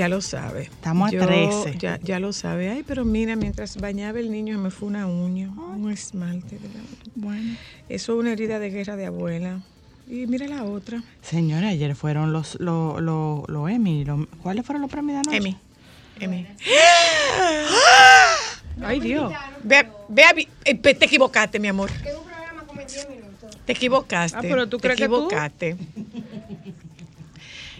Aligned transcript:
Ya 0.00 0.08
lo 0.08 0.22
sabe. 0.22 0.62
Estamos 0.62 1.08
a 1.10 1.12
Yo- 1.12 1.26
13. 1.26 1.76
Ya, 1.78 2.00
ya 2.02 2.18
lo 2.20 2.32
sabe. 2.32 2.70
Ay, 2.70 2.82
pero 2.86 3.04
mira, 3.04 3.36
mientras 3.36 3.76
bañaba 3.76 4.18
el 4.18 4.30
niño 4.30 4.58
me 4.58 4.70
fue 4.70 4.88
una 4.88 5.06
uña, 5.06 5.48
un 5.50 5.90
esmalte. 5.92 6.56
¿verdad? 6.56 6.80
Bueno. 7.16 7.54
Eso 7.90 8.14
es 8.14 8.18
una 8.18 8.32
herida 8.32 8.58
de 8.58 8.70
guerra 8.70 8.96
de 8.96 9.04
abuela. 9.04 9.60
Y 10.08 10.26
mira 10.26 10.46
la 10.48 10.64
otra. 10.64 11.02
Señora, 11.20 11.68
ayer 11.68 11.94
fueron 11.94 12.32
los 12.32 12.58
los 12.60 12.98
los 13.02 13.46
los 13.46 13.70
Emmy. 13.70 14.06
los- 14.06 14.26
¿Cuáles 14.42 14.64
fueron 14.64 14.80
los 14.80 14.90
premios 14.90 15.16
de 15.16 15.18
anoche? 15.20 15.36
Emi. 15.36 15.58
Emi. 16.18 16.46
Ay, 18.82 19.00
Dios. 19.00 19.30
Ve, 19.62 19.86
ve 20.08 20.48
eh, 20.64 20.74
pe- 20.76 20.94
te 20.94 21.04
equivocaste, 21.04 21.58
mi 21.58 21.68
amor. 21.68 21.90
Te 23.66 23.72
equivocaste. 23.72 24.38
Ah, 24.38 24.40
pero 24.40 24.66
tú 24.66 24.78
te 24.78 24.88
crees 24.88 24.98
que 24.98 25.08
tú- 25.08 25.16
equivocaste. 25.26 25.76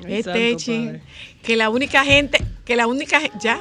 Ay, 0.04 1.00
Que 1.42 1.56
la 1.56 1.70
única 1.70 2.04
gente, 2.04 2.38
que 2.64 2.76
la 2.76 2.86
única 2.86 3.20
ya. 3.38 3.60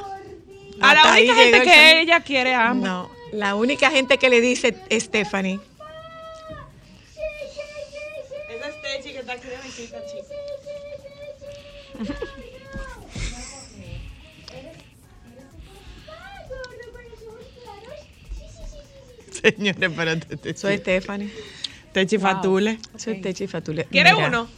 A 0.80 0.94
la 0.94 1.12
única 1.12 1.34
gente 1.34 1.62
que 1.62 2.00
ella 2.00 2.20
quiere 2.20 2.54
ambos. 2.54 2.88
No, 2.88 3.10
la 3.32 3.54
única 3.54 3.90
gente 3.90 4.18
que 4.18 4.30
le 4.30 4.40
dice 4.40 4.76
Stephanie. 4.90 5.60
Esa 8.48 8.68
es 8.68 8.82
Techi 8.82 9.12
que 9.12 9.18
está 9.20 9.32
aquí 9.32 9.48
de 9.48 9.56
visita. 9.64 9.98
Señores, 19.42 19.82
espérate. 19.82 20.36
Techi. 20.36 20.60
Soy 20.60 20.78
Stephanie. 20.78 21.30
Techi 21.92 22.18
Fatule. 22.18 22.78
Soy 22.96 23.20
Techi 23.20 23.46
Fatule. 23.46 23.84
¿Quieres 23.86 24.14
Mira. 24.14 24.28
uno? 24.28 24.48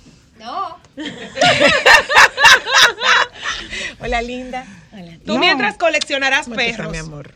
Hola, 4.01 4.23
linda. 4.23 4.67
Tú 5.25 5.35
No. 5.35 5.41
mientras 5.41 5.77
coleccionarás 5.77 6.45
¿Cómo 6.45 6.57
tú 6.57 6.61
estás, 6.63 6.77
perros. 6.77 6.93
mi 6.93 6.99
amor? 6.99 7.33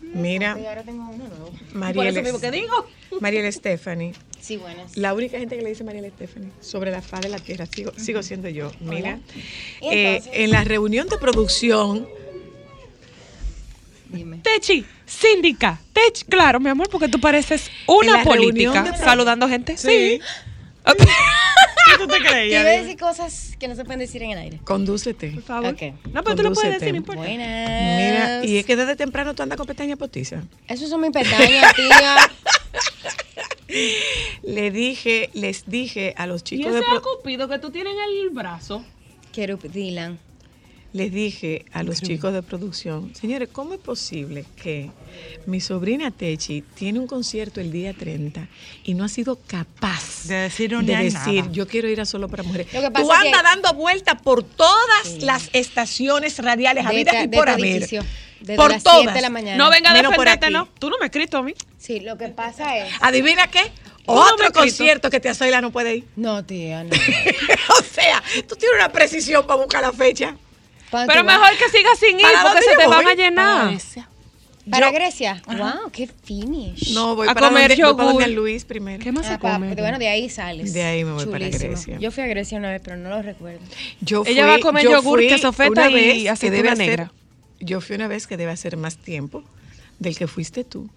Mira, 0.00 0.52
Ahora 0.52 0.82
tengo 0.82 1.08
uno 1.08 1.26
nuevo. 1.26 1.50
Por 1.50 1.74
Mariel, 1.74 2.06
eso 2.08 2.22
mismo 2.22 2.40
que 2.40 2.50
digo. 2.50 2.86
Mariel 3.20 3.50
Stephanie. 3.52 4.12
Sí, 4.40 4.56
buenas. 4.56 4.96
La 4.96 5.14
única 5.14 5.38
gente 5.38 5.56
que 5.56 5.62
le 5.62 5.68
dice 5.70 5.84
Mariel 5.84 6.10
Stephanie 6.14 6.50
sobre 6.60 6.90
la 6.90 7.00
faz 7.00 7.20
de 7.22 7.28
la 7.28 7.38
tierra, 7.38 7.66
sigo, 7.66 7.92
sigo 7.96 8.22
siendo 8.22 8.48
yo. 8.48 8.72
Mira, 8.80 9.20
¿Y 9.80 9.88
eh, 9.88 10.22
en 10.32 10.50
la 10.50 10.64
reunión 10.64 11.08
de 11.08 11.16
producción, 11.18 12.06
Dime. 14.08 14.38
Techi, 14.42 14.84
síndica. 15.06 15.80
Techi, 15.94 16.24
claro, 16.26 16.60
mi 16.60 16.68
amor, 16.68 16.90
porque 16.90 17.08
tú 17.08 17.18
pareces 17.18 17.70
una 17.86 18.22
política. 18.24 18.82
de- 18.82 18.98
Saludando 18.98 19.48
gente. 19.48 19.78
Sí. 19.78 20.20
¿Qué 21.86 21.98
tú 21.98 22.06
te 22.06 22.18
Yo 22.22 22.24
creías? 22.30 22.62
iba 22.62 22.70
a 22.70 22.82
decir 22.82 22.98
cosas 22.98 23.56
que 23.58 23.68
no 23.68 23.74
se 23.74 23.84
pueden 23.84 24.00
decir 24.00 24.22
en 24.22 24.30
el 24.32 24.38
aire. 24.38 24.60
condúcete. 24.64 25.30
Por 25.32 25.42
favor. 25.42 25.72
Ok. 25.74 25.82
No, 26.12 26.22
pero 26.24 26.36
tú 26.36 26.42
lo 26.42 26.52
puedes 26.52 26.72
decir, 26.80 26.92
no 26.92 26.98
importa. 26.98 27.22
Buenas. 27.22 27.96
Mira, 27.96 28.44
y 28.44 28.56
es 28.58 28.64
que 28.66 28.76
desde 28.76 28.96
temprano 28.96 29.34
tú 29.34 29.42
andas 29.42 29.56
con 29.56 29.66
pestañas 29.66 29.98
postizas. 29.98 30.44
Esos 30.68 30.88
son 30.88 31.00
mis 31.00 31.10
pestañas, 31.10 31.74
tía. 31.74 32.16
Le 34.42 34.70
dije, 34.70 35.30
les 35.32 35.64
dije 35.66 36.12
a 36.16 36.26
los 36.26 36.42
Y 36.42 36.44
chicos 36.44 36.72
de 36.74 36.80
ese 36.80 36.88
pro- 36.88 37.02
cupido 37.02 37.48
que 37.48 37.58
tú 37.58 37.70
tienes 37.70 37.94
en 37.94 38.26
el 38.26 38.30
brazo. 38.30 38.84
Quiero 39.32 39.56
Dylan. 39.56 40.18
Les 40.92 41.10
dije 41.10 41.64
a 41.72 41.82
los 41.82 42.02
chicos 42.02 42.32
de 42.34 42.42
producción, 42.42 43.14
señores, 43.14 43.48
¿cómo 43.50 43.72
es 43.74 43.80
posible 43.80 44.44
que 44.62 44.90
mi 45.46 45.60
sobrina 45.60 46.10
Techi 46.10 46.62
tiene 46.74 46.98
un 46.98 47.06
concierto 47.06 47.60
el 47.60 47.72
día 47.72 47.94
30 47.94 48.46
y 48.84 48.92
no 48.94 49.04
ha 49.04 49.08
sido 49.08 49.36
capaz 49.46 50.24
De 50.28 50.34
decir 50.34 50.76
de 50.76 50.96
decir, 50.96 51.12
nada. 51.44 51.52
yo 51.52 51.66
quiero 51.66 51.88
ir 51.88 52.00
a 52.00 52.04
solo 52.04 52.28
para 52.28 52.42
mujeres? 52.42 52.72
Lo 52.74 52.80
que 52.82 52.90
pasa 52.90 53.04
Tú 53.06 53.12
es 53.12 53.18
andas 53.18 53.40
que- 53.40 53.48
dando 53.48 53.72
vueltas 53.74 54.20
por 54.22 54.42
todas 54.42 55.22
las 55.22 55.48
estaciones 55.54 56.38
radiales 56.38 56.84
habidas 56.84 57.24
y 57.24 57.28
por 57.28 57.48
haber. 57.48 57.88
Desde 58.40 58.56
por 58.56 58.70
las 58.72 58.82
7 58.82 58.98
todas. 59.02 59.14
de 59.14 59.20
la 59.20 59.30
mañana. 59.30 59.56
No 59.56 59.70
venga 59.70 59.92
a 59.92 59.94
defenderte. 59.94 60.50
¿no? 60.50 60.68
Tú 60.78 60.90
no 60.90 60.98
me 60.98 61.04
has 61.04 61.10
escrito 61.10 61.38
a 61.38 61.42
mí. 61.42 61.54
Sí, 61.78 62.00
lo 62.00 62.18
que 62.18 62.28
pasa 62.28 62.76
es. 62.76 62.92
¿Adivina 63.00 63.46
qué? 63.46 63.60
Otro 64.04 64.52
concierto 64.52 65.10
que 65.10 65.20
te 65.20 65.28
Azoila 65.28 65.60
no 65.60 65.70
puede 65.70 65.96
ir. 65.96 66.04
No, 66.16 66.44
tía, 66.44 66.82
no. 66.82 66.90
o 67.78 67.82
sea, 67.84 68.20
tú 68.48 68.56
tienes 68.56 68.76
una 68.76 68.90
precisión 68.90 69.46
para 69.46 69.60
buscar 69.60 69.80
la 69.80 69.92
fecha. 69.92 70.36
¿Para 70.92 71.06
Pero 71.06 71.24
mejor 71.24 71.48
que 71.58 71.68
sigas 71.76 71.98
sin 71.98 72.20
ir 72.20 72.22
¿Para 72.26 72.42
porque 72.44 72.62
se 72.62 72.76
te 72.76 72.82
yo 72.84 72.90
van 72.90 73.06
a 73.08 73.14
llenar. 73.14 73.78
¿Para 74.70 74.86
Yo- 74.90 74.92
Grecia? 74.94 75.42
Wow, 75.48 75.90
qué 75.90 76.06
finish. 76.06 76.92
No, 76.94 77.16
voy 77.16 77.26
A 77.26 77.34
para 77.34 77.48
comer 77.48 77.70
donde, 77.70 77.82
voy 77.82 77.94
para 77.94 78.08
yogur. 78.10 78.22
donde 78.22 78.28
Luis 78.36 78.64
primero. 78.64 79.02
¿Qué 79.02 79.10
más 79.10 79.26
se 79.26 79.32
Ah, 79.32 79.38
pa- 79.40 79.54
come? 79.54 79.74
bueno, 79.74 79.98
de 79.98 80.06
ahí 80.06 80.28
sales. 80.28 80.72
De 80.72 80.84
ahí 80.84 81.04
me 81.04 81.10
voy 81.12 81.26
para. 81.26 81.48
Grecia. 81.48 81.98
Yo 81.98 82.12
fui 82.12 82.22
a 82.22 82.26
Grecia 82.28 82.58
una 82.58 82.70
vez, 82.70 82.80
pero 82.84 82.96
no 82.96 83.08
lo 83.08 83.22
recuerdo. 83.22 83.58
Yo 84.02 84.22
Ella 84.24 84.46
va 84.46 84.54
a 84.54 84.58
comer 84.60 84.84
yo 84.84 84.92
yogur, 84.92 85.18
fui 85.18 85.26
queso 85.28 85.52
feta 85.52 85.70
una 85.88 85.90
y 85.90 86.28
aceituna 86.28 86.72
hacer- 86.74 86.86
negra. 86.86 87.12
yo 87.58 87.80
fui 87.80 87.96
una 87.96 88.06
vez 88.06 88.28
que 88.28 88.36
debe 88.36 88.52
hacer 88.52 88.76
más 88.76 88.98
tiempo 88.98 89.42
del 89.98 90.16
que 90.16 90.28
fuiste 90.28 90.62
tú 90.62 90.88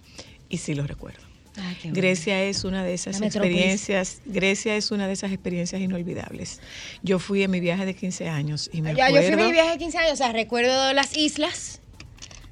y 0.47 0.57
sí 0.59 0.75
lo 0.75 0.85
recuerdo. 0.85 1.21
Bueno. 1.55 1.95
Grecia 1.95 2.43
es 2.43 2.63
una 2.63 2.83
de 2.83 2.93
esas 2.93 3.21
experiencias, 3.21 4.21
Grecia 4.25 4.75
es 4.75 4.91
una 4.91 5.07
de 5.07 5.13
esas 5.13 5.31
experiencias 5.31 5.81
inolvidables. 5.81 6.59
Yo 7.01 7.19
fui 7.19 7.43
en 7.43 7.51
mi 7.51 7.59
viaje 7.59 7.85
de 7.85 7.95
15 7.95 8.29
años 8.29 8.69
y 8.73 8.81
me 8.81 8.95
Ya, 8.95 9.09
yo 9.09 9.21
fui 9.21 9.33
a 9.33 9.37
mi 9.47 9.51
viaje 9.51 9.71
de 9.71 9.77
15 9.77 9.97
años, 9.97 10.13
o 10.13 10.17
sea, 10.17 10.31
recuerdo 10.31 10.93
las 10.93 11.15
islas, 11.15 11.79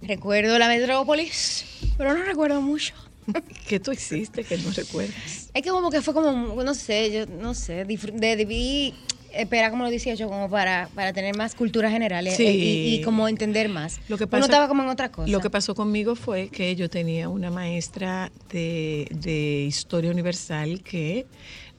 recuerdo 0.01 0.57
la 0.57 0.67
metrópolis, 0.67 1.65
pero 1.97 2.13
no 2.13 2.23
recuerdo 2.23 2.61
mucho. 2.61 2.93
que 3.67 3.79
tú 3.79 3.91
hiciste 3.91 4.43
que 4.43 4.57
no 4.57 4.71
recuerdas. 4.71 5.49
Es 5.53 5.61
que 5.61 5.69
como 5.69 5.89
que 5.89 6.01
fue 6.01 6.13
como, 6.13 6.61
no 6.61 6.73
sé, 6.73 7.11
yo 7.11 7.25
no 7.25 7.53
sé, 7.53 7.85
debí 7.85 8.93
esperar 9.33 9.71
como 9.71 9.83
los 9.83 9.91
18 9.91 10.27
como 10.27 10.49
para, 10.49 10.89
para 10.95 11.13
tener 11.13 11.35
más 11.35 11.55
cultura 11.55 11.89
general 11.89 12.27
eh, 12.27 12.35
Sí. 12.35 12.45
y, 12.45 12.95
y 12.95 13.01
como 13.01 13.27
entender 13.27 13.69
más. 13.69 13.99
Lo 14.07 14.17
que 14.17 14.23
Uno 14.25 14.31
pasa- 14.31 14.45
estaba 14.45 14.67
como 14.67 14.83
en 14.83 14.89
otra 14.89 15.11
cosa. 15.11 15.31
Lo 15.31 15.39
que 15.39 15.49
pasó 15.49 15.75
conmigo 15.75 16.15
fue 16.15 16.49
que 16.49 16.75
yo 16.75 16.89
tenía 16.89 17.29
una 17.29 17.49
maestra 17.49 18.31
de, 18.51 19.07
de 19.11 19.65
historia 19.67 20.11
universal 20.11 20.81
que 20.83 21.25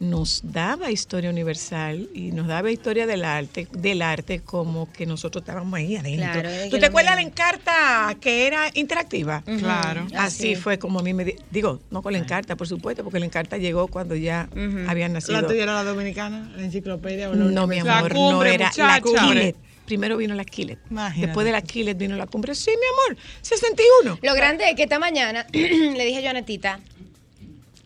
nos 0.05 0.41
daba 0.45 0.91
historia 0.91 1.31
universal 1.31 2.09
y 2.15 2.33
nos 2.33 2.47
daba 2.47 2.71
historia 2.71 3.07
del 3.07 3.25
arte, 3.25 3.67
del 3.73 4.03
arte 4.03 4.41
como 4.41 4.93
que 4.93 5.07
nosotros 5.07 5.43
estábamos 5.43 5.75
ahí 5.75 5.97
adentro. 5.97 6.41
Claro, 6.43 6.49
¿Tú 6.71 6.79
te 6.79 6.87
acuerdas 6.87 7.17
la 7.17 7.23
encarta 7.23 8.17
que 8.21 8.47
era 8.47 8.71
interactiva? 8.75 9.43
Claro. 9.59 10.07
Así 10.17 10.53
Así. 10.53 10.57
fue 10.57 10.79
como 10.79 11.01
a 11.01 11.03
mí 11.03 11.13
me 11.15 11.25
di- 11.25 11.37
digo, 11.51 11.81
no 11.91 12.03
con 12.03 12.13
la 12.13 12.19
encarta, 12.19 12.57
por 12.57 12.69
supuesto, 12.69 13.03
porque 13.03 13.19
la 13.19 13.27
encarta 13.27 13.57
llegó 13.59 13.89
cuando 13.89 14.15
ya 14.15 14.49
habían 14.89 15.13
nacido. 15.13 15.41
¿La 15.41 15.47
tuya 15.49 15.63
era 15.65 15.75
la 15.75 15.85
dominicana? 15.85 16.53
¿La 16.57 16.63
enciclopedia? 16.65 17.31
o 17.31 17.35
la 17.35 17.45
No, 17.45 17.67
mi 17.67 17.79
amor, 17.79 18.03
La 18.03 18.09
cumbre, 18.15 18.59
no 18.59 18.65
era 18.65 18.73
la. 18.77 19.01
Killet. 19.01 19.57
Primero 19.85 20.17
vino 20.17 20.35
la 20.35 20.45
Killet. 20.45 20.79
Imagínate. 20.91 21.27
Después 21.27 21.45
de 21.45 21.53
la 21.53 21.61
Killet 21.61 21.97
vino 21.99 22.17
la 22.17 22.27
cumbre. 22.27 22.55
Sí, 22.55 22.71
mi 22.71 23.13
amor, 23.13 23.23
61. 23.43 24.19
Lo 24.23 24.35
grande 24.35 24.69
es 24.71 24.77
que 24.77 24.85
esta 24.85 24.99
mañana 24.99 25.47
le 25.53 26.05
dije 26.05 26.23
yo 26.23 26.31
a 26.31 26.33
Netita, 26.33 26.81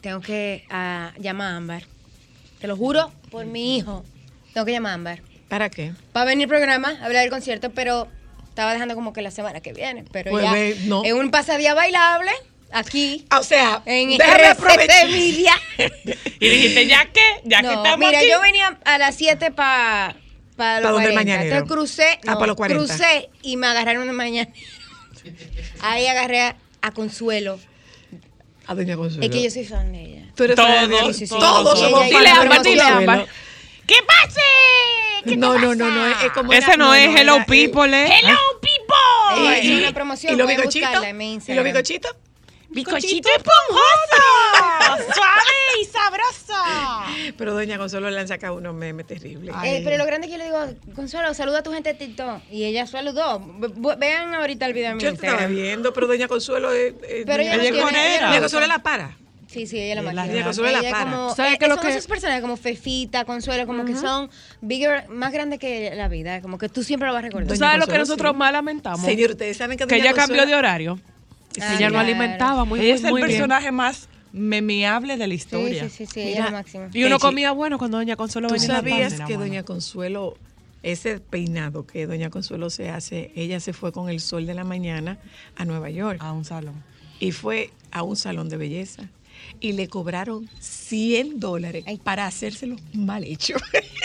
tengo 0.00 0.20
que 0.20 0.64
ah, 0.70 1.12
llamar 1.18 1.52
a 1.52 1.56
Ámbar. 1.56 1.82
Te 2.60 2.66
lo 2.66 2.76
juro 2.76 3.12
por 3.31 3.46
mi 3.46 3.76
hijo. 3.76 4.05
Tengo 4.52 4.64
que 4.66 4.72
llamar 4.72 4.93
a 4.93 4.94
Ámbar. 4.94 5.22
¿Para 5.49 5.70
qué? 5.70 5.93
Va 6.16 6.22
a 6.22 6.25
venir 6.25 6.44
el 6.44 6.49
programa, 6.49 6.90
a 7.00 7.06
hablar 7.06 7.22
del 7.22 7.31
concierto, 7.31 7.70
pero 7.70 8.08
estaba 8.49 8.72
dejando 8.72 8.94
como 8.94 9.12
que 9.12 9.22
la 9.22 9.31
semana 9.31 9.60
que 9.60 9.72
viene. 9.72 10.05
Pero 10.12 10.31
Pues 10.31 10.44
ya 10.44 10.52
ve, 10.52 10.76
no. 10.84 11.05
es 11.05 11.12
un 11.12 11.31
pasadía 11.31 11.75
bailable 11.75 12.31
aquí 12.70 13.25
O 13.38 13.43
sea, 13.43 13.82
en 13.87 14.10
déjame 14.19 14.46
aprovechar. 14.46 15.08
Media. 15.08 15.52
Y 16.40 16.49
dijiste, 16.49 16.87
ya 16.87 17.06
que, 17.06 17.20
ya 17.44 17.58
que 17.62 17.66
No, 17.69 17.72
estamos 17.84 17.99
mira, 17.99 18.19
aquí. 18.19 18.28
yo 18.31 18.40
venía 18.40 18.78
a 18.84 18.99
las 18.99 19.14
7 19.16 19.50
para 19.52 20.16
para 20.56 20.82
¿Pa 20.82 20.90
los 20.90 21.00
el 21.00 21.12
40. 21.12 21.14
mañanero? 21.14 21.54
Entonces 21.56 21.72
crucé, 21.76 22.19
Ah, 22.26 22.32
no, 22.32 22.38
pa' 22.40 22.46
los 22.49 22.56
40. 22.56 22.84
crucé 22.84 23.28
y 23.43 23.56
me 23.56 23.69
agarraron 23.69 24.08
el 24.08 24.14
mañanero. 24.14 24.52
Ahí 25.82 26.06
agarré 26.08 26.40
a, 26.43 26.56
a 26.82 26.90
Consuelo. 26.93 27.58
A 28.66 28.75
doña 28.75 28.96
Consuelo. 28.96 29.25
Es 29.25 29.31
que 29.31 29.43
yo 29.43 29.50
soy 29.50 29.64
fan 29.64 29.93
de 29.93 30.02
ella. 30.02 30.27
Tú 30.38 30.44
eres 30.44 30.55
Todos, 30.55 30.70
fan 30.70 30.88
de- 30.88 31.14
sí, 31.14 31.26
sí, 31.26 31.35
todos 31.37 31.79
sí. 31.81 31.85
somos 31.85 32.05
Dile 32.05 32.20
de 32.20 32.29
Ámbar, 32.29 32.62
dile. 32.62 32.81
Ámbar. 32.82 33.26
¡Que 33.88 33.96
pase! 34.06 34.40
¿Qué 35.25 35.37
No, 35.37 35.58
no, 35.58 35.75
no, 35.75 35.90
no, 35.90 36.06
es 36.06 36.31
como 36.32 36.52
Ese 36.52 36.64
era- 36.64 36.76
no, 36.76 36.85
no, 36.87 36.94
es 36.94 37.20
Hello 37.20 37.38
eh, 37.38 37.44
People, 37.49 37.93
¿eh? 37.93 38.08
¡Hello 38.23 38.38
People! 38.61 39.40
Ella 39.43 39.58
Y- 39.58 39.67
hizo 39.67 39.75
y- 39.75 39.82
una 39.82 39.93
promoción, 39.93 40.32
¿Y 40.32 40.37
los 40.37 40.46
mi 40.46 40.52
¿Y 40.55 41.55
los 41.55 41.64
bicochitos? 41.64 42.14
¡Bicochito 42.69 43.29
esponjoso! 43.31 45.12
¡Suave 45.12 45.81
y 45.81 45.85
sabroso! 45.87 47.35
Pero 47.37 47.55
doña 47.55 47.79
Consuelo 47.79 48.11
le 48.11 48.20
han 48.20 48.29
sacado 48.29 48.55
unos 48.55 48.75
memes 48.75 49.06
terribles. 49.08 49.52
Eh, 49.64 49.81
pero 49.82 49.96
lo 49.96 50.05
grande 50.06 50.29
es 50.29 50.32
que 50.32 50.38
yo 50.38 50.44
le 50.44 50.44
digo, 50.52 50.94
Consuelo, 50.94 51.35
saluda 51.35 51.58
a 51.58 51.62
tu 51.64 51.73
gente 51.73 51.94
de 51.94 51.99
TikTok. 51.99 52.43
Y 52.52 52.64
ella 52.64 52.87
saludó. 52.87 53.40
Ve- 53.40 53.73
ve- 53.75 53.96
Vean 53.96 54.35
ahorita 54.35 54.67
el 54.67 54.73
video 54.73 54.90
en 54.93 54.99
mi 54.99 55.02
Yo 55.02 55.14
te 55.17 55.26
estaba 55.26 55.46
viendo, 55.46 55.93
pero 55.93 56.06
doña 56.06 56.29
Consuelo 56.29 56.70
es... 56.73 56.94
es- 57.08 57.25
Pero 57.26 57.43
ella 57.43 57.56
no 57.56 57.62
tiene- 57.62 57.76
ella 57.79 58.20
no 58.20 58.26
Doña. 58.29 58.40
Consuelo 58.40 58.67
la 58.69 58.79
para. 58.82 59.17
Sí, 59.48 59.66
sí, 59.66 59.78
ella 59.78 59.94
es 59.94 59.96
la 59.96 60.02
la 60.02 60.12
máquina. 60.12 60.32
Doña 60.34 60.44
Consuelo 60.44 60.72
la 60.72 60.78
Ella 60.80 60.88
es 60.88 60.94
para. 60.94 61.10
como, 61.10 61.34
¿Sabes 61.34 61.54
eh, 61.54 61.56
qué 61.58 61.64
es 61.64 61.68
lo 61.70 61.74
son 61.76 61.84
que- 61.84 61.90
esas 61.90 62.06
personas 62.06 62.40
como 62.42 62.56
Fefita, 62.56 63.24
Consuelo, 63.24 63.66
como 63.66 63.84
que 63.84 63.96
son 63.96 64.30
bigger, 64.60 65.08
más 65.08 65.32
grandes 65.32 65.58
que 65.58 65.90
la 65.94 66.08
vida. 66.08 66.40
Como 66.42 66.58
que 66.58 66.68
tú 66.68 66.82
siempre 66.84 67.06
lo 67.08 67.14
vas 67.14 67.20
a 67.20 67.26
recordar. 67.26 67.48
¿Tú 67.48 67.56
sabes 67.56 67.78
lo 67.80 67.86
que 67.86 67.98
nosotros 67.98 68.32
sí. 68.32 68.36
más 68.38 68.52
lamentamos? 68.52 69.00
Señor, 69.00 69.30
ustedes 69.30 69.56
saben 69.56 69.78
que 69.78 69.86
que 69.86 69.96
ella 69.96 70.12
cambió 70.12 70.44
de 70.46 70.54
horario. 70.54 71.00
Ah, 71.60 71.74
ella 71.76 71.86
no 71.88 71.94
claro. 71.94 71.98
alimentaba 72.00 72.64
muy, 72.66 72.78
Ella 72.80 72.94
es 72.94 73.02
el 73.04 73.10
muy 73.10 73.22
bien. 73.22 73.30
personaje 73.38 73.72
más 73.72 74.08
memeable 74.32 75.16
de 75.16 75.26
la 75.26 75.34
historia. 75.34 75.88
sí, 75.88 76.04
sí, 76.04 76.06
sí, 76.12 76.20
ella 76.20 76.28
Mira, 76.30 76.44
es 76.44 76.50
la 76.52 76.58
máxima. 76.58 76.88
Y 76.92 77.04
uno 77.04 77.18
comía 77.18 77.50
bueno 77.52 77.78
cuando 77.78 77.96
Doña 77.96 78.16
Consuelo 78.16 78.48
¿Tú 78.48 78.54
venía. 78.54 78.66
en 78.66 78.70
la 78.72 78.76
sabías 78.76 79.12
que 79.14 79.22
bueno. 79.36 79.40
doña 79.40 79.62
Consuelo, 79.64 80.36
ese 80.82 81.18
peinado 81.20 81.86
que 81.86 82.06
doña 82.06 82.28
Consuelo 82.30 82.68
se 82.70 82.90
hace, 82.90 83.32
ella 83.34 83.58
se 83.60 83.72
fue 83.72 83.90
con 83.92 84.10
el 84.10 84.20
sol 84.20 84.46
de 84.46 84.54
la 84.54 84.64
mañana 84.64 85.18
a 85.56 85.64
Nueva 85.64 85.88
York 85.90 86.18
A 86.22 86.32
un 86.32 86.44
salón. 86.44 86.74
y 87.18 87.32
fue 87.32 87.70
a 87.90 88.02
un 88.02 88.14
salón 88.16 88.48
de 88.50 88.58
belleza 88.58 89.04
y 89.60 89.72
le 89.72 89.88
cobraron 89.88 90.48
100 90.60 91.40
dólares 91.40 91.84
Ay. 91.86 91.98
para 91.98 92.26
hacérselo 92.26 92.76
mal 92.92 93.24
hecho. 93.24 93.54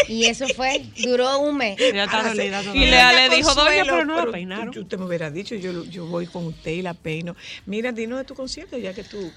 Y 0.08 0.26
eso 0.26 0.48
fue, 0.50 0.84
duró 1.04 1.40
un 1.40 1.58
mes. 1.58 1.80
Ella 1.80 2.04
está 2.06 2.24
dolida 2.28 2.62
Y 2.62 2.86
Doña 2.86 3.14
le 3.14 3.36
dijo, 3.36 3.54
doña, 3.56 3.84
pero 3.84 4.04
no 4.06 4.26
la 4.26 4.32
peinaron. 4.32 4.72
tú- 4.74 4.82
Usted 4.82 4.98
me 4.98 5.06
hubiera 5.06 5.32
dicho, 5.32 5.56
yo, 5.56 5.86
yo 5.86 6.06
voy 6.08 6.28
con 6.28 6.46
usted 6.48 6.72
y 6.72 6.82
la 6.82 6.94
peino. 6.94 7.36
Mira, 7.66 7.92
dinos 7.92 8.18
de 8.20 8.26
tu 8.26 8.36
concierto 8.36 8.78
ya 8.78 8.94
que 8.94 9.04
tú... 9.04 9.32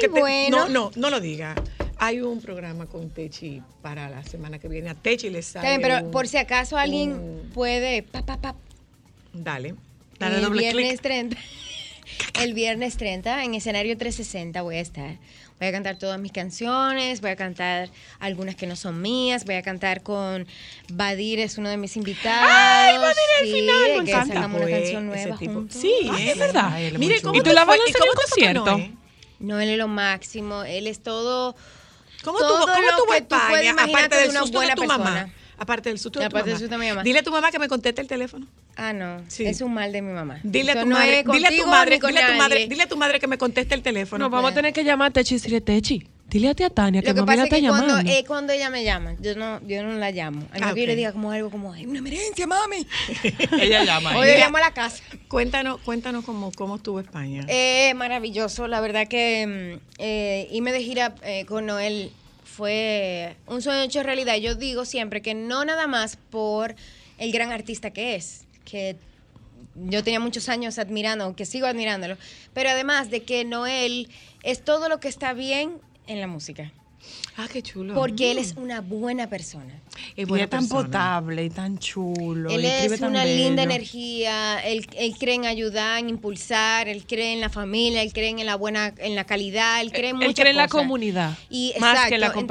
te- 0.00 0.08
bueno. 0.08 0.68
no, 0.68 0.68
no, 0.68 0.90
no 0.96 1.10
lo 1.10 1.20
diga. 1.20 1.54
Hay 1.98 2.20
un 2.20 2.40
programa 2.40 2.86
con 2.86 3.10
Techi 3.10 3.60
para 3.82 4.08
la 4.08 4.22
semana 4.24 4.58
que 4.58 4.68
viene. 4.68 4.88
A 4.90 4.94
Techi 4.94 5.30
le 5.30 5.42
sale 5.42 5.78
pero 5.80 6.04
un- 6.04 6.10
por 6.10 6.26
si 6.28 6.36
acaso 6.36 6.76
alguien 6.76 7.12
un- 7.12 7.50
puede. 7.52 8.02
Pa, 8.02 8.24
pa, 8.24 8.40
pa, 8.40 8.54
Dale. 9.32 9.74
Dale 10.18 10.36
el 10.36 10.42
doble 10.42 10.60
viernes 10.62 10.88
clic. 10.88 11.00
30. 11.02 11.36
El 12.40 12.54
viernes 12.54 12.96
30 12.96 13.44
en 13.44 13.54
escenario 13.54 13.96
360 13.96 14.62
voy 14.62 14.76
a 14.76 14.80
estar. 14.80 15.16
Voy 15.58 15.66
a 15.68 15.72
cantar 15.72 15.98
todas 15.98 16.20
mis 16.20 16.30
canciones, 16.30 17.20
voy 17.20 17.30
a 17.30 17.36
cantar 17.36 17.90
algunas 18.20 18.54
que 18.54 18.66
no 18.68 18.76
son 18.76 19.02
mías, 19.02 19.44
voy 19.44 19.56
a 19.56 19.62
cantar 19.62 20.02
con 20.04 20.46
Badir, 20.92 21.40
es 21.40 21.58
uno 21.58 21.68
de 21.68 21.76
mis 21.76 21.96
invitados. 21.96 22.48
¡Ay, 22.48 22.96
Badir 22.98 23.16
al 23.40 23.46
sí, 23.46 23.52
final! 23.52 23.82
Me 23.98 24.04
que 24.04 24.10
encanta. 24.12 24.34
sacamos 24.34 24.60
una 24.60 24.68
Pues, 24.68 24.80
canción 24.80 25.06
nueva 25.08 25.36
juntos. 25.36 25.76
Sí, 25.80 25.92
es 26.20 26.38
verdad. 26.38 26.70
Ay, 26.72 26.92
Mire, 26.96 27.20
¿cómo 27.22 27.34
¿Y 27.34 27.42
tú 27.42 27.50
la 27.52 27.64
vas 27.64 27.76
a 27.78 27.82
hacer 27.82 28.02
en 28.06 28.14
concierto? 28.14 28.80
No, 29.40 29.58
él 29.60 29.68
es 29.70 29.78
lo 29.78 29.88
máximo, 29.88 30.62
él 30.62 30.86
es 30.86 31.02
todo. 31.02 31.56
¿Cómo 32.22 32.38
Todo 32.38 32.64
tuvo, 32.64 32.72
cómo 32.74 32.86
lo 32.90 32.96
tuvo 32.96 33.12
que 33.12 33.20
tú 33.22 33.36
puedes 33.48 33.70
imaginarte 33.70 33.92
Aparte 33.96 34.16
de 34.16 34.22
del 34.22 34.30
una 34.30 34.40
susto 34.40 34.60
de 34.60 34.66
buena 34.66 34.74
tu 34.74 34.84
mamá. 34.84 35.28
Aparte 35.58 35.88
del 35.88 35.98
susto 35.98 36.20
de 36.20 36.26
Aparte 36.26 36.50
del 36.50 36.54
mamá. 36.54 36.60
susto 36.60 36.74
de 36.78 36.84
mi 36.84 36.88
mamá. 36.88 37.02
Dile 37.02 37.18
a 37.18 37.22
tu 37.22 37.30
mamá 37.30 37.50
que 37.50 37.58
me 37.58 37.68
conteste 37.68 38.00
el 38.00 38.06
teléfono. 38.06 38.46
Ah, 38.76 38.92
no, 38.92 39.22
Sí. 39.28 39.44
es 39.44 39.60
un 39.60 39.74
mal 39.74 39.90
de 39.92 40.02
mi 40.02 40.12
mamá. 40.12 40.38
Dile 40.44 40.72
a 40.72 40.80
tu 40.82 40.86
no 40.86 40.94
madre, 40.96 41.24
dile 41.32 41.46
a 41.48 41.50
tu 41.50 41.66
madre, 41.66 41.98
dile 42.00 42.20
a 42.22 42.26
tu 42.32 42.34
madre, 42.38 42.66
dile 42.68 42.82
a 42.82 42.88
tu 42.88 42.96
madre 42.96 43.20
que 43.20 43.26
me 43.26 43.38
conteste 43.38 43.74
el 43.74 43.82
teléfono. 43.82 44.24
Nos 44.24 44.30
vamos 44.30 44.52
a 44.52 44.54
tener 44.54 44.72
que 44.72 44.84
llamar 44.84 45.08
a 45.08 45.12
Techi 45.12 45.34
y 45.34 45.38
decirle, 45.38 45.60
Techi, 45.60 46.06
dile 46.30 46.50
a 46.50 46.54
tía 46.54 46.70
Tania 46.70 47.02
que 47.02 47.08
Lo 47.08 47.14
que 47.14 47.20
mami 47.22 47.26
pasa 47.26 47.36
la 47.36 47.42
es 47.42 47.46
está 47.52 47.56
que 47.60 47.68
cuando, 47.68 47.86
llamando. 47.88 48.12
es 48.12 48.24
cuando 48.24 48.52
ella 48.52 48.70
me 48.70 48.84
llama, 48.84 49.16
yo 49.20 49.34
no, 49.34 49.60
yo 49.66 49.82
no 49.82 49.94
la 49.98 50.10
llamo. 50.12 50.42
A 50.52 50.54
menos 50.54 50.70
Ah, 50.70 50.74
yo 50.76 50.86
le 50.86 50.94
diga 50.94 51.12
como 51.12 51.32
algo 51.32 51.50
como, 51.50 51.72
hay 51.72 51.86
una 51.86 51.98
emergencia, 51.98 52.46
mami. 52.46 52.86
Ella 53.60 53.84
llama. 53.84 54.16
O 54.16 54.24
yo 54.24 54.34
llamo 54.38 54.58
a 54.58 54.60
la 54.60 54.72
casa. 54.72 55.02
Cuéntanos, 55.26 55.80
cuéntanos 55.80 56.24
cómo, 56.24 56.52
cómo 56.52 56.76
estuvo 56.76 57.00
España. 57.00 57.44
Eh, 57.48 57.92
maravilloso, 57.94 58.68
la 58.68 58.80
verdad 58.80 59.08
que 59.08 59.78
mm, 59.78 59.80
eh, 59.98 60.48
irme 60.52 60.70
de 60.72 60.82
gira 60.82 61.14
eh, 61.22 61.44
con 61.46 61.66
Noel 61.66 62.12
fue 62.58 63.36
un 63.46 63.62
sueño 63.62 63.82
hecho 63.82 64.02
realidad. 64.02 64.34
Yo 64.34 64.56
digo 64.56 64.84
siempre 64.84 65.22
que 65.22 65.32
no 65.32 65.64
nada 65.64 65.86
más 65.86 66.16
por 66.16 66.74
el 67.16 67.30
gran 67.30 67.52
artista 67.52 67.92
que 67.92 68.16
es, 68.16 68.46
que 68.64 68.96
yo 69.76 70.02
tenía 70.02 70.18
muchos 70.18 70.48
años 70.48 70.80
admirando, 70.80 71.36
que 71.36 71.46
sigo 71.46 71.68
admirándolo, 71.68 72.16
pero 72.54 72.70
además 72.70 73.10
de 73.10 73.22
que 73.22 73.44
Noel 73.44 74.08
es 74.42 74.64
todo 74.64 74.88
lo 74.88 74.98
que 74.98 75.06
está 75.06 75.34
bien 75.34 75.78
en 76.08 76.20
la 76.20 76.26
música, 76.26 76.72
ah, 77.38 77.46
qué 77.50 77.62
chulo. 77.62 77.94
porque 77.94 78.30
él 78.32 78.38
es 78.38 78.54
una 78.56 78.82
buena 78.82 79.28
persona. 79.30 79.80
es 80.14 80.18
Y 80.18 80.24
buena 80.26 80.44
es 80.44 80.50
tan 80.50 80.60
persona. 80.68 80.84
potable 80.86 81.44
y 81.44 81.50
tan 81.50 81.78
chulo. 81.78 82.50
Él 82.50 82.64
es 82.64 83.00
una 83.00 83.24
linda 83.24 83.62
energía, 83.62 84.58
él, 84.64 84.86
él 84.96 85.14
cree 85.18 85.34
en 85.36 85.46
ayudar, 85.46 85.98
en 85.98 86.08
impulsar, 86.10 86.86
él 86.88 87.04
cree 87.06 87.32
en 87.32 87.40
la 87.40 87.48
familia, 87.48 88.02
él 88.02 88.12
cree 88.12 88.28
en 88.28 88.44
la 88.44 88.56
buena, 88.56 88.92
en 88.98 89.14
la 89.14 89.24
calidad, 89.24 89.80
él 89.80 89.90
cree 89.92 90.10
en 90.10 90.22
Él 90.22 90.34
cree 90.34 90.50
en 90.50 90.56
la 90.56 90.68
comunidad, 90.68 91.36
Y 91.48 91.72
más 91.80 91.92
exacto, 91.94 92.08
que 92.10 92.14
en 92.16 92.20
la 92.20 92.26
entonces 92.26 92.46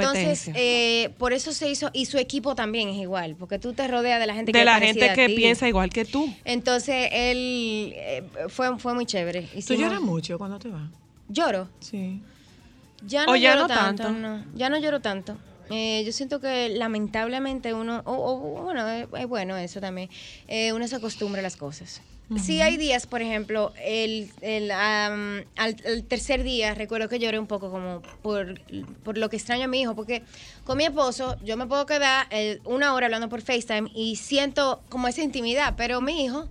competencia. 0.46 0.54
eh, 0.58 1.10
por 1.18 1.34
eso 1.34 1.52
se 1.54 1.70
hizo 1.70 1.90
y 1.94 2.06
su 2.06 2.18
equipo 2.18 2.56
también 2.56 2.90
es 2.90 2.96
igual, 2.98 3.36
porque 3.38 3.60
tú 3.60 3.74
te 3.74 3.88
rodeas 3.88 4.20
de 4.20 4.28
la 4.28 4.34
gente 4.34 4.52
que 4.52 4.58
de 4.60 4.66
la 4.66 4.80
gente 4.80 5.10
a 5.10 5.14
que 5.14 5.28
ti. 5.28 5.36
piensa 5.36 5.68
igual 5.68 5.90
que 5.90 6.06
tú. 6.06 6.34
Entonces 6.46 7.10
él 7.12 7.94
eh, 7.96 8.24
fue 8.50 8.78
fue 8.80 8.94
muy 8.94 9.06
chévere. 9.06 9.44
¿Tú 9.44 9.58
Hicimos- 9.60 9.82
lloras 9.84 10.02
mucho 10.02 10.38
cuando 10.38 10.58
te 10.60 10.70
vas? 10.70 10.90
Lloro. 11.30 11.68
Sí. 11.80 12.22
Ya 13.02 13.26
no 13.26 13.34
O 13.34 13.36
ya 13.36 13.52
lloro 13.56 13.62
no 13.64 13.68
tanto, 13.68 14.04
tanto. 14.04 14.20
no. 14.20 14.44
Ya 14.56 14.70
no 14.70 14.78
lloro 14.80 15.00
tanto. 15.02 15.38
Eh, 15.70 16.04
yo 16.06 16.12
siento 16.12 16.40
que 16.40 16.70
lamentablemente 16.70 17.74
uno, 17.74 18.02
o, 18.06 18.14
o, 18.14 18.64
bueno, 18.64 18.88
es, 18.88 19.08
es 19.18 19.28
bueno 19.28 19.58
eso 19.58 19.82
también, 19.82 20.10
eh, 20.48 20.72
uno 20.72 20.88
se 20.88 20.96
acostumbra 20.96 21.40
a 21.40 21.44
las 21.44 21.58
cosas. 21.58 22.02
Sí 22.36 22.60
hay 22.62 22.76
días, 22.76 23.08
por 23.08 23.22
ejemplo, 23.22 23.72
el, 23.82 24.30
el, 24.42 24.70
am, 24.72 25.46
al, 25.56 25.76
tercer 26.10 26.44
día 26.44 26.74
recuerdo 26.74 27.08
que 27.08 27.20
lloré 27.20 27.40
un 27.40 27.48
poco 27.48 27.72
como 27.72 28.02
por, 28.22 28.60
por 29.04 29.18
lo 29.18 29.30
que 29.30 29.38
extraño 29.38 29.64
a 29.64 29.68
mi 29.68 29.80
hijo, 29.80 29.96
porque 29.96 30.24
con 30.66 30.78
mi 30.78 30.84
esposo 30.84 31.38
yo 31.42 31.56
me 31.56 31.68
puedo 31.68 31.86
quedar 31.86 32.28
eh, 32.32 32.60
una 32.66 32.94
hora 32.94 33.06
hablando 33.06 33.30
por 33.30 33.42
FaceTime 33.42 33.90
y 33.96 34.18
siento 34.18 34.84
como 34.90 35.08
esa 35.08 35.22
intimidad, 35.22 35.76
pero 35.78 36.02
mi 36.02 36.26
hijo 36.26 36.50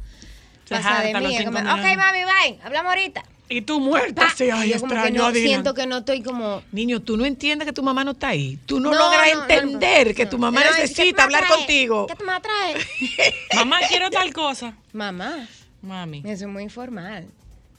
Se 0.65 0.76
pasa 0.76 1.03
de 1.03 1.12
mí, 1.12 1.45
como, 1.45 1.59
ok 1.59 1.65
minutos". 1.65 1.97
mami, 1.99 2.21
bye, 2.25 2.59
hablamos 2.65 2.88
ahorita. 2.88 3.23
Y 3.49 3.62
tú 3.62 3.79
muerta. 3.81 4.23
Pa, 4.23 4.35
Sí, 4.37 4.50
ay, 4.50 4.73
extraño 4.73 5.23
no, 5.23 5.26
a 5.26 5.33
Dylan. 5.33 5.49
siento 5.49 5.75
que 5.75 5.87
no 5.87 5.99
estoy 5.99 6.21
como 6.23 6.62
Niño, 6.73 7.00
tú 7.00 7.17
no 7.17 7.25
entiendes 7.25 7.65
que 7.67 7.73
tu 7.73 7.83
mamá 7.83 8.03
no 8.03 8.11
está 8.12 8.29
ahí. 8.29 8.59
Tú 8.67 8.81
no, 8.81 8.91
No, 8.91 8.99
logras 8.99 9.29
no, 9.33 9.37
no, 9.37 9.43
entender 9.43 10.09
no. 10.09 10.15
que 10.15 10.26
tu 10.26 10.37
mamá 10.38 10.61
necesita 10.65 11.25
hablar 11.25 11.47
contigo. 11.47 12.07
¿Qué 12.09 12.17
tú 12.17 12.25
me 12.25 12.33
atraes? 12.33 12.85
Mamá, 13.55 13.79
quiero 13.88 14.11
tal 14.11 14.33
cosa. 14.33 14.76
Mamá, 14.93 15.49
Mami. 15.81 16.19
eso 16.25 16.45
es 16.47 16.49
muy 16.49 16.65
informal. 16.65 17.26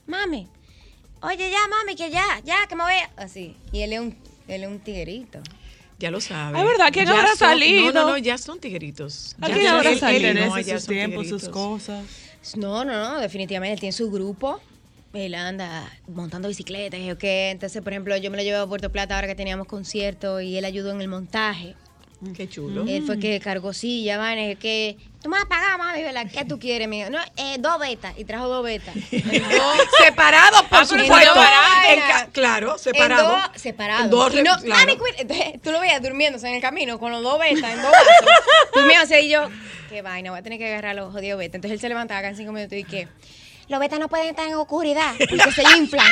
Mami, 0.06 0.48
oye 1.20 1.50
ya, 1.50 1.58
mami, 1.68 1.96
que 1.96 2.10
ya, 2.10 2.24
ya, 2.44 2.66
que 2.66 2.74
me 2.74 2.84
voy. 2.84 2.94
a-". 2.94 3.22
Así. 3.22 3.54
Y 3.70 3.82
él 3.82 3.92
es 3.92 4.00
un, 4.00 4.16
él 4.48 4.62
es 4.62 4.68
un 4.68 4.78
tiguerito. 4.80 5.40
Ya 5.98 6.10
lo 6.10 6.20
sabes. 6.22 6.58
Es 6.60 6.66
verdad, 6.66 6.88
¿quién 6.92 7.04
Ya 7.06 7.12
habrá 7.12 7.28
son- 7.30 7.38
salido? 7.38 7.92
No, 7.92 8.04
no, 8.04 8.08
no, 8.12 8.18
ya 8.18 8.38
son 8.38 8.58
tigueritos. 8.58 9.36
¿A 9.40 9.48
Ya 9.48 9.54
quién 9.54 9.66
él- 9.66 9.86
él 9.86 9.98
salido? 9.98 10.46
no, 10.46 10.62
sus 10.62 10.86
tiempos, 10.86 11.48
cosas. 11.50 12.04
No, 12.56 12.84
no, 12.86 12.92
no, 13.14 13.20
definitivamente 13.20 13.74
él 13.74 13.80
tiene 13.80 13.92
su 13.92 14.10
grupo. 14.10 14.60
Él 15.14 15.34
anda 15.34 15.90
montando 16.06 16.48
bicicletas 16.48 17.00
y 17.00 17.10
o 17.10 17.18
qué. 17.18 17.50
Entonces, 17.50 17.82
por 17.82 17.92
ejemplo, 17.92 18.16
yo 18.16 18.30
me 18.30 18.36
lo 18.36 18.42
llevé 18.42 18.58
a 18.58 18.66
Puerto 18.66 18.90
Plata 18.92 19.14
ahora 19.16 19.26
que 19.26 19.34
teníamos 19.34 19.66
concierto 19.66 20.40
y 20.40 20.56
él 20.58 20.64
ayudó 20.64 20.90
en 20.92 21.00
el 21.00 21.08
montaje. 21.08 21.74
Qué 22.36 22.48
chulo. 22.48 22.84
Él 22.88 23.04
fue 23.04 23.20
que 23.20 23.38
cargó 23.38 23.72
silla, 23.72 24.18
van, 24.18 24.38
es 24.38 24.58
que 24.58 24.96
tú 25.22 25.28
me 25.28 25.36
vas 25.36 25.44
a 25.44 25.48
pagar, 25.48 25.78
mami, 25.78 26.02
¿verdad? 26.02 26.26
¿Qué 26.28 26.44
tú 26.44 26.58
quieres, 26.58 26.88
mío? 26.88 27.08
No, 27.10 27.18
eh, 27.36 27.58
dos 27.60 27.78
betas. 27.78 28.12
Y 28.18 28.24
trajo 28.24 28.48
dos 28.48 28.64
betas. 28.64 28.92
Separados, 30.04 30.62
por 30.62 30.78
Ah, 30.80 30.84
supuesto. 30.84 31.14
en 31.88 32.30
claro, 32.32 32.76
separados. 32.78 33.28
dos, 33.52 33.60
separados. 33.62 34.04
En 34.04 34.10
dos, 34.10 34.34
Y 34.34 34.42
no, 34.42 34.56
claro. 34.58 34.96
mami, 34.96 34.98
entonces, 35.18 35.62
tú 35.62 35.70
lo 35.70 35.78
veías 35.80 36.02
durmiéndose 36.02 36.48
en 36.48 36.54
el 36.56 36.60
camino 36.60 36.98
con 36.98 37.12
los 37.12 37.22
dos 37.22 37.38
betas 37.38 37.72
en 37.72 37.82
dos 37.82 37.92
vasos. 37.92 38.34
Durmiéndose 38.74 39.20
y 39.22 39.28
yo, 39.30 39.48
qué 39.88 40.02
vaina, 40.02 40.30
voy 40.30 40.40
a 40.40 40.42
tener 40.42 40.58
que 40.58 40.66
agarrar 40.66 40.96
los 40.96 41.12
jodidos 41.12 41.38
betas. 41.38 41.54
Entonces 41.56 41.74
él 41.76 41.80
se 41.80 41.88
levantaba 41.88 42.18
acá 42.18 42.28
en 42.30 42.36
cinco 42.36 42.50
minutos 42.52 42.76
y 42.76 42.82
que, 42.84 43.06
los 43.68 43.80
betas 43.80 43.98
no 43.98 44.08
pueden 44.08 44.28
estar 44.28 44.46
en 44.46 44.54
oscuridad 44.54 45.14
porque 45.28 45.52
se 45.52 45.62
inflan. 45.76 46.06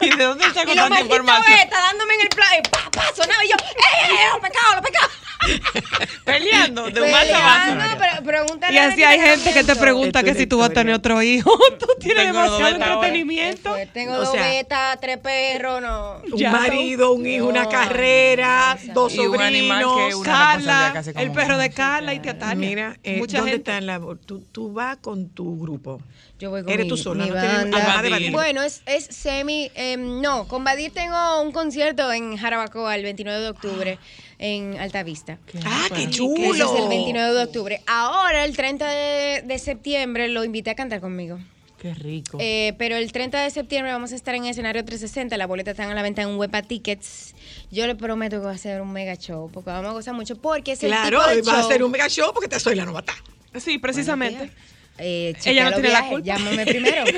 ¿Y 0.00 0.10
de 0.10 0.24
dónde 0.24 0.44
sacó 0.52 0.74
tanta 0.74 1.00
información? 1.00 1.58
betas 1.58 1.82
dándome 1.82 2.14
en 2.14 2.20
el 2.22 2.28
plan, 2.28 2.50
y 2.58 2.62
pa, 2.68 2.90
pa, 2.90 3.14
sonaba 3.14 3.44
y 3.44 3.48
yo, 3.48 3.56
¡ey, 3.56 4.10
ey, 4.10 4.16
ey, 4.16 4.26
los 4.32 4.40
pecados, 4.40 4.74
los 4.76 4.84
pecados! 4.84 5.12
Peleando 6.24 6.90
de 6.90 7.02
un 7.02 7.10
vaso 7.10 7.34
a 7.34 7.40
vaso. 7.40 8.22
pero 8.24 8.44
Y 8.70 8.76
así 8.78 9.02
hay 9.02 9.18
gente 9.20 9.52
que 9.52 9.64
te 9.64 9.76
pregunta 9.76 10.20
Es 10.20 10.24
que 10.24 10.34
si 10.34 10.46
tú 10.46 10.58
vas 10.58 10.70
a 10.70 10.72
tener 10.72 10.94
otro 10.94 11.20
hijo. 11.22 11.50
Tú 11.78 11.86
tienes 11.98 12.24
Tengo 12.26 12.42
demasiado 12.42 12.76
entretenimiento. 12.76 13.70
Pues 13.70 13.92
tengo 13.92 14.12
O 14.14 14.18
dos 14.20 14.30
sea, 14.32 14.42
betas, 14.48 15.00
tres 15.00 15.18
perros, 15.18 15.80
no. 15.82 16.22
Un 16.30 16.36
Ya. 16.36 16.50
marido, 16.50 17.12
un 17.12 17.26
hijo, 17.26 17.46
una 17.46 17.64
No, 17.64 17.68
carrera, 17.70 18.72
exacto. 18.78 19.00
dos 19.02 19.14
Y 19.14 19.18
un 19.20 19.40
animal 19.40 19.82
sobrinos. 19.82 20.08
que 20.08 20.14
una 20.14 20.32
responsabilidad 20.54 20.92
Carla, 20.92 21.22
el 21.22 21.32
perro 21.32 21.58
de. 21.58 21.70
Carla 21.70 22.14
y 22.14 22.20
tía. 22.20 22.54
Mira, 22.54 22.96
eh, 23.02 23.18
Mucha 23.18 23.38
¿dónde 23.38 23.52
gente. 23.52 23.70
está 23.70 23.78
en 23.78 23.86
la... 23.86 24.00
Tú, 24.26 24.40
tú 24.52 24.72
vas 24.72 24.96
con 24.98 25.28
tu 25.30 25.58
grupo. 25.58 26.00
Yo 26.42 26.50
voy 26.50 26.64
con 26.64 26.72
Eres 26.72 26.86
mi, 26.86 26.90
tú 26.90 26.96
sola, 26.96 27.22
mi 27.22 27.30
no 27.30 27.36
tienes- 27.36 27.56
banda. 27.56 27.76
además 27.78 28.02
de 28.02 28.10
Badir. 28.10 28.32
Bueno, 28.32 28.62
es, 28.64 28.82
es 28.86 29.04
semi... 29.04 29.70
em, 29.76 30.20
no, 30.20 30.48
con 30.48 30.64
Badir 30.64 30.90
tengo 30.92 31.40
un 31.40 31.52
concierto 31.52 32.12
en 32.12 32.36
Jarabacoa 32.36 32.96
el 32.96 33.04
29 33.04 33.40
de 33.42 33.48
octubre 33.48 33.98
en 34.40 34.76
Altavista. 34.80 35.38
Ah, 35.64 35.86
qué 35.94 36.02
Ese 36.02 36.10
chulo. 36.10 36.52
es 36.74 36.80
el 36.82 36.88
29 36.88 37.32
de 37.32 37.44
octubre. 37.44 37.80
Ahora, 37.86 38.44
el 38.44 38.56
30 38.56 38.88
de, 38.90 39.42
de 39.46 39.58
septiembre, 39.60 40.26
lo 40.26 40.42
invité 40.42 40.70
a 40.70 40.74
cantar 40.74 41.00
conmigo. 41.00 41.38
Qué 41.78 41.94
rico. 41.94 42.38
Eh, 42.40 42.74
pero 42.76 42.96
el 42.96 43.12
30 43.12 43.40
de 43.40 43.50
septiembre 43.50 43.92
vamos 43.92 44.10
a 44.12 44.16
estar 44.16 44.34
en 44.34 44.44
escenario 44.46 44.84
360. 44.84 45.36
Las 45.36 45.46
boletas 45.46 45.72
están 45.72 45.90
a 45.90 45.94
la 45.94 46.02
venta 46.02 46.22
en 46.22 46.36
Wepa 46.36 46.62
Tickets. 46.62 47.34
Yo 47.70 47.86
le 47.86 47.94
prometo 47.94 48.40
que 48.40 48.46
va 48.46 48.52
a 48.52 48.58
ser 48.58 48.80
un 48.82 48.92
mega 48.92 49.14
show, 49.16 49.48
porque 49.52 49.70
vamos 49.70 49.90
a 49.90 49.92
gozar 49.92 50.14
mucho. 50.14 50.34
Porque 50.36 50.72
es 50.72 50.82
el 50.82 50.90
Claro, 50.90 51.18
tipo 51.20 51.30
de 51.36 51.42
va 51.42 51.58
a 51.58 51.62
show- 51.62 51.68
ser 51.70 51.82
un 51.84 51.90
mega 51.92 52.08
show 52.08 52.32
porque 52.32 52.48
te 52.48 52.58
soy 52.58 52.74
la 52.74 52.84
novata. 52.84 53.12
Sí, 53.58 53.78
precisamente. 53.78 54.50
Eh, 54.98 55.34
Ella 55.44 55.64
no 55.70 55.72
tiene 55.72 55.88
la 55.90 56.08
culpa. 56.08 56.24
Llámame 56.24 56.66
primero. 56.66 57.04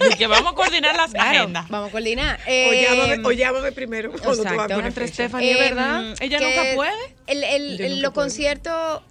Y 0.00 0.14
que 0.16 0.28
vamos 0.28 0.52
a 0.52 0.54
coordinar 0.54 0.94
las 0.94 1.10
Claro, 1.10 1.40
agendas. 1.40 1.68
vamos 1.68 1.88
a 1.88 1.90
coordinar. 1.90 2.38
O 2.46 2.72
llámame, 2.72 3.26
o 3.26 3.32
llámame 3.32 3.72
primero 3.72 4.12
cuando 4.12 4.30
tú 4.36 4.44
vas 4.44 4.52
exacto. 4.52 4.86
Entre. 4.86 5.08
Stephanie, 5.08 5.50
Eh, 5.50 5.56
¿verdad? 5.56 6.14
Ella 6.20 6.38
nunca 6.38 6.62
puede. 6.76 6.92
El, 7.26 7.42
el- 7.42 7.80
el- 7.80 7.90
nunca 7.94 8.02
los 8.02 8.12
conciertos, 8.12 9.02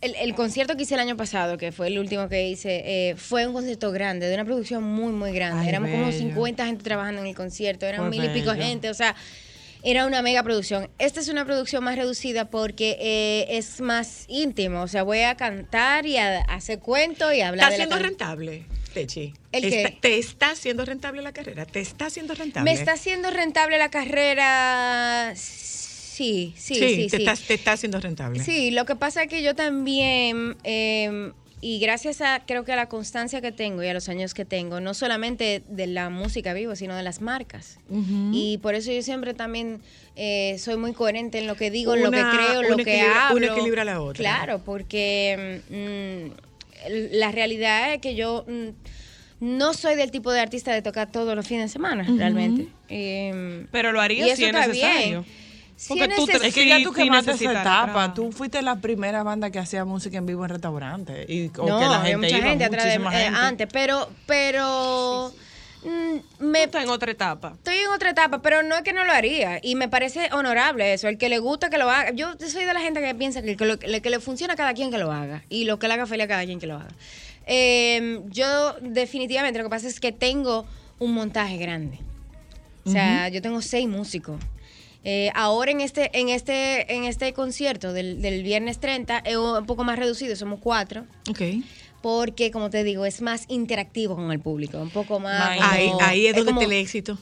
el, 0.00 0.14
el 0.14 0.34
concierto 0.36 0.76
que 0.76 0.84
hice 0.84 0.94
el 0.94 1.00
año 1.00 1.16
pasado, 1.16 1.58
que 1.58 1.72
fue 1.72 1.88
el 1.88 1.98
último 1.98 2.28
que 2.28 2.46
hice, 2.48 2.82
eh, 2.86 3.16
fue 3.16 3.48
un 3.48 3.52
concierto 3.52 3.90
grande, 3.90 4.28
de 4.28 4.34
una 4.34 4.44
producción 4.44 4.84
muy, 4.84 5.10
muy 5.12 5.32
grande. 5.32 5.62
Ay, 5.62 5.70
Éramos 5.70 5.90
como 5.90 6.06
bello. 6.06 6.16
50 6.18 6.66
gente 6.66 6.84
trabajando 6.84 7.20
en 7.20 7.26
el 7.26 7.34
concierto, 7.34 7.86
eran 7.86 8.08
mil 8.08 8.22
y 8.24 8.28
pico 8.28 8.52
gente, 8.54 8.90
o 8.90 8.94
sea, 8.94 9.16
era 9.82 10.06
una 10.06 10.22
mega 10.22 10.42
producción. 10.42 10.88
Esta 10.98 11.20
es 11.20 11.28
una 11.28 11.44
producción 11.44 11.84
más 11.84 11.96
reducida 11.96 12.50
porque 12.50 12.96
eh, 13.00 13.46
es 13.56 13.80
más 13.80 14.24
íntimo, 14.28 14.82
o 14.82 14.88
sea, 14.88 15.02
voy 15.02 15.20
a 15.20 15.36
cantar 15.36 16.06
y 16.06 16.16
a, 16.16 16.40
a 16.40 16.54
hacer 16.54 16.78
cuentos 16.80 17.32
y 17.34 17.40
a 17.40 17.48
hablar 17.48 17.72
¿Está 17.72 17.72
de 17.72 17.78
la 17.78 17.84
siendo 17.96 18.08
rentable, 18.08 18.64
Techi? 18.94 19.34
¿El 19.52 19.64
Está- 19.64 19.90
qué? 19.90 19.96
¿Te 20.00 20.18
está 20.18 20.50
haciendo 20.50 20.84
rentable 20.84 21.22
la 21.22 21.32
carrera? 21.32 21.64
¿Te 21.66 21.80
está 21.80 22.06
haciendo 22.06 22.34
rentable? 22.34 22.70
¿Me 22.70 22.76
está 22.78 22.92
haciendo 22.92 23.30
rentable 23.30 23.78
la 23.78 23.90
carrera? 23.90 25.32
Sí, 25.36 26.52
sí, 26.56 26.74
sí, 26.74 27.08
sí. 27.08 27.08
te, 27.08 27.16
Está, 27.18 27.36
te 27.36 27.54
está 27.54 27.72
haciendo 27.72 28.00
rentable. 28.00 28.42
Sí, 28.42 28.70
lo 28.72 28.84
que 28.84 28.96
pasa 28.96 29.22
es 29.22 29.28
que 29.28 29.42
yo 29.42 29.54
también, 29.54 30.56
eh, 30.64 31.32
y 31.60 31.80
gracias 31.80 32.20
a 32.20 32.42
creo 32.46 32.64
que 32.64 32.72
a 32.72 32.76
la 32.76 32.88
constancia 32.88 33.40
que 33.40 33.50
tengo 33.52 33.82
y 33.82 33.88
a 33.88 33.94
los 33.94 34.08
años 34.08 34.34
que 34.34 34.44
tengo, 34.44 34.80
no 34.80 34.94
solamente 34.94 35.62
de 35.68 35.86
la 35.86 36.08
música 36.08 36.52
vivo, 36.52 36.76
sino 36.76 36.94
de 36.96 37.02
las 37.02 37.20
marcas. 37.20 37.78
Y 38.32 38.58
por 38.58 38.74
eso 38.74 38.92
yo 38.92 39.02
siempre 39.02 39.34
también 39.34 39.80
eh, 40.16 40.56
soy 40.58 40.76
muy 40.76 40.92
coherente 40.92 41.38
en 41.38 41.46
lo 41.46 41.56
que 41.56 41.70
digo, 41.70 41.94
en 41.94 42.02
lo 42.04 42.10
que 42.10 42.22
creo, 42.22 42.62
en 42.62 42.70
lo 42.70 42.76
que 42.76 43.00
hablo. 43.00 43.36
una 43.36 43.46
equilibra 43.54 43.82
a 43.82 43.84
la 43.84 44.00
otra. 44.00 44.18
Claro, 44.18 44.60
porque 44.64 45.62
mm, 45.70 46.88
la 47.12 47.32
realidad 47.32 47.94
es 47.94 48.00
que 48.00 48.14
yo 48.14 48.44
mm, 48.46 48.68
no 49.40 49.74
soy 49.74 49.96
del 49.96 50.10
tipo 50.10 50.32
de 50.32 50.40
artista 50.40 50.72
de 50.72 50.82
tocar 50.82 51.10
todos 51.10 51.34
los 51.34 51.46
fines 51.46 51.64
de 51.64 51.68
semana, 51.72 52.04
realmente. 52.16 52.68
Eh, 52.88 53.66
Pero 53.70 53.92
lo 53.92 54.00
haría 54.00 54.26
y 54.26 54.30
eso 54.30 54.36
si 54.36 54.44
es 54.44 54.52
necesario. 54.52 55.22
bien. 55.22 55.47
Porque 55.86 56.04
es 56.04 56.16
tú 56.16 56.26
Es 56.42 56.54
que 56.54 56.66
ya 56.66 56.82
tú 56.82 56.92
quemaste 56.92 57.32
esa 57.32 57.52
etapa. 57.60 58.12
Tú 58.14 58.32
fuiste 58.32 58.60
la 58.62 58.76
primera 58.76 59.22
banda 59.22 59.50
que 59.50 59.58
hacía 59.58 59.84
música 59.84 60.18
en 60.18 60.26
vivo 60.26 60.44
en 60.44 60.50
restaurantes. 60.50 61.28
Y, 61.28 61.50
o 61.56 61.66
no, 61.66 61.78
que 61.78 61.84
la 61.84 62.00
gente 62.00 62.16
mucha 62.16 62.38
iba, 62.38 62.48
gente 62.48 62.64
atrás 62.64 62.84
de 62.84 62.94
eh, 62.94 62.98
gente. 62.98 63.26
antes, 63.26 63.68
pero, 63.72 64.10
pero 64.26 65.32
mm, 65.84 66.44
me 66.44 66.64
Está 66.64 66.82
en 66.82 66.88
otra 66.88 67.12
etapa. 67.12 67.52
estoy 67.54 67.76
en 67.76 67.90
otra 67.90 68.10
etapa, 68.10 68.42
pero 68.42 68.64
no 68.64 68.74
es 68.76 68.82
que 68.82 68.92
no 68.92 69.04
lo 69.04 69.12
haría 69.12 69.60
y 69.62 69.76
me 69.76 69.88
parece 69.88 70.30
honorable 70.32 70.92
eso, 70.92 71.06
el 71.06 71.16
que 71.16 71.28
le 71.28 71.38
gusta 71.38 71.70
que 71.70 71.78
lo 71.78 71.88
haga. 71.88 72.10
Yo 72.10 72.34
soy 72.48 72.64
de 72.64 72.74
la 72.74 72.80
gente 72.80 73.00
que 73.00 73.14
piensa 73.14 73.40
que, 73.42 73.56
que 73.56 73.64
lo, 73.64 73.78
que 73.78 74.10
le 74.10 74.18
funciona 74.18 74.54
a 74.54 74.56
cada 74.56 74.74
quien 74.74 74.90
que 74.90 74.98
lo 74.98 75.12
haga 75.12 75.44
y 75.48 75.64
lo 75.64 75.78
que 75.78 75.86
le 75.86 75.94
haga 75.94 76.06
feliz 76.06 76.24
a 76.24 76.28
cada 76.28 76.44
quien 76.44 76.58
que 76.58 76.66
lo 76.66 76.76
haga. 76.76 76.90
Eh, 77.46 78.20
yo 78.26 78.74
definitivamente 78.80 79.58
lo 79.58 79.64
que 79.66 79.70
pasa 79.70 79.86
es 79.86 80.00
que 80.00 80.10
tengo 80.10 80.66
un 80.98 81.12
montaje 81.12 81.56
grande. 81.56 82.00
O 82.84 82.90
sea, 82.90 83.28
yo 83.28 83.42
tengo 83.42 83.60
seis 83.60 83.86
músicos. 83.86 84.40
Eh, 85.04 85.30
ahora 85.34 85.70
en 85.70 85.80
este, 85.80 86.10
en 86.18 86.28
este, 86.28 86.92
en 86.94 87.04
este 87.04 87.32
concierto 87.32 87.92
del, 87.92 88.20
del 88.20 88.42
viernes 88.42 88.78
30 88.80 89.18
es 89.20 89.36
un 89.36 89.64
poco 89.66 89.84
más 89.84 89.98
reducido, 89.98 90.34
somos 90.36 90.58
cuatro. 90.60 91.04
Ok. 91.30 91.40
Porque, 92.02 92.50
como 92.50 92.70
te 92.70 92.84
digo, 92.84 93.04
es 93.06 93.20
más 93.22 93.44
interactivo 93.48 94.14
con 94.16 94.30
el 94.32 94.40
público, 94.40 94.78
un 94.78 94.90
poco 94.90 95.18
más. 95.20 95.56
Como- 95.56 95.70
Ahí, 95.70 95.90
ahí 96.00 96.26
es 96.26 96.36
donde 96.36 96.50
como- 96.52 96.60
está 96.62 96.74
el 96.74 96.80
éxito. 96.80 97.18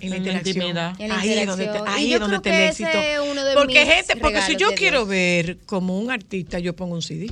En 0.00 0.10
la 0.10 0.16
interacción. 0.16 0.56
intimidad. 0.56 0.94
En 0.98 1.08
la 1.10 1.20
ahí 1.20 1.30
es 1.32 1.46
donde, 1.46 1.66
te- 1.66 1.78
ahí 1.86 2.14
es 2.14 2.20
donde 2.20 2.36
está 2.36 2.48
el 2.64 2.68
éxito. 2.70 2.88
ese 2.88 3.12
es 3.14 3.20
uno 3.20 3.44
de 3.44 3.54
porque 3.54 3.84
mis 3.84 3.94
gente, 3.94 4.16
porque 4.16 4.40
si 4.42 4.56
yo 4.56 4.72
quiero 4.74 5.00
Dios. 5.00 5.08
ver 5.08 5.58
como 5.66 5.98
un 5.98 6.10
artista, 6.10 6.58
yo 6.58 6.74
pongo 6.74 6.94
un 6.94 7.02
CD. 7.02 7.30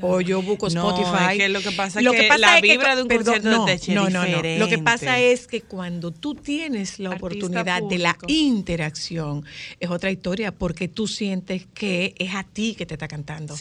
O 0.00 0.20
yo 0.20 0.40
busco 0.42 0.68
No, 0.70 0.90
Spotify. 0.90 1.32
es 1.32 1.38
que 1.38 1.48
lo 1.48 1.60
que 1.60 1.72
pasa 1.72 2.00
es 2.00 2.06
que 2.10 2.28
la 2.38 2.60
vibra 2.60 2.96
de 2.96 3.02
un 3.02 3.08
concierto 3.08 3.64
de 3.66 3.80
no, 3.94 4.08
no, 4.08 4.26
no, 4.26 4.42
no. 4.42 4.58
Lo 4.58 4.68
que 4.68 4.78
pasa 4.78 5.18
es 5.20 5.46
que 5.46 5.60
cuando 5.62 6.10
tú 6.10 6.34
tienes 6.34 6.98
la 6.98 7.10
Artista 7.10 7.26
oportunidad 7.26 7.82
de 7.82 7.98
la 7.98 8.16
interacción, 8.28 9.44
es 9.80 9.90
otra 9.90 10.10
historia, 10.10 10.52
porque 10.52 10.88
tú 10.88 11.06
sientes 11.06 11.66
que 11.74 12.14
es 12.18 12.34
a 12.34 12.44
ti 12.44 12.74
que 12.76 12.86
te 12.86 12.94
está 12.94 13.08
cantando. 13.08 13.54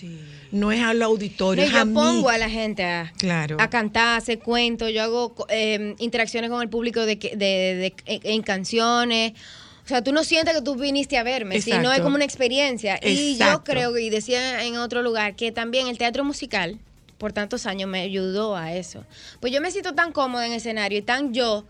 No 0.51 0.71
es 0.71 0.81
al 0.81 1.01
auditorio, 1.01 1.63
No, 1.63 1.69
es 1.69 1.75
a 1.75 1.79
yo 1.79 1.85
mí. 1.85 1.93
pongo 1.93 2.29
a 2.29 2.37
la 2.37 2.49
gente 2.49 2.83
a, 2.83 3.11
Claro. 3.17 3.57
a 3.59 3.69
cantar, 3.69 4.07
a 4.09 4.15
hacer 4.17 4.39
cuentos, 4.39 4.91
yo 4.93 5.01
hago 5.03 5.35
eh, 5.49 5.95
interacciones 5.99 6.49
con 6.49 6.61
el 6.61 6.69
público 6.69 7.05
de, 7.05 7.17
que- 7.19 7.35
de- 7.35 7.75
de- 7.75 7.93
en, 8.05 8.21
en 8.23 8.41
canciones. 8.41 9.33
O 9.91 9.93
sea, 9.93 10.01
tú 10.01 10.13
no 10.13 10.23
sientes 10.23 10.55
que 10.55 10.61
tú 10.61 10.75
viniste 10.75 11.17
a 11.17 11.23
verme, 11.23 11.59
sino 11.59 11.75
es 11.75 11.83
Exacto. 11.83 12.03
como 12.03 12.15
una 12.15 12.23
experiencia. 12.23 12.97
Y 13.03 13.35
yo 13.35 13.43
Exacto. 13.43 13.73
creo, 13.73 13.97
y 13.97 14.09
decía 14.09 14.63
en 14.63 14.77
otro 14.77 15.01
lugar, 15.01 15.35
que 15.35 15.51
también 15.51 15.89
el 15.89 15.97
teatro 15.97 16.23
musical, 16.23 16.79
por 17.17 17.33
tantos 17.33 17.65
años, 17.65 17.89
me 17.89 17.99
ayudó 17.99 18.55
a 18.55 18.73
eso. 18.73 19.03
Pues 19.41 19.51
yo 19.51 19.59
me 19.59 19.69
siento 19.69 19.93
tan 19.93 20.13
cómoda 20.13 20.47
en 20.47 20.53
escenario 20.53 20.99
y 20.99 21.01
tan 21.01 21.33
yo, 21.33 21.65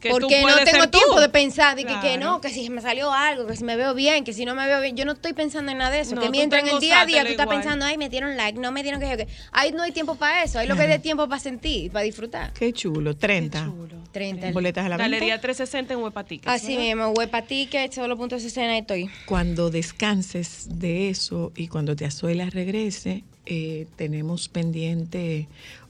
Que 0.00 0.10
tú 0.10 0.18
porque 0.20 0.40
no 0.42 0.54
tengo 0.56 0.70
ser 0.70 0.90
tú. 0.90 0.98
tiempo 0.98 1.20
de 1.20 1.28
pensar 1.28 1.74
de 1.74 1.84
que, 1.84 1.98
que 2.00 2.18
no, 2.18 2.40
que 2.40 2.50
si 2.50 2.70
me 2.70 2.80
salió 2.80 3.12
algo, 3.12 3.46
que 3.46 3.56
si 3.56 3.64
me 3.64 3.76
veo 3.76 3.94
bien, 3.94 4.24
que 4.24 4.32
si 4.32 4.44
no 4.44 4.54
me 4.54 4.66
veo 4.66 4.80
bien. 4.80 4.96
Yo 4.96 5.04
no 5.04 5.12
estoy 5.12 5.32
pensando 5.32 5.72
en 5.72 5.78
nada 5.78 5.90
de 5.90 6.00
eso. 6.00 6.14
No, 6.14 6.20
que 6.20 6.30
mientras 6.30 6.62
en 6.62 6.68
el 6.68 6.80
día 6.80 7.00
a 7.00 7.06
día 7.06 7.22
tú 7.24 7.30
estás 7.30 7.46
igual. 7.46 7.58
pensando, 7.58 7.84
ay, 7.84 7.98
me 7.98 8.08
dieron 8.08 8.36
like, 8.36 8.58
no 8.58 8.70
me 8.70 8.82
dieron 8.82 9.00
que, 9.00 9.16
que. 9.16 9.28
Ahí 9.50 9.72
no 9.72 9.82
hay 9.82 9.90
tiempo 9.92 10.14
para 10.14 10.44
eso. 10.44 10.58
Hay 10.60 10.68
lo 10.68 10.76
que 10.76 10.84
es 10.84 10.88
de 10.88 10.98
tiempo 11.00 11.28
para 11.28 11.40
sentir, 11.40 11.90
para 11.90 12.04
disfrutar. 12.04 12.52
Qué 12.52 12.72
chulo, 12.72 13.16
30. 13.16 13.72
30. 14.12 14.52
Boletas 14.52 14.86
a 14.86 14.88
la 14.88 14.96
venta. 14.96 15.10
Galería 15.10 15.40
360 15.40 15.94
en 15.94 16.00
Huepa 16.00 16.24
Tickets, 16.24 16.52
Así 16.52 16.76
¿verdad? 16.76 16.82
mismo, 16.82 17.08
Huepa 17.10 17.42
Ticket, 17.42 17.92
solo 17.92 18.16
de 18.16 18.36
escena 18.36 18.76
y 18.76 18.80
estoy. 18.80 19.10
Cuando 19.26 19.70
descanses 19.70 20.66
de 20.78 21.08
eso 21.08 21.52
y 21.56 21.68
cuando 21.68 21.96
te 21.96 22.04
Azuela 22.04 22.48
regrese, 22.50 23.24
eh, 23.46 23.86
tenemos 23.96 24.48
pendiente 24.48 25.48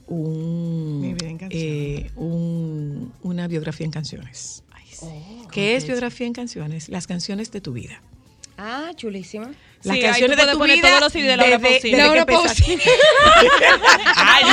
un, 0.09 1.17
eh, 1.51 2.11
un- 2.17 3.13
una 3.23 3.47
biografía 3.49 3.85
en 3.85 3.91
canciones. 3.93 4.63
¿Qué 5.53 5.77
es 5.77 5.87
biografía 5.87 6.27
en 6.27 6.33
canciones? 6.33 6.89
Las 6.89 7.07
canciones 7.07 7.51
de 7.53 7.61
tu 7.61 7.73
vida. 7.73 8.03
Ah, 8.61 8.91
chulísima. 8.97 9.47
Las 9.85 9.95
Sí, 9.97 10.01
ahí 10.01 10.03
canciones 10.03 10.37
tú 10.41 10.47
de 10.47 10.53
tu 10.53 10.59
poner 10.59 10.77
vida. 10.79 10.89
todos 10.89 11.01
los 11.03 11.13
CD 11.13 11.29
de 11.29 11.37
Laura 11.37 11.59
desde- 11.59 11.69
Pausini. 11.71 11.91
desde 11.93 12.05
Laura 12.05 12.21
empezaste. 12.23 12.79
Ay, 14.17 14.45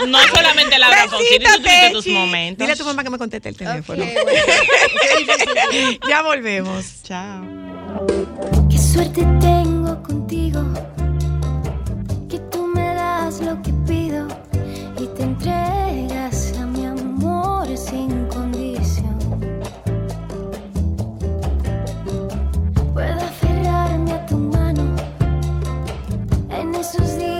no, 0.00 0.06
no 0.06 0.18
solamente 0.28 0.78
Laura 0.78 1.06
Pausini, 1.08 1.38
tú 1.38 1.50
tuviste 1.56 1.90
tus 1.92 2.06
momentos. 2.08 2.58
Dile 2.66 2.72
a 2.74 2.76
tu 2.76 2.84
mamá 2.84 3.02
que 3.02 3.08
me 3.10 3.16
conteste 3.18 3.48
el 3.48 3.56
teléfono. 3.56 4.04
bueno. 4.04 4.20
Ya 6.08 6.22
volvemos. 6.22 7.02
Chao. 7.02 7.42
Qué 8.70 8.76
suerte 8.78 9.22
tengo 9.40 10.02
contigo, 10.02 10.62
que 12.28 12.38
tú 12.50 12.66
me 12.66 12.82
das 12.94 13.40
lo 13.40 13.60
que 13.62 13.72
versos 26.80 27.18
dias. 27.18 27.39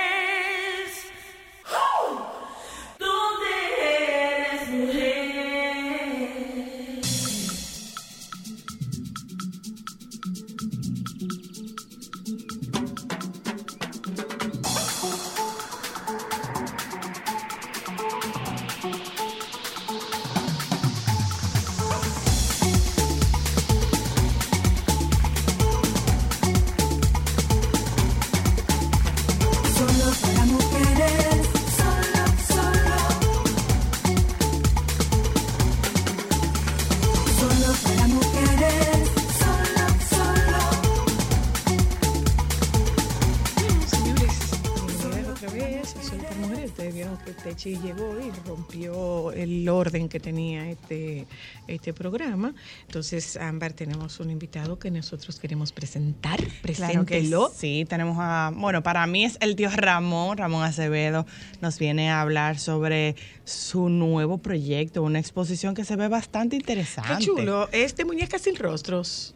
Que 50.11 50.19
tenía 50.19 50.69
este, 50.69 51.25
este 51.67 51.93
programa. 51.93 52.53
Entonces, 52.85 53.37
Ámbar, 53.37 53.73
tenemos 53.73 54.19
un 54.19 54.29
invitado 54.29 54.77
que 54.77 54.91
nosotros 54.91 55.39
queremos 55.39 55.71
presentar. 55.71 56.37
Claro 56.37 56.51
Preséntelo. 56.61 57.51
sí, 57.55 57.85
tenemos 57.87 58.17
a, 58.19 58.51
bueno, 58.53 58.83
para 58.83 59.07
mí 59.07 59.25
es 59.25 59.37
el 59.39 59.55
tío 59.55 59.69
Ramón, 59.69 60.37
Ramón 60.37 60.63
Acevedo, 60.63 61.25
nos 61.61 61.79
viene 61.79 62.11
a 62.11 62.21
hablar 62.21 62.59
sobre 62.59 63.15
su 63.45 63.89
nuevo 63.89 64.37
proyecto, 64.37 65.01
una 65.01 65.19
exposición 65.19 65.73
que 65.73 65.85
se 65.85 65.95
ve 65.95 66.09
bastante 66.09 66.55
interesante. 66.55 67.15
Qué 67.17 67.25
chulo. 67.25 67.69
Es 67.71 67.95
de 67.95 68.05
Muñecas 68.05 68.41
sin 68.41 68.55
Rostros. 68.55 69.33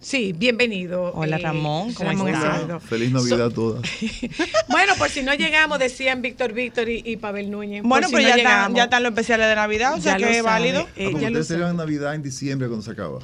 Sí, 0.00 0.32
bienvenido. 0.32 1.12
Hola, 1.14 1.36
eh, 1.36 1.40
Ramón, 1.40 1.92
¿cómo 1.94 2.28
estás? 2.28 2.44
Acevedo. 2.44 2.80
Feliz 2.80 3.12
Navidad 3.12 3.46
a 3.46 3.50
todas. 3.50 3.82
Bueno, 4.68 4.92
por 4.98 5.08
si 5.08 5.22
no 5.22 5.34
llegamos, 5.34 5.78
decían 5.78 6.22
Víctor 6.22 6.52
Víctor 6.52 6.88
y, 6.88 7.02
y 7.04 7.16
Pavel 7.16 7.50
Núñez. 7.50 7.82
Bueno, 7.82 8.08
si 8.08 8.14
pero 8.14 8.28
no 8.28 8.28
ya, 8.28 8.36
están, 8.36 8.74
ya 8.74 8.84
están 8.84 9.02
los 9.02 9.10
especiales 9.10 9.48
de 9.48 9.54
Navidad, 9.54 9.94
o 9.94 10.00
sea 10.00 10.18
Ya 10.18 10.26
que 10.26 10.38
es 10.38 10.44
válido. 10.44 10.86
Eh, 10.96 11.12
Ah, 11.14 11.18
ya 11.18 11.26
ustedes 11.28 11.46
celebran 11.48 11.76
Navidad 11.76 12.14
en 12.14 12.22
diciembre 12.22 12.68
cuando 12.68 12.84
se 12.84 12.90
acaba. 12.90 13.20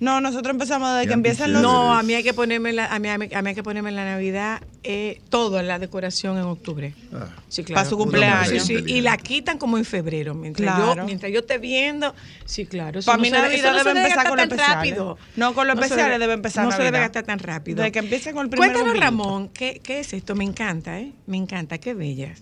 No, 0.00 0.20
nosotros 0.20 0.50
empezamos 0.52 0.92
desde 0.94 1.06
que 1.08 1.14
empiezan 1.14 1.52
los... 1.52 1.62
No, 1.62 1.94
a 1.94 2.02
mí 2.02 2.14
hay 2.14 2.22
que 2.24 2.34
ponerme 2.34 2.72
la, 2.72 2.86
a 2.86 2.98
mí, 2.98 3.08
a 3.08 3.16
mí- 3.16 3.28
a 3.32 3.42
mí 3.42 3.48
hay 3.50 3.54
que 3.54 3.62
ponerme 3.62 3.90
en 3.90 3.96
la 3.96 4.04
Navidad 4.04 4.60
eh, 4.82 5.20
todo 5.30 5.60
en 5.60 5.68
la 5.68 5.78
decoración 5.78 6.36
en 6.36 6.42
octubre. 6.44 6.94
Ah, 7.14 7.28
Sí, 7.48 7.62
claro. 7.64 7.76
Para 7.78 7.88
su 7.88 7.96
cumpleaños. 7.96 8.48
Sí, 8.48 8.60
sí, 8.78 8.84
y 8.86 9.00
la 9.00 9.16
quitan 9.16 9.56
como 9.56 9.78
en 9.78 9.84
febrero. 9.84 10.34
Mientras, 10.34 10.74
Claro. 10.74 10.96
yo, 10.96 11.04
mientras 11.04 11.32
yo 11.32 11.38
esté 11.40 11.58
viendo, 11.58 12.14
sí, 12.44 12.66
claro. 12.66 13.00
Para 13.06 13.18
mí 13.18 13.30
Navidad 13.30 13.72
no 13.72 13.78
se 13.78 13.84
debe 13.88 14.00
empezar 14.02 14.28
con 14.28 14.40
especiales. 14.40 14.74
rápido. 14.76 15.18
No, 15.36 15.54
con 15.54 15.66
No 15.68 15.74
se 15.76 15.80
especiales 15.82 16.18
debe 16.18 16.32
empezar 16.34 16.64
No 16.64 16.70
se 16.72 16.78
debe 16.78 16.90
Navidad. 16.90 17.06
gastar 17.06 17.22
tan 17.24 17.38
rápido. 17.38 17.76
Desde 17.76 17.92
que 17.92 17.98
empiece 18.00 18.32
con 18.32 18.44
el 18.44 18.50
primer 18.50 18.72
Cuéntanos. 18.72 18.98
Ramón, 19.00 19.48
¿qué, 19.50 19.80
¿qué 19.82 20.00
es 20.00 20.12
esto? 20.12 20.34
Me 20.34 20.44
encanta, 20.44 20.98
¿eh? 21.00 21.12
Me 21.26 21.36
encanta, 21.36 21.78
qué 21.78 21.94
bella. 21.94 22.34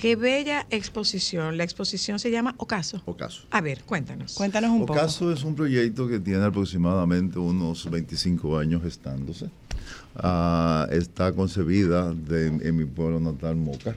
Qué 0.00 0.14
bella 0.14 0.66
exposición. 0.70 1.56
La 1.56 1.64
exposición 1.64 2.18
se 2.20 2.30
llama 2.30 2.54
Ocaso. 2.58 3.02
Ocaso. 3.04 3.42
A 3.50 3.60
ver, 3.60 3.82
cuéntanos. 3.84 4.34
Cuéntanos 4.34 4.70
un 4.70 4.80
poco. 4.86 4.92
Ocaso 4.92 5.32
es 5.32 5.42
un 5.42 5.54
proyecto 5.56 6.06
que 6.06 6.20
tiene 6.20 6.44
aproximadamente 6.44 7.38
unos 7.38 7.90
25 7.90 8.58
años 8.58 8.82
gestándose. 8.82 9.50
Ah, 10.14 10.86
está 10.90 11.32
concebida 11.32 12.12
de- 12.14 12.46
en 12.46 12.76
mi 12.76 12.84
pueblo 12.84 13.18
natal, 13.20 13.56
Moca. 13.56 13.96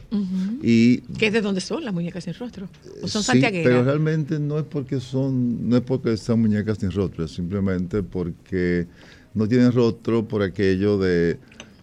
Y 0.63 0.99
¿Qué 1.19 1.27
es 1.27 1.33
de 1.33 1.41
dónde 1.41 1.61
son 1.61 1.83
las 1.85 1.93
muñecas 1.93 2.23
sin 2.23 2.33
rostro? 2.33 2.67
¿O 3.03 3.07
son 3.07 3.21
Sí, 3.21 3.27
santiagueras? 3.27 3.63
pero 3.71 3.83
realmente 3.83 4.39
no 4.39 4.57
es 4.57 4.65
porque 4.65 4.99
son, 4.99 5.69
no 5.69 5.77
es 5.77 5.83
porque 5.83 6.17
sean 6.17 6.39
muñecas 6.41 6.77
sin 6.79 6.91
rostro, 6.91 7.25
es 7.25 7.31
simplemente 7.31 8.01
porque 8.03 8.87
no 9.33 9.47
tienen 9.47 9.71
rostro 9.71 10.27
por 10.27 10.41
aquello 10.43 10.97
de 10.97 11.39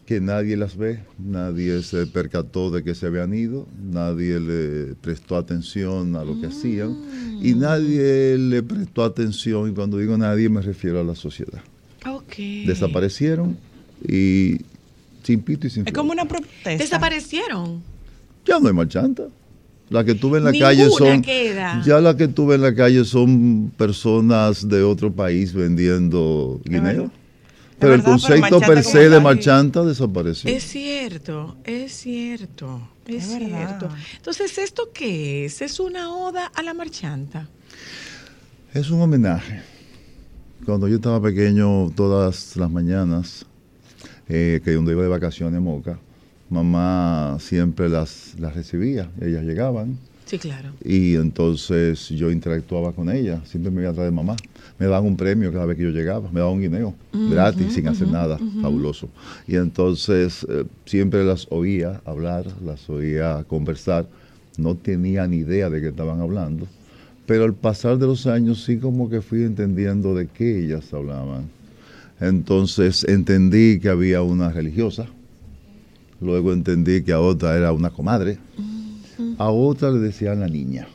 que 0.08 0.22
nadie 0.22 0.56
las 0.56 0.74
ve, 0.78 1.00
nadie 1.18 1.82
se 1.82 2.06
percató 2.06 2.70
de 2.70 2.82
que 2.82 2.94
se 2.94 3.04
habían 3.04 3.34
ido, 3.34 3.68
nadie 3.92 4.40
le 4.40 4.94
prestó 4.94 5.36
atención 5.36 6.16
a 6.16 6.24
lo 6.24 6.40
que 6.40 6.46
hacían 6.46 6.96
y 7.42 7.52
Mm. 7.52 7.58
nadie 7.60 8.38
le 8.38 8.62
prestó 8.62 9.04
atención, 9.04 9.68
y 9.70 9.74
cuando 9.74 9.98
digo 9.98 10.16
nadie 10.16 10.48
me 10.48 10.62
refiero 10.62 10.98
a 10.98 11.04
la 11.04 11.14
sociedad. 11.14 11.60
Ok. 12.06 12.36
Desaparecieron 12.66 13.58
y 14.02 14.56
sin 15.24 15.42
pito 15.42 15.66
y 15.66 15.70
sin 15.70 15.82
Es 15.82 15.92
flor. 15.92 15.94
como 15.96 16.12
una 16.12 16.24
protesta. 16.24 16.70
Desaparecieron. 16.70 17.82
Ya 18.46 18.58
no 18.58 18.68
hay 18.68 18.72
marchanta. 18.74 19.24
La 19.90 20.04
que 20.04 20.14
tuve 20.14 20.38
en 20.38 20.44
la 20.44 20.52
Ninguna 20.52 20.68
calle 20.70 20.88
son. 20.88 21.20
queda. 21.20 21.82
Ya 21.84 22.00
la 22.00 22.16
que 22.16 22.28
tuve 22.28 22.54
en 22.54 22.62
la 22.62 22.74
calle 22.74 23.04
son 23.04 23.70
personas 23.76 24.66
de 24.68 24.82
otro 24.82 25.12
país 25.12 25.52
vendiendo 25.52 26.62
guineo. 26.64 27.10
Pero 27.78 27.94
el 27.94 28.00
verdad, 28.00 28.12
concepto 28.12 28.40
marchanta 28.40 28.66
per 28.66 28.82
se 28.84 29.08
de 29.08 29.20
marchanta 29.20 29.84
desapareció. 29.84 30.50
Es 30.50 30.64
cierto, 30.64 31.56
es 31.64 31.92
cierto, 31.92 32.88
es, 33.06 33.24
Es 33.24 33.38
verdad. 33.38 33.78
cierto. 33.78 33.88
Entonces, 34.16 34.58
¿esto 34.58 34.90
qué 34.92 35.44
es? 35.44 35.62
¿Es 35.62 35.78
una 35.78 36.12
oda 36.12 36.46
a 36.46 36.62
la 36.62 36.74
marchanta? 36.74 37.48
Es 38.74 38.90
un 38.90 39.00
homenaje. 39.00 39.62
Cuando 40.64 40.88
yo 40.88 40.96
estaba 40.96 41.22
pequeño, 41.22 41.90
todas 41.94 42.56
las 42.56 42.70
mañanas, 42.70 43.46
eh, 44.28 44.60
que 44.64 44.72
donde 44.72 44.92
iba 44.92 45.02
de 45.02 45.08
vacaciones 45.08 45.60
Moca, 45.60 45.98
mamá 46.50 47.38
siempre 47.40 47.88
las, 47.88 48.34
las 48.38 48.54
recibía. 48.54 49.10
Ellas 49.20 49.44
llegaban 49.44 49.98
Sí, 50.26 50.38
claro. 50.38 50.72
y 50.84 51.14
entonces 51.14 52.08
yo 52.10 52.30
interactuaba 52.30 52.92
con 52.92 53.08
ellas. 53.10 53.48
Siempre 53.48 53.70
me 53.70 53.82
iba 53.82 53.90
atrás 53.90 54.06
de 54.06 54.10
mamá. 54.10 54.36
Me 54.78 54.86
daban 54.86 55.06
un 55.06 55.16
premio 55.16 55.52
cada 55.52 55.66
vez 55.66 55.76
que 55.76 55.82
yo 55.82 55.90
llegaba. 55.90 56.30
Me 56.30 56.40
daban 56.40 56.54
un 56.54 56.60
guineo 56.60 56.94
gratis, 57.12 57.72
sin 57.74 57.88
hacer 57.88 58.08
nada. 58.08 58.38
Fabuloso. 58.62 59.08
Y 59.46 59.56
entonces 59.56 60.46
eh, 60.48 60.64
siempre 60.84 61.24
las 61.24 61.46
oía 61.50 62.00
hablar, 62.04 62.46
las 62.64 62.88
oía 62.88 63.44
conversar. 63.48 64.06
No 64.56 64.76
tenía 64.76 65.26
ni 65.26 65.38
idea 65.38 65.68
de 65.68 65.80
qué 65.80 65.88
estaban 65.88 66.20
hablando. 66.20 66.66
Pero 67.26 67.44
al 67.44 67.54
pasar 67.54 67.98
de 67.98 68.06
los 68.06 68.26
años 68.26 68.64
sí 68.64 68.78
como 68.78 69.10
que 69.10 69.20
fui 69.20 69.42
entendiendo 69.42 70.14
de 70.14 70.28
qué 70.28 70.64
ellas 70.64 70.92
hablaban. 70.94 71.50
Entonces 72.20 73.04
entendí 73.04 73.80
que 73.80 73.88
había 73.88 74.22
una 74.22 74.50
religiosa. 74.50 75.06
Luego 76.20 76.52
entendí 76.52 77.02
que 77.02 77.12
a 77.12 77.20
otra 77.20 77.56
era 77.56 77.72
una 77.72 77.90
comadre. 77.90 78.38
A 79.38 79.50
otra 79.50 79.90
le 79.90 79.98
decían 79.98 80.40
la 80.40 80.48
niña. 80.48 80.86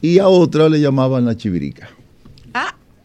Y 0.00 0.18
a 0.18 0.28
otra 0.28 0.68
le 0.68 0.80
llamaban 0.80 1.24
la 1.24 1.36
chivirica. 1.36 1.88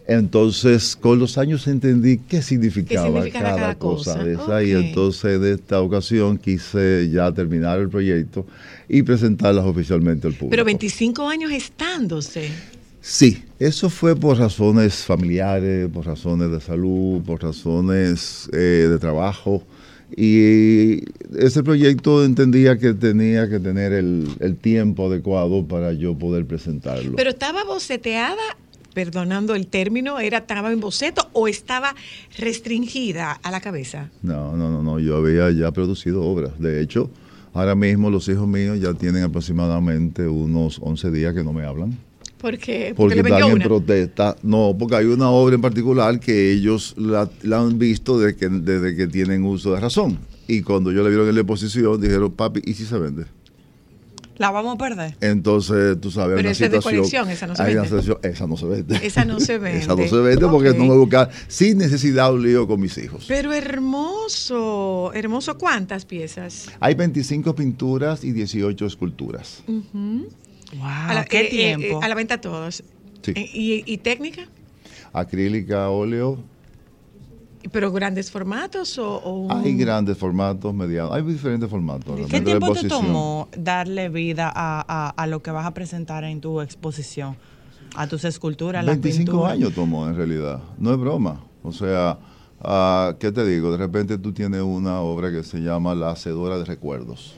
Entonces, 0.10 0.96
con 0.96 1.20
los 1.20 1.38
años 1.38 1.68
entendí 1.68 2.18
qué 2.18 2.42
significaba 2.42 3.30
cada, 3.30 3.56
cada 3.56 3.76
cosa, 3.76 4.14
cosa. 4.14 4.24
de 4.24 4.34
esa. 4.34 4.64
Y 4.64 4.72
entonces, 4.72 5.36
en 5.36 5.46
esta 5.46 5.82
ocasión, 5.82 6.40
quise 6.40 7.08
ya 7.12 7.32
terminar 7.32 7.80
el 7.80 7.90
proyecto 7.90 8.44
y 8.88 9.04
presentarlas 9.04 9.66
oficialmente 9.66 10.26
al 10.26 10.34
público. 10.34 10.50
pero 10.50 10.66
25 10.66 11.30
años 11.30 11.52
estándose. 11.52 12.50
Sí, 13.02 13.44
eso 13.60 13.92
fue 13.92 14.16
por 14.16 14.40
razones 14.40 14.96
familiares, 14.96 15.88
por 15.94 16.08
razones 16.08 16.50
de 16.50 16.60
salud, 16.60 17.22
por 17.22 17.44
razones 17.44 18.50
eh, 18.52 18.88
de 18.90 18.98
trabajo. 18.98 19.62
Y 20.18 21.04
ese 21.38 21.62
proyecto 21.62 22.26
entendía 22.26 22.80
que 22.80 22.96
tenía 22.96 23.48
que 23.48 23.60
tener 23.60 23.94
el, 23.94 24.28
el 24.40 24.58
tiempo 24.58 25.06
adecuado 25.06 25.68
para 25.68 25.94
yo 25.94 26.18
poder 26.18 26.48
presentarlo. 26.48 27.16
Pero 27.16 27.30
estaba 27.30 27.64
boceteada 27.64 28.58
perdonando 28.94 29.56
el 29.56 29.68
término, 29.68 30.20
era 30.20 30.40
estaba 30.40 30.72
en 30.72 30.80
boceto 30.80 31.30
o 31.34 31.48
estaba 31.48 31.96
restringida 32.38 33.32
a 33.32 33.52
la 33.52 33.62
cabeza? 33.62 34.10
No, 34.24 34.56
no, 34.56 34.70
no, 34.70 34.82
no, 34.84 35.00
yo 35.00 35.18
había 35.18 35.52
ya 35.52 35.72
producido 35.72 36.24
obras. 36.24 36.60
De 36.60 36.82
hecho, 36.82 37.10
ahora 37.54 37.76
mismo 37.76 38.10
los 38.10 38.28
hijos 38.30 38.48
míos 38.48 38.80
ya 38.80 38.94
tienen 38.94 39.24
aproximadamente 39.24 40.28
unos 40.28 40.80
11 40.82 41.12
días 41.12 41.34
que 41.34 41.44
no 41.44 41.54
me 41.54 41.66
hablan. 41.66 41.98
Porque, 42.40 42.94
porque 42.96 42.96
Porque 42.96 43.16
le 43.16 43.22
vendió 43.22 43.38
están 43.38 43.50
en 43.50 43.56
una. 43.58 43.66
protesta. 43.66 44.36
No, 44.44 44.74
porque 44.80 44.96
hay 44.96 45.06
una 45.08 45.30
obra 45.30 45.56
en 45.56 45.62
particular 45.62 46.20
que 46.22 46.52
ellos 46.54 46.96
la, 46.98 47.30
la 47.44 47.60
han 47.60 47.78
visto 47.78 48.18
desde 48.18 48.38
que, 48.38 48.48
desde 48.48 48.96
que 48.96 49.08
tienen 49.08 49.44
uso 49.44 49.74
de 49.74 49.82
razón. 49.82 50.18
Y 50.48 50.62
cuando 50.62 50.92
yo 50.92 51.04
le 51.04 51.10
vieron 51.10 51.28
en 51.28 51.36
la 51.36 51.42
exposición, 51.42 52.00
dijeron, 52.00 52.32
papi, 52.32 52.62
¿y 52.66 52.74
si 52.74 52.86
se 52.86 52.98
vende? 52.98 53.26
La 54.40 54.50
vamos 54.52 54.76
a 54.76 54.78
perder. 54.78 55.16
Entonces, 55.22 56.00
tú 56.02 56.10
sabes, 56.12 56.38
Pero 56.38 56.48
una 56.48 56.52
esa 56.52 56.66
es 56.66 56.72
de 56.72 56.78
situación. 56.78 56.96
colección, 57.02 57.30
esa 57.30 57.46
no 57.48 57.56
se 57.56 57.62
hay 57.62 57.74
vende. 57.76 57.90
situación- 57.90 58.18
esa 58.24 58.48
no 58.48 58.58
se 58.58 58.66
vende. 58.66 59.00
Esa 59.06 59.26
no 59.26 59.40
se 59.42 59.58
vende. 59.58 59.80
Esa 59.84 59.96
no 59.96 60.08
se 60.08 60.16
vende 60.18 60.48
porque 60.48 60.70
no 60.74 60.86
voy 60.86 60.96
a 60.96 61.00
buscar 61.00 61.30
sin 61.50 61.78
necesidad 61.78 62.34
un 62.34 62.42
lío 62.44 62.66
con 62.66 62.80
mis 62.80 62.98
hijos. 62.98 63.26
Pero 63.28 63.52
hermoso, 63.54 65.12
hermoso. 65.14 65.58
¿Cuántas 65.58 66.06
piezas? 66.06 66.68
Hay 66.80 66.96
25 66.96 67.54
pinturas 67.54 68.24
y 68.24 68.32
18 68.32 68.86
esculturas. 68.86 69.62
Wow, 69.68 69.84
A 70.84 71.14
la, 71.14 71.26
qué 71.26 71.42
eh, 71.42 71.46
eh, 71.46 71.50
tiempo. 71.50 72.00
eh, 72.02 72.06
a 72.06 72.08
la 72.08 72.16
venta 72.16 72.40
todos. 72.40 72.84
Sí. 73.22 73.34
Eh, 73.36 73.50
¿Y, 73.54 73.84
y 73.92 73.98
técnica? 73.98 74.48
Acrílica, 75.14 75.90
óleo. 75.90 76.42
¿Pero 77.72 77.92
grandes 77.92 78.32
formatos 78.32 78.98
o...? 78.98 79.18
o- 79.18 79.52
Hay 79.52 79.76
grandes 79.76 80.18
formatos, 80.18 80.74
medianos. 80.74 81.12
Hay 81.14 81.22
diferentes 81.24 81.70
formatos. 81.70 82.20
¿Qué 82.30 82.40
tiempo 82.42 82.72
te 82.74 82.88
tomó 82.88 83.50
darle 83.58 84.08
vida 84.10 84.52
a, 84.54 84.86
a- 84.88 85.10
a 85.10 85.28
lo 85.28 85.42
que 85.42 85.52
vas 85.52 85.66
a 85.66 85.74
presentar 85.74 86.24
en 86.24 86.40
tu 86.40 86.62
exposición? 86.62 87.36
A 87.96 88.08
tus 88.08 88.24
esculturas, 88.24 88.86
las 88.86 88.96
25 89.02 89.32
pinturas. 89.32 89.54
años 89.54 89.74
tomó 89.74 90.08
en 90.08 90.16
realidad, 90.16 90.62
no 90.78 90.92
es 90.94 91.00
broma. 91.00 91.42
O 91.64 91.72
sea, 91.74 92.18
ah, 92.62 93.14
¿qué 93.20 93.32
te 93.32 93.46
digo? 93.46 93.72
De 93.72 93.78
repente 93.78 94.18
tú 94.18 94.32
tienes 94.32 94.62
una 94.62 95.02
obra 95.02 95.32
que 95.32 95.44
se 95.44 95.60
llama 95.60 95.96
La 95.96 96.12
Hacedora 96.12 96.58
de 96.60 96.66
Recuerdos, 96.66 97.36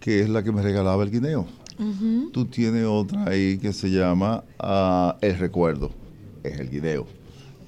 que 0.00 0.20
es 0.20 0.28
la 0.30 0.42
que 0.42 0.52
me 0.52 0.62
regalaba 0.62 1.02
el 1.04 1.10
guineo. 1.10 1.46
Ujú. 1.78 2.30
Tú 2.32 2.46
tienes 2.46 2.86
otra 2.86 3.24
ahí 3.28 3.58
que 3.58 3.72
se 3.72 3.90
llama 3.90 4.42
ah, 4.58 5.16
El 5.20 5.38
Recuerdo, 5.38 5.90
es 6.42 6.58
el 6.58 6.70
guineo. 6.70 7.06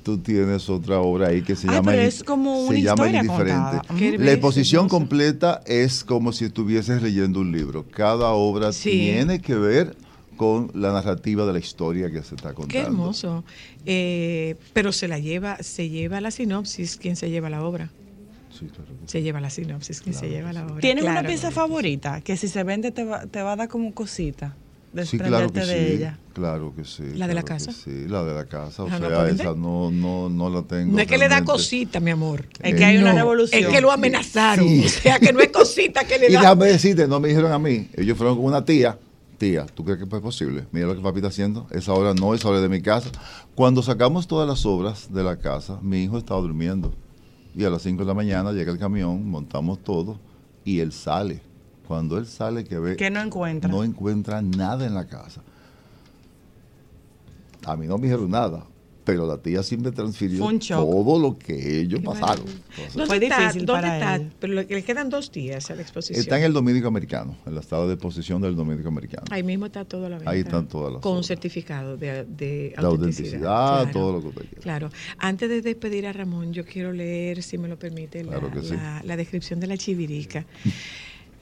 Tú 0.07 0.19
tienes 0.19 0.71
otra 0.71 1.01
obra 1.01 1.27
ahí 1.31 1.43
que 1.43 1.57
se 1.57 1.67
llama 1.67 1.91
pero 1.91 2.03
es 2.03 2.23
como 2.23 2.69
se 2.69 2.81
llama 2.81 3.09
Indiferente. 3.09 3.79
contada. 3.79 3.83
La 4.19 4.31
exposición 4.31 4.89
completa 4.89 5.63
es 5.67 6.05
como 6.05 6.31
si 6.33 6.45
estuvieses 6.45 7.03
leyendo 7.03 7.41
un 7.41 7.51
libro. 7.51 7.85
Cada 7.91 8.31
obra 8.31 8.73
Sí. 8.73 8.91
tiene 8.91 9.41
que 9.41 9.57
ver 9.57 9.97
con 10.37 10.71
la 10.75 10.93
narrativa 10.93 11.45
de 11.45 11.53
la 11.55 11.59
historia 11.59 12.09
que 12.13 12.23
se 12.23 12.37
está 12.37 12.55
contando. 12.55 12.69
Qué 12.69 12.79
hermoso. 12.83 13.45
Eh, 13.85 14.55
pero 14.73 14.93
se 14.93 15.09
la 15.09 15.19
lleva, 15.19 15.57
se 15.61 15.89
lleva 15.89 16.21
la 16.21 16.31
sinopsis, 16.31 16.97
¿quién 16.99 17.17
se 17.17 17.29
lleva 17.29 17.51
la 17.51 17.65
obra? 17.65 17.91
Sí, 18.57 18.67
claro. 18.67 18.93
Se 19.07 19.23
lleva 19.23 19.41
la 19.41 19.51
sinopsis, 19.51 20.03
¿quién 20.03 20.15
se 20.15 20.29
lleva 20.29 20.53
la 20.53 20.67
obra? 20.67 20.79
¿Tienes 20.79 21.03
una 21.03 21.25
pieza 21.25 21.51
favorita 21.51 22.21
que 22.21 22.37
si 22.37 22.47
se 22.47 22.63
vende 22.63 22.93
te 22.93 23.03
va, 23.03 23.27
te 23.27 23.43
va 23.43 23.55
a 23.55 23.57
dar 23.57 23.69
como 23.69 23.93
cosita? 23.93 24.55
Sí, 25.05 25.19
claro 25.19 25.53
que 25.53 25.61
de 25.61 25.67
sí. 25.89 25.93
ella. 25.95 26.19
Claro 26.33 26.73
que 26.75 26.85
sí. 26.85 27.03
¿La 27.15 27.27
de 27.29 27.35
la 27.35 27.43
claro 27.43 27.65
casa? 27.67 27.73
Sí, 27.73 28.07
la 28.09 28.25
de 28.25 28.35
la 28.35 28.45
casa. 28.47 28.83
O 28.85 28.87
Ah, 28.91 28.99
¿no 28.99 29.09
sea, 29.09 29.17
puede 29.19 29.33
esa 29.33 29.55
no, 29.55 29.91
no, 29.91 30.29
no 30.31 30.49
la 30.51 30.63
tengo. 30.63 30.95
No 30.95 31.01
es 31.01 31.07
que 31.07 31.19
le 31.19 31.29
da 31.29 31.45
cosita, 31.45 32.01
mi 32.01 32.11
amor. 32.13 32.47
Es 32.63 32.75
que 32.75 32.85
hay 32.85 32.97
una 32.99 33.13
No, 33.13 33.19
revolución. 33.19 33.63
Es 33.63 33.69
que 33.69 33.81
lo 33.81 33.91
amenazaron. 33.93 34.67
Sí. 34.67 34.85
O 34.87 34.89
sea, 34.89 35.19
que 35.19 35.33
no 35.33 35.41
es 35.41 35.51
cosita 35.51 36.05
que 36.05 36.19
le 36.19 36.27
Y 36.31 36.33
da. 36.35 36.41
déjame 36.41 36.67
decirte, 36.67 37.07
no 37.07 37.21
me 37.21 37.29
dijeron 37.29 37.53
a 37.53 37.59
mí. 37.59 37.89
Ellos 37.95 38.17
fueron 38.17 38.37
con 38.37 38.45
una 38.47 38.65
tía. 38.65 38.99
Tía, 39.39 39.67
¿tú 39.67 39.85
crees 39.85 39.99
que 39.99 40.05
es 40.05 40.23
posible? 40.23 40.65
Mira 40.73 40.87
lo 40.87 40.97
que 40.97 41.03
papi 41.03 41.19
está 41.19 41.29
haciendo. 41.29 41.67
Esa 41.71 41.93
obra 41.93 42.15
no 42.15 42.33
es 42.33 42.43
obra 42.47 42.61
de 42.63 42.71
mi 42.71 42.81
casa. 42.81 43.11
Cuando 43.55 43.83
sacamos 43.83 44.27
todas 44.27 44.49
las 44.49 44.65
obras 44.65 45.13
de 45.13 45.23
la 45.23 45.37
casa, 45.37 45.79
mi 45.83 46.03
hijo 46.05 46.17
estaba 46.17 46.41
durmiendo. 46.41 46.95
Y 47.55 47.65
a 47.65 47.71
las 47.71 47.83
5 47.83 48.03
de 48.03 48.07
la 48.09 48.15
mañana 48.15 48.53
llega 48.53 48.73
el 48.73 48.79
camión, 48.79 49.29
montamos 49.29 49.79
todo 49.85 50.19
y 50.65 50.81
él 50.81 50.91
sale. 50.93 51.43
Cuando 51.87 52.19
él 52.19 52.27
sale, 52.27 52.65
que 52.65 52.79
ve. 52.79 52.97
¿Qué 52.97 53.11
no 53.11 53.21
encuentra? 53.21 53.71
No 53.71 53.85
encuentra 53.85 54.43
nada 54.43 54.87
en 54.87 54.95
la 54.95 55.07
casa. 55.07 55.43
A 57.65 57.77
mí 57.77 57.87
no 57.87 57.99
me 57.99 58.05
dijeron 58.07 58.31
nada, 58.31 58.65
pero 59.05 59.27
la 59.27 59.39
tía 59.39 59.63
sí 59.63 59.77
me 59.77 59.91
transfirió 59.91 60.49
todo 60.69 61.19
lo 61.19 61.37
que 61.37 61.81
ellos 61.81 62.01
pasaron. 62.01 62.45
Entonces, 62.47 62.95
¿Dónde 62.95 63.07
Fue 63.07 63.17
está? 63.25 63.39
difícil 63.41 63.67
¿Dónde 63.67 63.83
para 63.83 63.99
está? 63.99 64.15
él. 64.17 64.33
Pero 64.39 64.53
le, 64.55 64.65
le 64.67 64.83
quedan 64.85 65.11
dos 65.11 65.33
días 65.33 65.69
a 65.71 65.75
la 65.75 65.83
exposición. 65.83 66.21
está 66.21 66.39
en 66.39 66.45
el 66.45 66.53
Dominico 66.53 66.87
Americano, 66.87 67.37
en 67.45 67.55
la 67.57 67.63
sala 67.63 67.87
de 67.87 67.95
exposición 67.95 68.41
del 68.41 68.55
Dominico 68.55 68.87
Americano. 68.89 69.25
Ahí 69.31 69.43
mismo 69.43 69.67
está 69.67 69.85
todo 69.85 70.09
la 70.09 70.17
venta. 70.19 70.31
Ahí 70.31 70.41
están 70.41 70.69
todas 70.69 70.93
las 70.93 71.03
Con 71.03 71.13
obras. 71.15 71.27
certificado 71.27 71.97
de, 71.97 72.25
de 72.25 72.73
La 72.77 72.87
autenticidad. 72.89 73.45
autenticidad, 73.45 73.93
todo 73.93 74.13
lo 74.13 74.21
que 74.23 74.29
usted 74.29 74.43
quiera. 74.43 74.61
Claro. 74.63 74.91
Antes 75.19 75.49
de 75.49 75.63
despedir 75.63 76.07
a 76.07 76.13
Ramón, 76.13 76.53
yo 76.53 76.65
quiero 76.65 76.93
leer, 76.93 77.43
si 77.43 77.59
me 77.59 77.67
lo 77.69 77.77
permite, 77.79 78.23
la, 78.23 78.33
Claro 78.39 78.51
que 78.53 78.63
sí. 78.63 78.75
la- 78.75 79.03
la 79.05 79.17
descripción 79.17 79.59
de 79.61 79.67
la 79.67 79.77
chivirica. 79.77 80.45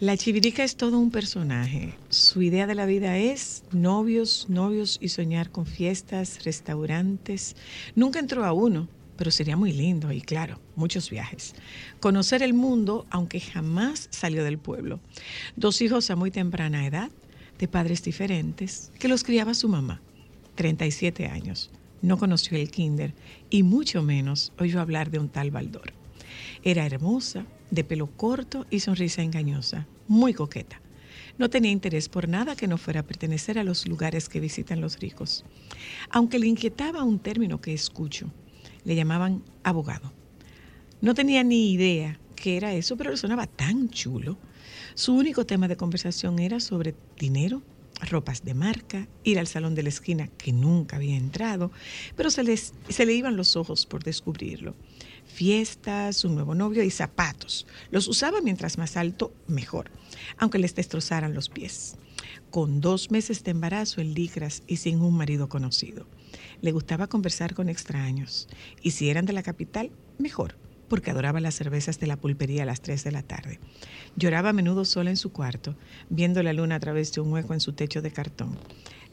La 0.05 0.19
chivirica 0.19 0.62
es 0.64 0.77
todo 0.77 0.99
un 0.99 1.11
personaje. 1.11 1.95
Su 2.11 2.43
idea 2.43 2.67
de 2.67 2.75
la 2.75 2.85
vida 2.85 3.17
es 3.17 3.64
novios, 3.73 4.51
novios 4.51 4.99
y 5.01 5.09
soñar 5.09 5.51
con 5.51 5.64
fiestas, 5.64 6.45
restaurantes. 6.45 7.57
Nunca 7.95 8.19
entró 8.19 8.45
a 8.45 8.53
uno, 8.53 8.87
pero 9.17 9.31
sería 9.31 9.57
muy 9.57 9.73
lindo 9.73 10.12
y 10.12 10.21
claro, 10.21 10.61
muchos 10.77 11.09
viajes. 11.09 11.55
Conocer 12.01 12.43
el 12.43 12.53
mundo, 12.53 13.07
aunque 13.09 13.40
jamás 13.40 14.09
salió 14.11 14.45
del 14.45 14.59
pueblo. 14.59 15.01
Dos 15.57 15.81
hijos 15.81 16.11
a 16.11 16.17
muy 16.17 16.31
temprana 16.31 16.87
edad, 16.87 17.11
de 17.59 17.67
padres 17.67 18.03
diferentes, 18.03 18.93
que 18.99 19.09
los 19.09 19.25
criaba 19.25 19.55
su 19.55 19.71
mamá. 19.71 20.03
37 20.57 21.29
años. 21.29 21.71
No 22.03 22.19
conoció 22.19 22.59
el 22.59 22.71
kinder 22.71 23.14
y 23.49 23.62
mucho 23.62 24.03
menos 24.03 24.53
oyó 24.59 24.83
hablar 24.83 25.11
de 25.11 25.19
un 25.19 25.31
tal 25.31 25.51
Baldor. 25.51 25.95
Era 26.62 26.85
hermosa, 26.85 27.47
de 27.71 27.85
pelo 27.85 28.07
corto 28.07 28.67
y 28.69 28.81
sonrisa 28.81 29.23
engañosa, 29.23 29.87
muy 30.09 30.35
coqueta. 30.35 30.81
No 31.38 31.51
tenía 31.51 31.71
interés 31.73 32.09
por 32.09 32.29
nada 32.29 32.55
que 32.55 32.69
no 32.69 32.79
fuera 32.79 33.01
a 33.01 33.07
pertenecer 33.07 33.59
a 33.59 33.64
los 33.64 33.88
lugares 33.88 34.29
que 34.29 34.40
visitan 34.40 34.81
los 34.81 34.99
ricos. 35.01 35.45
Aunque 36.11 36.38
le 36.38 36.47
inquietaba 36.47 37.03
un 37.03 37.19
término 37.19 37.61
que 37.61 37.73
escucho, 37.75 38.31
le 38.85 38.95
llamaban 38.95 39.43
abogado. 39.64 40.12
No 41.01 41.14
tenía 41.14 41.43
ni 41.43 41.73
idea 41.73 42.19
qué 42.37 42.57
era 42.57 42.75
eso, 42.75 42.97
pero 42.97 43.11
le 43.11 43.17
sonaba 43.17 43.47
tan 43.47 43.90
chulo. 43.90 44.38
Su 44.95 45.14
único 45.14 45.45
tema 45.45 45.67
de 45.67 45.77
conversación 45.77 46.38
era 46.38 46.61
sobre 46.61 46.95
dinero, 47.19 47.62
ropas 48.11 48.45
de 48.45 48.55
marca, 48.55 49.09
ir 49.25 49.38
al 49.38 49.47
salón 49.47 49.75
de 49.75 49.83
la 49.83 49.88
esquina 49.88 50.29
que 50.29 50.53
nunca 50.53 50.97
había 50.97 51.17
entrado, 51.17 51.73
pero 52.17 52.31
se, 52.31 52.43
les- 52.45 52.75
se 52.88 53.07
le 53.07 53.14
iban 53.14 53.37
los 53.37 53.57
ojos 53.57 53.87
por 53.87 54.05
descubrirlo. 54.05 54.75
Fiestas, 55.35 56.25
un 56.25 56.37
nuevo 56.37 56.55
novio 56.55 56.85
y 56.85 56.90
zapatos. 56.90 57.66
Los 57.90 58.07
usaba 58.07 58.40
mientras 58.40 58.79
más 58.79 58.97
alto, 58.97 59.35
mejor, 59.49 59.90
aunque 60.38 60.61
les 60.61 60.77
destrozaran 60.77 61.35
los 61.35 61.49
pies. 61.49 61.97
Con 62.51 62.81
dos 62.81 63.11
meses 63.11 63.42
de 63.42 63.51
embarazo 63.51 64.01
en 64.01 64.14
licras 64.14 64.62
y 64.68 64.77
sin 64.77 65.01
un 65.01 65.16
marido 65.16 65.49
conocido. 65.49 66.07
Le 66.61 66.70
gustaba 66.70 67.09
conversar 67.09 67.53
con 67.53 67.68
extraños, 67.68 68.49
y 68.81 68.92
si 68.92 69.11
eran 69.11 69.27
de 69.27 69.33
la 69.33 69.42
capital, 69.42 69.90
mejor, 70.18 70.55
porque 70.88 71.11
adoraba 71.11 71.40
las 71.40 71.57
cervezas 71.57 71.99
de 71.99 72.07
la 72.07 72.16
pulpería 72.16 72.62
a 72.62 72.66
las 72.66 72.81
3 72.81 73.03
de 73.03 73.11
la 73.11 73.25
tarde. 73.25 73.59
Lloraba 74.14 74.51
a 74.51 74.53
menudo 74.53 74.85
sola 74.85 75.11
en 75.11 75.16
su 75.16 75.33
cuarto, 75.33 75.75
viendo 76.11 76.44
la 76.44 76.53
luna 76.53 76.77
a 76.77 76.81
través 76.81 77.12
de 77.12 77.23
un 77.23 77.33
hueco 77.33 77.55
en 77.55 77.61
su 77.61 77.73
techo 77.73 78.03
de 78.03 78.12
cartón. 78.12 78.57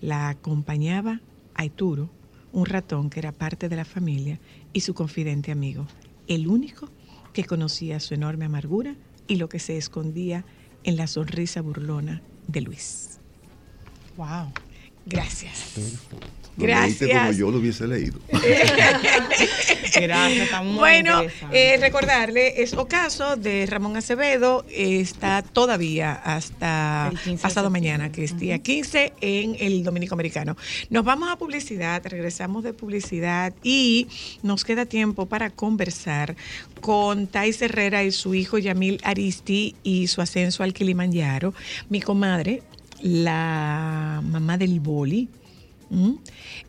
La 0.01 0.29
acompañaba 0.29 1.19
Aituro, 1.55 2.11
un 2.51 2.67
ratón 2.67 3.09
que 3.09 3.19
era 3.19 3.31
parte 3.31 3.69
de 3.69 3.75
la 3.75 3.85
familia 3.85 4.39
y 4.73 4.81
su 4.81 4.93
confidente 4.93 5.51
amigo, 5.51 5.87
el 6.35 6.47
único 6.47 6.89
que 7.33 7.43
conocía 7.43 7.99
su 7.99 8.13
enorme 8.13 8.45
amargura 8.45 8.95
y 9.27 9.35
lo 9.35 9.49
que 9.49 9.59
se 9.59 9.77
escondía 9.77 10.45
en 10.83 10.95
la 10.95 11.07
sonrisa 11.07 11.61
burlona 11.61 12.21
de 12.47 12.61
Luis. 12.61 13.19
Wow. 14.17 14.51
Gracias. 15.05 15.73
Lo 16.57 16.67
leíste 16.67 17.07
como 17.07 17.19
Gracias. 17.19 17.37
yo 17.37 17.51
lo 17.51 17.57
hubiese 17.57 17.87
leído. 17.87 18.19
Gracias, 19.93 20.43
está 20.43 20.61
muy 20.61 20.77
Bueno, 20.77 21.21
eh, 21.51 21.77
recordarle, 21.79 22.61
es 22.61 22.73
Ocaso 22.73 23.35
de 23.35 23.65
Ramón 23.65 23.97
Acevedo, 23.97 24.65
está 24.69 25.41
todavía 25.41 26.13
hasta 26.13 27.09
El 27.11 27.17
15 27.19 27.31
de 27.31 27.37
pasado 27.37 27.69
mañana, 27.69 28.11
que 28.11 28.23
es 28.23 28.37
día 28.37 28.59
15, 28.59 29.13
en 29.21 29.55
el 29.59 29.83
Dominico 29.83 30.15
Americano. 30.15 30.55
Nos 30.89 31.03
vamos 31.03 31.29
a 31.29 31.37
publicidad, 31.37 32.01
regresamos 32.05 32.63
de 32.63 32.73
publicidad 32.73 33.53
y 33.63 34.07
nos 34.43 34.63
queda 34.63 34.85
tiempo 34.85 35.25
para 35.25 35.49
conversar 35.49 36.35
con 36.79 37.27
Thais 37.27 37.61
Herrera 37.61 38.03
y 38.03 38.11
su 38.11 38.33
hijo 38.33 38.57
Yamil 38.57 38.99
Aristi 39.03 39.75
y 39.83 40.07
su 40.07 40.21
ascenso 40.21 40.63
al 40.63 40.73
Kilimanjaro. 40.73 41.53
Mi 41.89 42.01
comadre, 42.01 42.63
la 43.01 44.21
mamá 44.23 44.57
del 44.57 44.79
boli, 44.79 45.29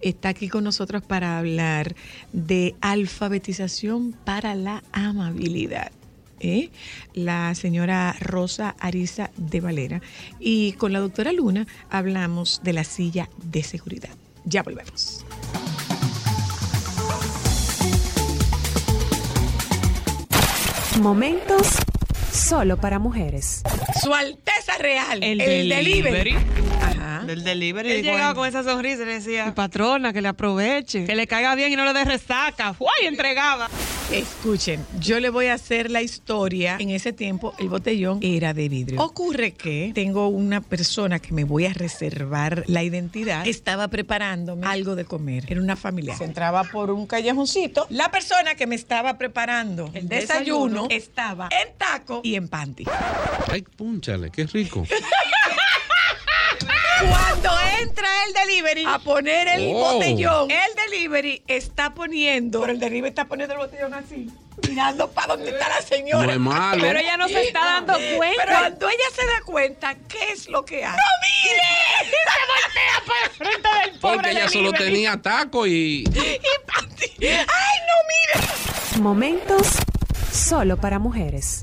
Está 0.01 0.31
aquí 0.31 0.49
con 0.49 0.65
nosotros 0.65 1.03
para 1.03 1.39
hablar 1.39 1.95
de 2.33 2.75
alfabetización 2.81 4.13
para 4.25 4.55
la 4.55 4.83
amabilidad. 4.93 5.93
¿eh? 6.41 6.71
La 7.15 7.55
señora 7.55 8.17
Rosa 8.21 8.75
Ariza 8.79 9.31
de 9.37 9.61
Valera. 9.61 10.03
Y 10.41 10.73
con 10.73 10.93
la 10.93 11.01
doctora 11.01 11.33
Luna 11.33 11.67
hablamos 11.89 12.61
de 12.63 12.73
la 12.73 12.85
silla 12.85 13.29
de 13.45 13.63
seguridad. 13.63 14.11
Ya 14.45 14.63
volvemos. 14.63 15.25
Momentos 21.01 21.79
solo 22.33 22.77
para 22.79 22.99
mujeres. 22.99 23.62
Su 24.03 24.14
Alteza 24.14 24.79
Real, 24.79 25.23
El 25.23 25.40
el, 25.40 25.68
delivery. 25.68 26.03
delivery. 26.33 26.37
Ajá. 26.81 27.23
Del 27.27 27.45
delivery. 27.45 27.90
Él 27.92 28.03
llegaba 28.03 28.35
con 28.35 28.49
esa 28.49 28.62
sonrisa 28.64 29.03
y 29.03 29.07
le 29.07 29.12
decía, 29.14 29.55
patrona, 29.55 30.12
que 30.12 30.21
le 30.23 30.29
aproveche, 30.29 31.05
que 31.05 31.14
le 31.14 31.27
caiga 31.27 31.55
bien 31.55 31.73
y 31.73 31.77
no 31.77 31.85
le 31.85 31.92
dé 31.92 32.05
resaca. 32.05 32.75
¡Uy! 32.79 33.07
Entregaba. 33.07 33.68
Escuchen, 34.12 34.85
yo 35.01 35.20
le 35.20 35.31
voy 35.31 35.46
a 35.46 35.55
hacer 35.55 35.90
la 35.90 36.03
historia. 36.03 36.77
En 36.79 36.90
ese 36.90 37.14
tiempo 37.14 37.55
el 37.59 37.70
botellón 37.70 38.18
era 38.20 38.53
de 38.53 38.68
vidrio. 38.68 39.01
Ocurre 39.01 39.53
que 39.53 39.90
tengo 39.94 40.29
una 40.29 40.61
persona 40.61 41.18
que 41.18 41.33
me 41.33 41.44
voy 41.44 41.64
a 41.64 41.72
reservar 41.72 42.64
la 42.66 42.83
identidad. 42.83 43.46
Estaba 43.46 43.88
preparándome 43.88 44.66
algo 44.66 44.96
de 44.96 45.07
comer. 45.07 45.46
Era 45.48 45.62
una 45.62 45.77
familia. 45.77 46.14
Se 46.14 46.25
entraba 46.25 46.64
por 46.64 46.90
un 46.90 47.07
callejoncito. 47.07 47.87
La 47.88 48.11
persona 48.11 48.55
que 48.55 48.66
me 48.66 48.75
estaba 48.75 49.16
preparando 49.16 49.90
el 49.94 50.07
desayuno, 50.09 50.83
desayuno. 50.83 50.87
estaba 50.90 51.48
en 51.51 51.75
taco 51.79 52.20
y 52.22 52.35
en 52.35 52.48
panty. 52.48 52.85
Ay, 53.51 53.62
púnchale, 53.62 54.31
qué 54.31 54.44
rico. 54.44 54.87
Cuando 57.09 57.51
entra 57.81 58.09
el 58.27 58.33
delivery 58.35 58.85
a 58.87 58.99
poner 58.99 59.49
el 59.49 59.73
Oh. 59.75 59.95
botellón, 59.95 60.51
el 60.51 60.75
delivery 60.91 61.43
está 61.47 61.95
poniendo, 61.95 62.61
pero 62.61 62.73
el 62.73 62.79
delivery 62.81 63.09
está 63.09 63.25
poniendo 63.27 63.55
el 63.55 63.61
botellón 63.61 63.95
así, 63.95 64.29
mirando 64.69 65.11
para 65.11 65.29
donde 65.37 65.51
está 65.51 65.69
la 65.69 65.83
señora. 65.83 66.27
No 66.27 66.33
es 66.33 66.38
malo. 66.38 66.81
Pero 66.83 66.99
ella 66.99 67.17
no 67.17 67.29
se 67.29 67.43
está 67.43 67.61
dando 67.65 67.95
cuenta. 68.17 68.43
Pero 68.45 68.59
cuando 68.59 68.88
ella 68.88 69.05
se 69.15 69.27
da 69.27 69.43
cuenta, 69.45 69.95
¿qué 70.09 70.33
es 70.33 70.49
lo 70.49 70.65
que 70.65 70.85
hace? 70.85 70.97
¡No 70.97 71.03
mire! 71.23 72.11
Se 72.11 72.43
voltea 72.53 73.07
para 73.07 73.25
el 73.25 73.31
frente 73.31 73.69
del 73.91 74.01
pobre 74.01 74.15
Porque 74.17 74.31
ella 74.31 74.49
solo 74.49 74.73
tenía 74.73 75.21
taco 75.21 75.67
y. 75.67 76.05
Y 76.05 76.41
panty. 76.67 77.27
¡Ay, 77.27 77.79
no 77.88 77.97
mire! 78.99 79.03
Momentos 79.03 79.79
solo 80.33 80.77
para 80.77 80.99
mujeres. 80.99 81.62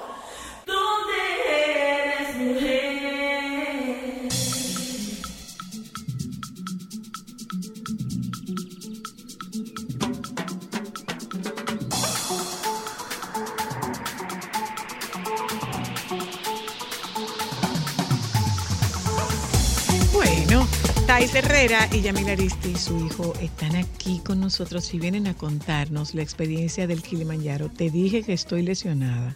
Thais 21.11 21.35
Herrera 21.35 21.89
y 21.91 21.99
Yamil 21.99 22.29
Aristi 22.29 22.69
y 22.69 22.77
su 22.77 23.05
hijo 23.05 23.33
están 23.41 23.75
aquí 23.75 24.21
con 24.23 24.39
nosotros 24.39 24.93
y 24.93 24.97
vienen 24.97 25.27
a 25.27 25.33
contarnos 25.33 26.15
la 26.15 26.21
experiencia 26.21 26.87
del 26.87 27.01
Kilimanjaro. 27.01 27.67
Te 27.69 27.89
dije 27.89 28.23
que 28.23 28.31
estoy 28.31 28.61
lesionada. 28.61 29.35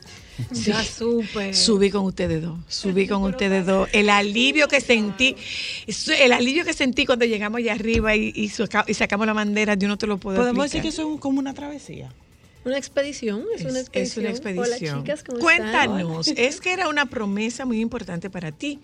Ya 0.54 0.82
supe. 0.86 1.54
Subí 1.54 1.90
con 1.90 2.06
ustedes 2.06 2.42
dos, 2.42 2.58
subí 2.70 3.08
con 3.08 3.24
ustedes 3.24 3.66
dos. 3.66 3.90
El 3.92 4.10
alivio 4.10 4.70
que 4.70 4.80
sentí, 4.80 5.36
el 6.18 6.32
alivio 6.32 6.64
que 6.64 6.72
sentí 6.72 7.06
cuando 7.06 7.26
llegamos 7.26 7.58
allá 7.58 7.74
arriba 7.74 8.16
y, 8.16 8.32
y 8.34 8.48
saca- 8.48 8.86
y 8.88 8.94
sacamos 8.94 9.28
la 9.28 9.34
bandera, 9.34 9.74
yo 9.76 9.90
no 9.90 9.98
te 9.98 10.08
lo 10.08 10.18
puedo 10.18 10.38
Podemos 10.38 10.64
decir 10.68 10.82
que 10.82 10.88
eso 10.88 11.14
es 11.14 11.20
como 11.20 11.40
una 11.40 11.54
travesía. 11.54 12.10
Una 12.64 12.78
expedición, 12.78 13.44
es, 13.54 13.66
una 13.66 13.82
expedición. 13.82 14.04
Es 14.06 14.18
una 14.18 14.30
expedición. 14.30 14.96
Hola, 15.00 15.04
chicas, 15.04 15.24
¿cómo 15.24 15.40
Cuéntanos, 15.40 16.28
están? 16.30 16.46
es 16.46 16.62
que 16.62 16.72
era 16.72 16.88
una 16.88 17.06
promesa 17.06 17.66
muy 17.66 17.82
importante 17.82 18.30
para 18.30 18.54
ti 18.54 18.80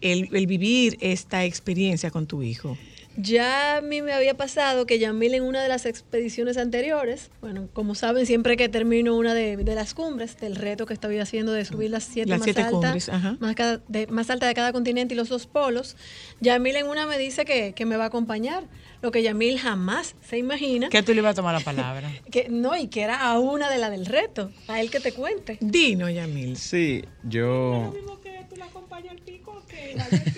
el, 0.00 0.28
el 0.34 0.46
vivir 0.46 0.96
esta 1.00 1.44
experiencia 1.44 2.10
con 2.10 2.26
tu 2.26 2.42
hijo. 2.42 2.76
Ya 3.18 3.78
a 3.78 3.80
mí 3.80 4.02
me 4.02 4.12
había 4.12 4.34
pasado 4.36 4.84
que 4.84 4.98
Yamil 4.98 5.32
en 5.32 5.42
una 5.42 5.62
de 5.62 5.70
las 5.70 5.86
expediciones 5.86 6.58
anteriores, 6.58 7.30
bueno, 7.40 7.66
como 7.72 7.94
saben, 7.94 8.26
siempre 8.26 8.58
que 8.58 8.68
termino 8.68 9.16
una 9.16 9.32
de, 9.32 9.56
de 9.56 9.74
las 9.74 9.94
cumbres, 9.94 10.36
del 10.38 10.54
reto 10.54 10.84
que 10.84 10.92
estoy 10.92 11.16
haciendo 11.18 11.52
de 11.52 11.64
subir 11.64 11.88
las 11.90 12.04
siete 12.04 12.28
Las 12.28 12.40
más 12.40 12.44
siete 12.44 12.60
altas, 12.60 12.72
cumbres, 12.82 13.08
ajá. 13.08 13.38
más, 13.40 13.54
cada- 13.54 13.80
de- 13.88 14.06
más 14.08 14.28
alta 14.28 14.46
de 14.46 14.52
cada 14.52 14.70
continente 14.70 15.14
y 15.14 15.16
los 15.16 15.30
dos 15.30 15.46
polos, 15.46 15.96
Yamil 16.42 16.76
en 16.76 16.88
una 16.88 17.06
me 17.06 17.16
dice 17.16 17.46
que, 17.46 17.72
que 17.72 17.86
me 17.86 17.96
va 17.96 18.04
a 18.04 18.08
acompañar, 18.08 18.64
lo 19.00 19.10
que 19.12 19.22
Yamil 19.22 19.58
jamás 19.58 20.14
se 20.20 20.36
imagina. 20.36 20.90
Que 20.90 21.02
tú 21.02 21.14
le 21.14 21.20
ibas 21.20 21.32
a 21.32 21.36
tomar 21.36 21.54
la 21.54 21.60
palabra. 21.64 22.12
Que, 22.30 22.48
no, 22.50 22.76
y 22.76 22.88
que 22.88 23.00
era 23.00 23.22
a 23.22 23.38
una 23.38 23.70
de 23.70 23.78
la 23.78 23.88
del 23.88 24.04
reto, 24.04 24.50
a 24.68 24.82
él 24.82 24.90
que 24.90 25.00
te 25.00 25.12
cuente. 25.12 25.56
Dino, 25.62 26.10
Yamil. 26.10 26.58
Sí, 26.58 27.02
yo. 27.26 27.94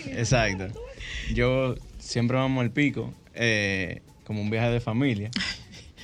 Exacto. 0.06 0.68
Yo 1.34 1.74
siempre 1.98 2.36
vamos 2.36 2.62
al 2.62 2.70
pico, 2.70 3.12
eh, 3.34 4.02
como 4.24 4.40
un 4.40 4.50
viaje 4.50 4.70
de 4.70 4.80
familia. 4.80 5.30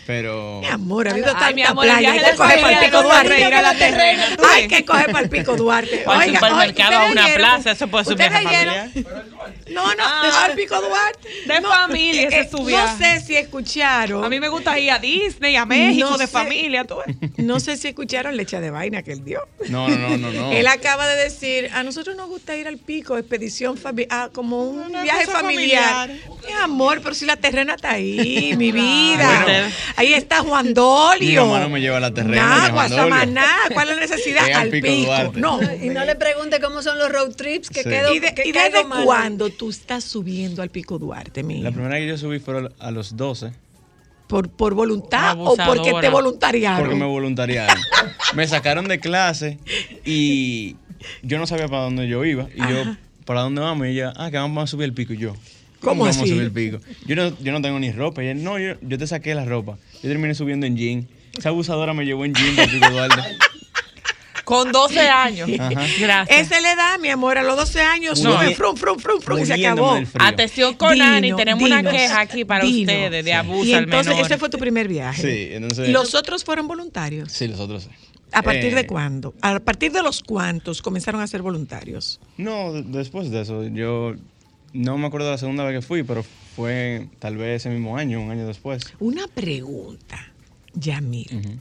Pero. 0.07 0.61
Mi 0.61 0.67
amor, 0.67 1.09
ha 1.09 1.12
habido 1.12 1.29
Ay, 1.29 1.33
tanta 1.33 1.53
mi 1.55 1.62
amor, 1.62 1.85
playa. 1.87 2.12
Hay 2.12 2.19
que 2.19 2.37
coger 2.37 2.61
para 2.61 2.79
el 2.79 2.85
Pico 2.87 3.03
Duarte. 3.03 3.35
niños 3.35 3.49
ir 3.49 3.55
a 3.55 3.62
la 3.62 3.71
con 3.71 3.79
la 3.81 3.87
terrena. 3.87 4.05
terrena, 4.27 4.37
¿tú 4.37 4.43
Hay 4.53 4.62
ves? 4.69 4.69
que 4.79 4.85
coger 4.85 5.07
para 5.07 5.21
el 5.25 5.31
Pico 5.31 5.57
Duarte. 5.57 6.05
O 6.07 6.11
al 6.11 6.35
supermercado, 6.35 6.99
a 6.99 7.05
una 7.07 7.21
¿ustedes 7.23 7.37
plaza, 7.38 7.71
eso 7.71 7.88
puede 7.88 8.05
ser 8.05 8.14
un 8.14 8.21
¿Ustedes 8.21 8.40
viaje 8.40 8.64
familiar. 8.67 8.90
No, 9.70 9.83
no, 9.94 10.03
Ah. 10.05 10.44
al 10.46 10.55
Pico 10.55 10.81
Duarte. 10.81 11.29
De 11.46 11.61
familia 11.62 12.29
ese 12.29 12.40
eh, 12.40 12.48
su 12.50 12.59
No 12.59 12.64
viaje. 12.64 13.18
sé 13.20 13.27
si 13.27 13.37
escucharon. 13.37 14.24
A 14.24 14.29
mí 14.29 14.40
me 14.40 14.48
gusta 14.48 14.79
ir 14.79 14.90
a 14.90 14.98
Disney, 14.98 15.57
a 15.57 15.64
México, 15.64 16.11
No 16.11 16.18
de 16.18 16.27
sé. 16.27 16.33
familia. 16.33 16.85
¿tú 16.85 16.96
ves? 17.07 17.16
No 17.38 17.61
sé 17.61 17.77
si 17.77 17.88
escucharon 17.88 18.37
leche 18.37 18.61
de 18.61 18.70
vaina 18.70 19.03
que 19.03 19.12
él 19.12 19.24
dio. 19.24 19.40
No, 19.68 19.88
no, 19.88 19.96
no, 19.96 20.16
no. 20.18 20.31
no. 20.33 20.53
Él 20.53 20.66
acaba 20.66 21.07
de 21.07 21.22
decir, 21.24 21.70
a 21.72 21.83
nosotros 21.83 22.16
nos 22.16 22.29
gusta 22.29 22.57
ir 22.57 22.66
al 22.68 22.79
pico, 22.79 23.16
expedición 23.18 23.77
familiar, 23.77 24.31
como 24.33 24.62
un 24.64 24.79
Una 24.87 25.03
viaje 25.03 25.27
familiar. 25.27 26.09
familiar. 26.09 26.29
Mi 26.46 26.53
amor, 26.62 27.00
pero 27.03 27.14
si 27.14 27.24
la 27.24 27.37
terrena 27.37 27.74
está 27.74 27.92
ahí, 27.92 28.55
mi 28.59 28.72
vida. 28.72 29.42
Bueno. 29.44 29.68
Ahí 29.96 30.12
está 30.14 30.40
Juan 30.40 30.66
Mi 30.66 30.72
Dolio. 30.74 31.46
mamá 31.46 31.61
no 31.61 31.68
me 31.70 31.81
lleva 31.81 31.96
a 31.96 32.00
la 32.00 32.12
terrena. 32.12 32.46
Nah, 32.46 32.62
ni 32.62 32.68
a 32.68 32.72
Juan 32.72 32.88
Dolio. 32.90 33.05
Guasamaná, 33.07 33.46
¿cuál 33.72 33.88
es 33.90 33.94
la 33.96 34.00
necesidad? 34.03 34.48
Es 34.48 34.57
al 34.57 34.68
Pico 34.70 34.87
pico. 34.87 35.07
Duarte. 35.07 35.40
No. 35.40 35.61
Y 35.83 35.88
no 35.88 36.05
le 36.05 36.14
pregunte 36.16 36.61
cómo 36.61 36.83
son 36.83 36.98
los 36.98 37.11
road 37.11 37.35
trips, 37.35 37.70
que 37.70 37.83
Sí. 37.83 37.88
¿Y, 38.14 38.18
de- 38.18 38.35
que 38.35 38.48
y 38.48 38.53
caigo 38.53 38.77
desde 38.88 39.05
cuándo 39.05 39.50
tú 39.55 39.71
estás 39.71 40.05
subiendo 40.05 40.62
al 40.62 40.71
Pico 40.71 40.99
Duarte, 40.99 41.43
mi 41.43 41.62
La 41.62 41.71
primera 41.71 41.97
que 41.99 42.07
yo 42.07 42.19
subí 42.19 42.38
fue 42.38 42.71
a 42.79 42.90
los 42.90 43.17
12, 43.17 43.53
¿Por, 44.27 44.49
¿Por 44.49 44.75
voluntad 44.75 45.37
o 45.38 45.57
porque 45.57 45.93
te 46.01 46.09
voluntariaron? 46.09 46.81
porque 46.81 46.97
me 46.97 47.07
voluntariaron. 47.07 47.77
me 48.35 48.47
sacaron 48.47 48.88
de 48.88 48.99
clase 48.99 49.59
y 50.05 50.77
yo 51.23 51.38
no 51.38 51.47
sabía 51.47 51.69
para 51.69 51.83
dónde 51.83 52.09
yo 52.09 52.25
iba. 52.25 52.49
Y 52.55 52.61
yo. 52.61 52.97
¿para 53.25 53.40
dónde 53.40 53.61
vamos? 53.61 53.87
Y 53.87 53.90
ella, 53.90 54.12
ah, 54.17 54.31
que 54.31 54.37
vamos 54.37 54.62
a 54.62 54.67
subir 54.67 54.85
el 54.85 54.95
pico. 54.95 55.12
Y 55.12 55.19
yo, 55.19 55.35
¿Cómo 55.81 56.03
vamos 56.05 56.17
así? 56.17 56.25
a 56.25 56.27
subir 56.27 56.43
el 56.43 56.53
pico? 56.53 56.79
Yo 57.07 57.17
no, 57.17 57.38
yo 57.40 57.53
no 57.53 57.61
tengo 57.62 57.79
ni 57.79 57.90
ropa. 57.93 58.23
Y 58.23 58.29
ella, 58.29 58.40
no, 58.40 58.59
yo, 58.59 58.75
yo 58.81 58.99
te 58.99 59.07
saqué 59.07 59.35
la 59.35 59.45
ropa. 59.45 59.79
Yo 60.03 60.09
terminé 60.09 60.35
subiendo 60.35 60.67
en 60.67 60.77
jean. 60.77 61.09
Esa 61.37 61.49
abusadora 61.51 61.95
me 61.95 62.05
llevó 62.05 62.25
en 62.25 62.35
jean 62.35 62.57
del 62.57 62.71
pico 62.71 62.90
Duarte. 62.90 63.23
Con 64.45 64.73
12 64.73 65.01
años. 65.09 65.49
Gracias. 65.99 66.29
Esa 66.29 66.61
le 66.61 66.77
da, 66.77 66.99
mi 66.99 67.09
amor, 67.09 67.39
a 67.39 67.43
los 67.43 67.57
12 67.57 67.81
años, 67.81 68.23
No. 68.23 68.33
sube, 68.39 68.55
frum, 68.55 68.77
frum, 68.77 68.99
frum, 68.99 69.21
frum, 69.21 69.39
y 69.41 69.47
se 69.47 69.55
acabó. 69.55 69.99
Atención 70.21 70.75
con 70.75 70.93
Dino, 70.93 71.05
Ani, 71.05 71.33
tenemos 71.35 71.63
una 71.63 71.83
queja 71.83 72.21
aquí 72.21 72.45
para 72.45 72.65
dinos. 72.65 72.81
ustedes 72.95 73.25
de 73.25 73.31
Sí. 73.31 73.37
abuso 73.37 73.65
Y 73.65 73.73
al 73.75 73.85
entonces, 73.85 74.13
menor. 74.15 74.27
ese 74.27 74.39
fue 74.39 74.49
tu 74.51 74.59
primer 74.59 74.87
viaje. 74.89 75.23
Sí, 75.23 75.55
entonces. 75.55 75.89
¿Y 75.89 75.93
los 75.93 76.15
otros 76.15 76.45
fueron 76.45 76.69
voluntarios? 76.69 77.33
Sí, 77.33 77.49
los 77.49 77.59
otros 77.61 77.85
sí. 77.85 77.91
¿A 78.33 78.43
partir 78.43 78.73
Eh, 78.73 78.75
de 78.75 78.87
cuándo? 78.87 79.33
¿A 79.43 79.61
partir 79.61 79.93
de 79.93 80.03
los 80.03 80.23
cuántos 80.23 80.83
comenzaron 80.83 81.21
a 81.21 81.27
ser 81.27 81.41
voluntarios? 81.41 82.21
No, 82.37 82.73
de- 82.73 82.83
después 82.83 83.31
de 83.31 83.43
eso, 83.43 83.63
yo 83.69 84.15
no 84.73 84.99
me 84.99 85.07
acuerdo 85.07 85.27
de 85.29 85.33
la 85.35 85.39
segunda 85.39 85.63
vez 85.65 85.77
que 85.81 85.87
fui, 85.87 86.03
pero 86.03 86.25
fue 86.57 87.09
tal 87.21 87.37
vez 87.37 87.63
ese 87.63 87.71
mismo 87.71 87.97
año, 87.97 88.21
un 88.21 88.31
año 88.33 88.45
después. 88.47 88.83
Una 88.99 89.29
pregunta, 89.29 90.33
Yamil. 90.75 91.29
Ujú. 91.33 91.59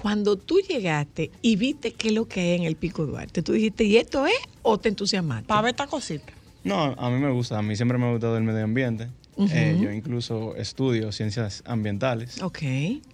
Cuando 0.00 0.36
tú 0.36 0.60
llegaste 0.60 1.32
y 1.42 1.56
viste 1.56 1.92
qué 1.92 2.08
es 2.08 2.14
lo 2.14 2.28
que 2.28 2.38
hay 2.38 2.50
en 2.52 2.62
el 2.62 2.76
Pico 2.76 3.04
Duarte, 3.04 3.42
¿tú 3.42 3.52
dijiste, 3.52 3.82
¿y 3.82 3.96
esto 3.96 4.28
es 4.28 4.38
o 4.62 4.78
te 4.78 4.90
entusiasmaste? 4.90 5.48
Para 5.48 5.62
ver 5.62 5.70
esta 5.70 5.88
cosita. 5.88 6.32
No, 6.62 6.94
a 6.96 7.10
mí 7.10 7.18
me 7.18 7.32
gusta, 7.32 7.58
a 7.58 7.62
mí 7.62 7.74
siempre 7.74 7.98
me 7.98 8.06
ha 8.06 8.12
gustado 8.12 8.36
el 8.36 8.44
medio 8.44 8.62
ambiente. 8.62 9.08
Eh, 9.50 9.76
yo 9.80 9.90
incluso 9.90 10.54
estudio 10.54 11.10
ciencias 11.10 11.64
ambientales. 11.66 12.40
Ok. 12.42 12.62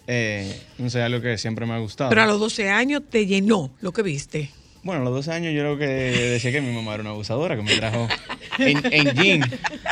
Eh, 0.07 0.61
no 0.77 0.91
sé, 0.91 1.03
algo 1.03 1.23
que 1.23 1.39
siempre 1.39 1.65
me 1.65 1.73
ha 1.73 1.79
gustado. 1.79 2.11
Pero 2.11 2.21
a 2.21 2.27
los 2.27 2.39
12 2.39 2.69
años 2.69 3.03
te 3.09 3.25
llenó 3.25 3.71
lo 3.81 3.93
que 3.93 4.03
viste. 4.03 4.51
Bueno, 4.85 5.01
a 5.01 5.05
los 5.05 5.15
12 5.15 5.33
años 5.33 5.53
yo 5.55 5.61
creo 5.61 5.79
que 5.79 5.87
decía 5.87 6.53
que 6.53 6.61
mi 6.61 6.73
mamá 6.73 6.93
era 6.95 7.01
una 7.01 7.11
abusadora, 7.11 7.57
que 7.57 7.63
me 7.63 7.75
trajo 7.75 8.07
en, 8.59 8.81
en 8.93 9.15
jean 9.17 9.43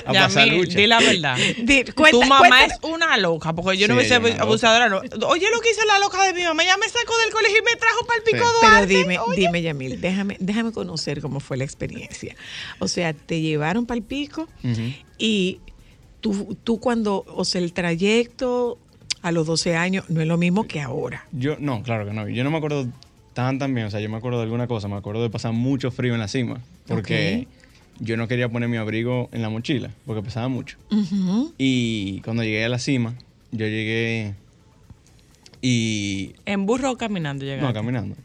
a 0.05 0.12
Ya, 0.12 0.20
pasar 0.24 0.46
lucha. 0.48 0.78
di 0.78 0.87
la 0.87 1.00
verdad. 1.00 1.37
Di- 1.64 1.85
cuenta- 1.85 2.11
tu 2.11 2.20
mamá 2.20 2.38
cuenta- 2.48 2.66
es 2.66 2.78
una 2.83 3.16
loca, 3.16 3.55
porque 3.55 3.78
yo 3.78 3.88
no 3.88 3.98
Sí, 4.00 4.07
es 4.07 4.18
una 4.18 4.35
abusadora. 4.42 4.88
no. 4.90 4.98
Oye, 4.98 5.46
lo 5.50 5.61
que 5.61 5.70
hizo 5.70 5.85
la 5.87 5.98
loca 5.98 6.22
de 6.24 6.35
mi 6.35 6.42
mamá, 6.44 6.62
ella 6.62 6.76
me 6.76 6.87
sacó 6.88 7.16
del 7.24 7.33
colegio 7.33 7.59
y 7.59 7.62
me 7.64 7.74
trajo 7.81 8.05
para 8.07 8.18
el 8.18 8.22
pico 8.24 8.37
Sí. 8.38 8.44
Pero 8.61 8.70
Duarte. 8.70 8.87
dime, 8.94 9.18
Oye. 9.18 9.40
dime, 9.40 9.62
Yamil, 9.62 10.00
déjame, 10.00 10.37
déjame 10.40 10.72
conocer 10.72 11.22
cómo 11.22 11.40
fue 11.40 11.57
la 11.57 11.64
experiencia. 11.64 12.37
O 12.78 12.87
sea, 12.87 13.14
te 13.14 13.40
llevaron 13.40 13.87
para 13.87 13.96
el 13.98 14.05
pico 14.05 14.46
y 15.16 15.61
tú, 16.20 16.57
tú 16.62 16.81
cuando, 16.81 17.24
o 17.35 17.44
sea, 17.46 17.62
el 17.62 17.72
trayecto 17.72 18.78
a 19.22 19.33
los 19.33 19.46
12 19.46 19.74
años 19.76 20.05
no 20.11 20.20
es 20.20 20.26
lo 20.26 20.37
mismo 20.37 20.64
que 20.66 20.81
ahora. 20.81 21.26
Yo, 21.33 21.57
no, 21.59 21.83
claro 21.83 22.05
que 22.05 22.12
no. 22.12 22.28
Yo 22.28 22.44
no 22.44 22.50
me 22.50 22.59
acuerdo 22.59 22.87
tan 23.34 23.58
tan 23.58 23.74
bien. 23.74 23.86
O 23.86 23.90
sea, 23.90 24.00
yo 24.00 24.08
me 24.08 24.16
acuerdo 24.16 24.38
de 24.38 24.44
alguna 24.44 24.66
cosa. 24.66 24.88
Me 24.88 24.96
acuerdo 24.96 25.22
de 25.22 25.30
pasar 25.30 25.52
mucho 25.52 25.90
frío 25.90 26.14
en 26.14 26.20
la 26.20 26.28
cima. 26.28 26.60
Porque 26.86 27.48
yo 28.00 28.16
no 28.16 28.28
quería 28.28 28.48
poner 28.48 28.68
mi 28.68 28.76
abrigo 28.76 29.28
en 29.32 29.42
la 29.42 29.48
mochila. 29.48 29.90
Porque 30.06 30.22
pesaba 30.22 30.48
mucho. 30.48 30.76
Y 31.58 32.20
cuando 32.22 32.42
llegué 32.42 32.64
a 32.64 32.68
la 32.68 32.78
cima, 32.78 33.14
yo 33.50 33.66
llegué 33.66 34.34
y... 35.60 36.34
¿En 36.44 36.66
burro 36.66 36.92
o 36.92 36.96
caminando 36.96 37.44
llegaste? 37.44 37.66
No, 37.66 37.72
caminando. 37.72 38.16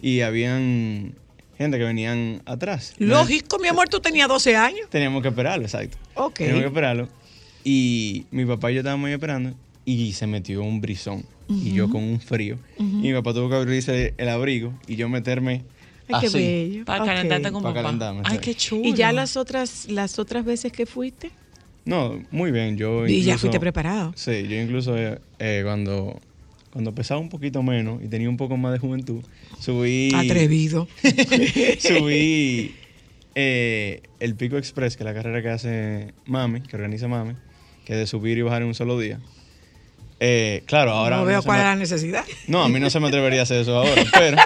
Y 0.00 0.22
habían 0.22 1.14
gente 1.58 1.78
que 1.78 1.84
venían 1.84 2.42
atrás. 2.46 2.94
Lógico, 2.98 3.58
mi 3.58 3.68
amor, 3.68 3.88
tú 3.88 4.00
tenías 4.00 4.28
12 4.28 4.56
años. 4.56 4.90
Teníamos 4.90 5.22
que 5.22 5.28
esperarlo, 5.28 5.64
exacto. 5.64 5.98
Ok. 6.14 6.34
Teníamos 6.34 6.62
que 6.62 6.68
esperarlo. 6.68 7.08
Y 7.64 8.26
mi 8.30 8.44
papá 8.46 8.70
y 8.70 8.74
yo 8.74 8.80
estábamos 8.80 9.08
ahí 9.08 9.14
esperando 9.14 9.54
y 9.86 10.12
se 10.12 10.26
metió 10.26 10.62
un 10.62 10.82
brisón. 10.82 11.24
Y 11.48 11.72
yo 11.72 11.88
con 11.88 12.02
un 12.02 12.20
frío. 12.20 12.58
Y 12.78 12.82
mi 12.82 13.12
papá 13.14 13.32
tuvo 13.32 13.48
que 13.48 13.54
abrirse 13.54 14.14
el 14.18 14.28
abrigo 14.28 14.74
y 14.88 14.96
yo 14.96 15.08
meterme 15.08 15.62
Ay, 16.08 16.20
qué 16.20 16.26
así. 16.26 16.38
bello. 16.38 16.84
Para 16.84 17.02
Ok. 17.04 17.08
calentarte 17.08 17.52
con 17.52 17.62
Para 17.62 17.74
papá. 17.74 17.82
calentarme, 17.84 18.20
Ay, 18.24 18.38
qué 18.38 18.54
chulo. 18.54 18.82
¿Y 18.84 18.94
ya 18.94 19.12
las 19.12 19.36
otras, 19.36 19.86
las 19.88 20.18
otras 20.18 20.44
veces 20.44 20.72
que 20.72 20.86
fuiste? 20.86 21.30
No, 21.84 22.20
muy 22.32 22.50
bien. 22.50 22.76
Yo 22.76 23.06
Y 23.06 23.22
ya 23.22 23.38
fuiste 23.38 23.60
preparado. 23.60 24.12
Sí, 24.16 24.46
yo 24.48 24.60
incluso 24.60 24.98
eh, 24.98 25.20
eh, 25.38 25.60
cuando, 25.64 26.18
cuando 26.72 26.92
pesaba 26.96 27.20
un 27.20 27.28
poquito 27.28 27.62
menos 27.62 28.02
y 28.02 28.08
tenía 28.08 28.28
un 28.28 28.36
poco 28.36 28.56
más 28.56 28.72
de 28.72 28.80
juventud, 28.80 29.22
subí... 29.60 30.10
Atrevido. 30.16 30.88
subí 31.78 32.74
eh, 33.36 34.02
el 34.18 34.34
Pico 34.34 34.56
Express, 34.58 34.96
que 34.96 35.02
es 35.02 35.06
la 35.06 35.14
carrera 35.14 35.42
que 35.42 35.48
hace 35.50 36.12
Mami, 36.24 36.62
que 36.62 36.74
organiza 36.74 37.06
Mami, 37.06 37.34
que 37.84 37.92
es 37.92 37.98
de 38.00 38.06
subir 38.08 38.36
y 38.38 38.42
bajar 38.42 38.62
en 38.62 38.68
un 38.68 38.74
solo 38.74 38.98
día. 38.98 39.20
Eh, 40.20 40.62
claro, 40.66 40.92
ahora... 40.92 41.16
no 41.18 41.24
veo 41.24 41.42
cuál 41.42 41.58
me- 41.58 41.62
es 41.64 41.68
la 41.68 41.76
necesidad. 41.76 42.24
No, 42.46 42.62
a 42.62 42.68
mí 42.68 42.80
no 42.80 42.88
se 42.90 43.00
me 43.00 43.08
atrevería 43.08 43.40
a 43.40 43.42
hacer 43.42 43.60
eso 43.60 43.76
ahora, 43.76 44.02
pero 44.12 44.36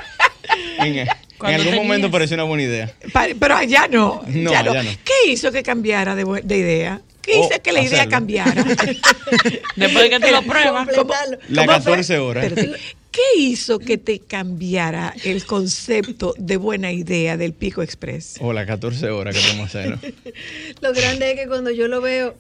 en, 0.79 1.07
algún 1.39 1.65
tenías- 1.65 1.75
momento 1.77 2.11
pareció 2.11 2.35
una 2.37 2.45
buena 2.45 2.65
idea. 2.65 2.93
Pero 3.39 3.55
allá 3.57 3.87
no. 3.89 4.23
No, 4.27 4.51
ya 4.51 4.61
allá 4.61 4.83
no. 4.83 4.91
¿Qué 5.05 5.31
hizo 5.31 5.53
que 5.53 5.63
cambiara 5.63 6.15
de, 6.15 6.25
de 6.43 6.57
idea? 6.59 7.01
¿Qué 7.23 7.33
Oh, 7.35 7.47
hizo 7.49 7.63
que 7.63 7.71
la 7.73 7.83
idea 7.83 8.01
hacerlo. 8.01 8.11
cambiara? 8.11 8.65
Después 9.77 10.05
de 10.05 10.11
que 10.11 10.21
te 10.21 10.33
lo 10.33 10.43
pruebas. 10.43 10.89
Completarlo. 10.89 11.39
La 11.51 11.67
¿Cómo 11.67 11.81
fue? 11.81 11.93
14 11.93 12.19
horas. 12.19 12.53
¿Qué 13.13 13.39
hizo 13.41 13.79
que 13.79 13.99
te 13.99 14.21
cambiara 14.21 15.15
el 15.25 15.45
concepto 15.45 16.33
de 16.39 16.57
buena 16.57 16.93
idea 16.93 17.37
del 17.37 17.53
Pico 17.53 17.83
Express? 17.83 18.37
O 18.41 18.53
las 18.53 18.67
14 18.67 19.11
horas 19.11 19.35
que 19.37 19.41
tenemos 19.43 19.71
que 19.71 19.79
hacerlo. 19.79 19.99
Lo 20.81 20.93
grande 20.93 21.33
es 21.33 21.39
que 21.41 21.47
cuando 21.47 21.71
yo 21.71 21.89
lo 21.89 22.01
veo, 22.01 22.37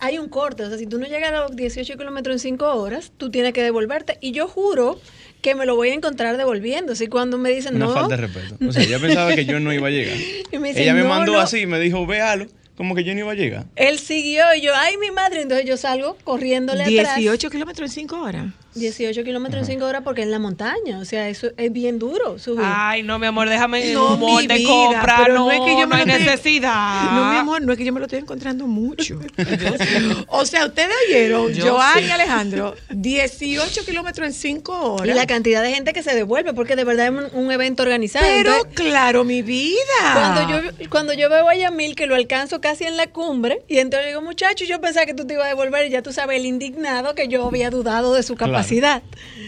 hay 0.00 0.18
un 0.18 0.28
corte. 0.28 0.64
O 0.64 0.68
sea, 0.68 0.78
si 0.78 0.86
tú 0.86 0.98
no 0.98 1.06
llegas 1.06 1.32
a 1.32 1.40
los 1.42 1.56
18 1.56 1.96
kilómetros 1.96 2.34
en 2.34 2.38
5 2.40 2.74
horas, 2.74 3.12
tú 3.16 3.30
tienes 3.30 3.52
que 3.52 3.62
devolverte. 3.62 4.18
Y 4.20 4.32
yo 4.32 4.48
juro 4.48 5.00
que 5.40 5.54
me 5.54 5.66
lo 5.66 5.74
voy 5.76 5.90
a 5.90 5.94
encontrar 5.94 6.36
devolviendo. 6.36 6.92
Así 6.92 7.06
cuando 7.08 7.38
me 7.38 7.50
dicen, 7.50 7.76
Una 7.76 7.86
no. 7.86 7.92
falta 7.94 8.16
de 8.16 8.26
respeto. 8.28 8.56
O 8.66 8.72
sea, 8.72 8.82
ella 8.82 8.98
pensaba 8.98 9.34
que 9.34 9.44
yo 9.44 9.58
no 9.60 9.72
iba 9.72 9.88
a 9.88 9.90
llegar. 9.90 10.16
Y 10.52 10.58
me 10.58 10.68
dicen, 10.68 10.82
Ella 10.84 10.94
me 10.94 11.02
"No, 11.02 11.08
mandó 11.08 11.32
no". 11.32 11.40
así 11.40 11.60
y 11.60 11.66
me 11.66 11.80
dijo, 11.80 12.06
véalo, 12.06 12.46
como 12.76 12.94
que 12.94 13.04
yo 13.04 13.12
no 13.14 13.20
iba 13.20 13.32
a 13.32 13.34
llegar. 13.34 13.66
Él 13.76 13.98
siguió 13.98 14.44
y 14.56 14.60
yo, 14.60 14.72
ay, 14.74 14.96
mi 14.98 15.10
madre. 15.10 15.42
Entonces 15.42 15.66
yo 15.66 15.76
salgo 15.76 16.16
corriéndole 16.24 16.82
atrás. 16.84 17.16
18 17.16 17.50
kilómetros 17.50 17.90
en 17.90 17.94
5 17.94 18.20
horas. 18.20 18.46
18 18.74 19.24
kilómetros 19.24 19.60
en 19.62 19.66
5 19.74 19.84
horas 19.84 20.02
porque 20.04 20.22
es 20.22 20.26
en 20.26 20.30
la 20.30 20.38
montaña. 20.38 20.98
O 20.98 21.04
sea, 21.04 21.28
eso 21.28 21.48
es 21.56 21.72
bien 21.72 21.98
duro 21.98 22.38
subir. 22.38 22.64
Ay, 22.64 23.02
no, 23.02 23.18
mi 23.18 23.26
amor, 23.26 23.48
déjame 23.48 23.88
en 23.88 23.94
No, 23.94 24.16
de 24.16 24.64
compra. 24.64 25.16
pero 25.24 25.34
no, 25.34 25.44
no 25.46 25.50
es 25.52 25.60
que 25.60 25.72
yo 25.80 25.86
me 25.86 25.86
no 25.86 25.94
hay 25.96 26.02
estoy- 26.02 26.24
necesidad. 26.24 27.12
No, 27.12 27.30
mi 27.32 27.36
amor, 27.38 27.62
no 27.62 27.72
es 27.72 27.78
que 27.78 27.84
yo 27.84 27.92
me 27.92 28.00
lo 28.00 28.06
estoy 28.06 28.20
encontrando 28.20 28.66
mucho. 28.66 29.18
o 30.28 30.44
sea, 30.46 30.66
ustedes 30.66 30.94
oyeron, 31.08 31.52
Yo 31.52 31.74
Joan 31.74 31.98
sí. 31.98 32.04
y 32.06 32.10
Alejandro, 32.10 32.74
18 32.90 33.84
kilómetros 33.84 34.26
en 34.28 34.32
5 34.34 34.96
Y 34.98 35.02
horas. 35.02 35.16
la 35.16 35.26
cantidad 35.26 35.62
de 35.62 35.72
gente 35.74 35.92
que 35.92 36.02
se 36.02 36.14
devuelve, 36.14 36.52
porque 36.54 36.76
de 36.76 36.84
verdad 36.84 37.06
es 37.06 37.32
un, 37.32 37.44
un 37.44 37.50
evento 37.52 37.82
organizado. 37.82 38.24
Pero 38.26 38.52
Entonces, 38.54 38.74
claro, 38.74 39.24
mi 39.24 39.42
vida. 39.42 39.76
Cuando 40.14 40.48
yo, 40.50 40.88
cuando 40.90 41.12
yo 41.14 41.28
veo 41.28 41.48
a 41.48 41.54
Yamil 41.54 41.94
que 41.94 42.06
lo 42.06 42.14
alcanzo 42.14 42.60
casi 42.60 42.84
en 42.84 42.96
la 42.96 43.06
cumbre, 43.08 43.62
y 43.68 43.78
entonces 43.78 44.04
le 44.06 44.08
digo, 44.10 44.22
muchacho, 44.22 44.64
yo 44.64 44.80
pensaba 44.80 45.06
que 45.06 45.14
tú 45.14 45.26
te 45.26 45.34
ibas 45.34 45.46
a 45.46 45.48
devolver, 45.48 45.86
y 45.86 45.90
ya 45.90 46.02
tú 46.02 46.12
sabes 46.12 46.38
el 46.38 46.46
indignado 46.46 47.14
que 47.14 47.28
yo 47.28 47.46
había 47.46 47.70
dudado 47.70 48.14
de 48.14 48.22
su 48.22 48.36
Claro. 48.36 48.52
Capacidad. 48.62 49.02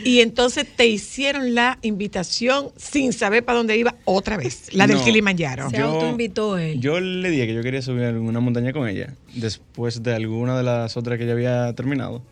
Y 0.05 0.21
entonces 0.21 0.67
te 0.77 0.87
hicieron 0.87 1.55
la 1.55 1.79
invitación 1.83 2.69
sin 2.77 3.13
saber 3.13 3.45
para 3.45 3.59
dónde 3.59 3.77
iba 3.79 3.95
otra 4.05 4.37
vez, 4.37 4.75
la 4.75 4.87
del 4.87 4.99
No, 4.99 5.05
Kilimanjaro. 5.05 5.71
Se 5.71 5.79
autoinvitó 5.79 6.59
él. 6.59 6.79
Yo 6.81 7.01
le 7.01 7.31
dije 7.31 7.47
que 7.47 7.55
yo 7.55 7.63
quería 7.63 7.81
subir 7.81 8.05
a 8.05 8.09
alguna 8.11 8.41
montaña 8.41 8.73
con 8.73 8.87
ella, 8.87 9.15
después 9.35 10.03
de 10.03 10.15
alguna 10.15 10.57
de 10.59 10.63
las 10.63 10.97
otras 10.99 11.17
que 11.19 11.25
ella 11.25 11.33
había 11.33 11.73
terminado. 11.75 12.23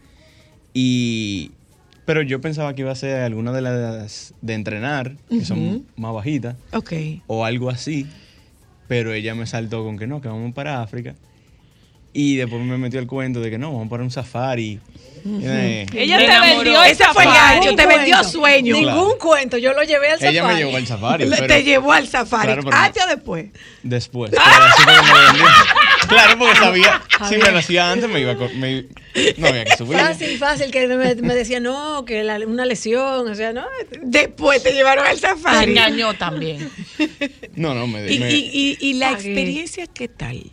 Y. 0.75 1.53
Pero 2.05 2.21
yo 2.23 2.41
pensaba 2.41 2.75
que 2.75 2.83
iba 2.83 2.91
a 2.91 2.97
ser 2.97 3.23
alguna 3.23 3.53
de 3.53 3.63
las 3.63 4.35
de 4.43 4.55
entrenar, 4.55 5.17
que 5.31 5.45
son 5.45 5.87
más 5.97 6.13
bajitas, 6.13 6.57
Ok. 6.73 6.93
o 7.29 7.45
algo 7.45 7.71
así. 7.71 8.07
Pero 8.89 9.13
ella 9.13 9.35
me 9.37 9.47
saltó 9.47 9.85
con 9.85 9.97
que 9.97 10.07
no, 10.09 10.21
que 10.21 10.27
vamos 10.29 10.53
para 10.53 10.83
África. 10.83 11.15
Y 12.13 12.37
después 12.37 12.61
me 12.63 12.77
metió 12.77 12.99
el 12.99 13.07
cuento 13.07 13.41
de 13.41 13.51
que 13.51 13.57
no, 13.57 13.73
vamos 13.73 13.89
para 13.89 14.03
un 14.03 14.11
safari. 14.11 14.81
Eh, 15.25 15.87
Ella 15.95 16.19
te 16.19 16.41
vendió 16.55 16.83
Ese 16.83 17.05
fue 17.13 17.23
el 17.25 17.31
gancho, 17.31 17.71
te 17.75 17.83
Ningún 17.87 17.89
vendió 17.97 18.15
cuento. 18.17 18.29
sueño. 18.31 18.75
Ningún 18.77 19.19
cuento, 19.19 19.59
yo 19.59 19.73
lo 19.73 19.83
llevé 19.85 20.09
al 20.11 20.19
safari. 20.19 20.37
Ella 20.39 20.47
me 20.49 20.55
llevó 20.57 20.77
al 20.77 20.87
safari. 20.87 21.25
Le- 21.27 21.37
pero 21.37 21.47
te 21.47 21.63
llevó 21.65 21.93
al 21.93 22.09
safari. 22.09 22.53
Claro, 22.55 22.71
antes 22.73 23.05
o 23.05 23.07
después. 23.09 23.47
Después. 23.83 24.33
Claro, 26.09 26.39
porque 26.39 26.57
sabía, 26.57 27.03
si 27.29 27.37
me 27.37 27.51
lo 27.53 27.59
hacía 27.59 27.91
antes, 27.93 28.09
me 28.11 28.21
iba 28.21 28.33
a. 28.33 28.35
me- 28.35 28.87
no 29.39 29.47
había 29.47 29.65
que 29.65 29.77
subir. 29.77 29.99
Fácil, 29.99 30.39
fácil, 30.39 30.71
que 30.71 30.87
me, 30.89 31.15
me 31.15 31.35
decía, 31.35 31.61
no, 31.61 32.05
que 32.05 32.23
la- 32.25 32.39
una 32.47 32.65
lesión, 32.67 33.29
o 33.31 33.35
sea, 33.35 33.53
no. 33.53 33.65
Después 34.03 34.63
te 34.63 34.73
llevaron 34.73 35.07
al 35.07 35.15
Te 35.15 35.21
safari. 35.29 35.71
engañó 35.71 36.15
también. 36.15 36.69
No, 37.55 37.75
no, 37.75 37.87
me, 37.87 38.13
Y, 38.13 38.19
me- 38.19 38.31
y- 38.33 38.51
y- 38.53 38.77
y 38.81 38.95
la 38.95 39.13
experiencia, 39.13 39.87
¿qué 39.87 40.09
tal? 40.09 40.51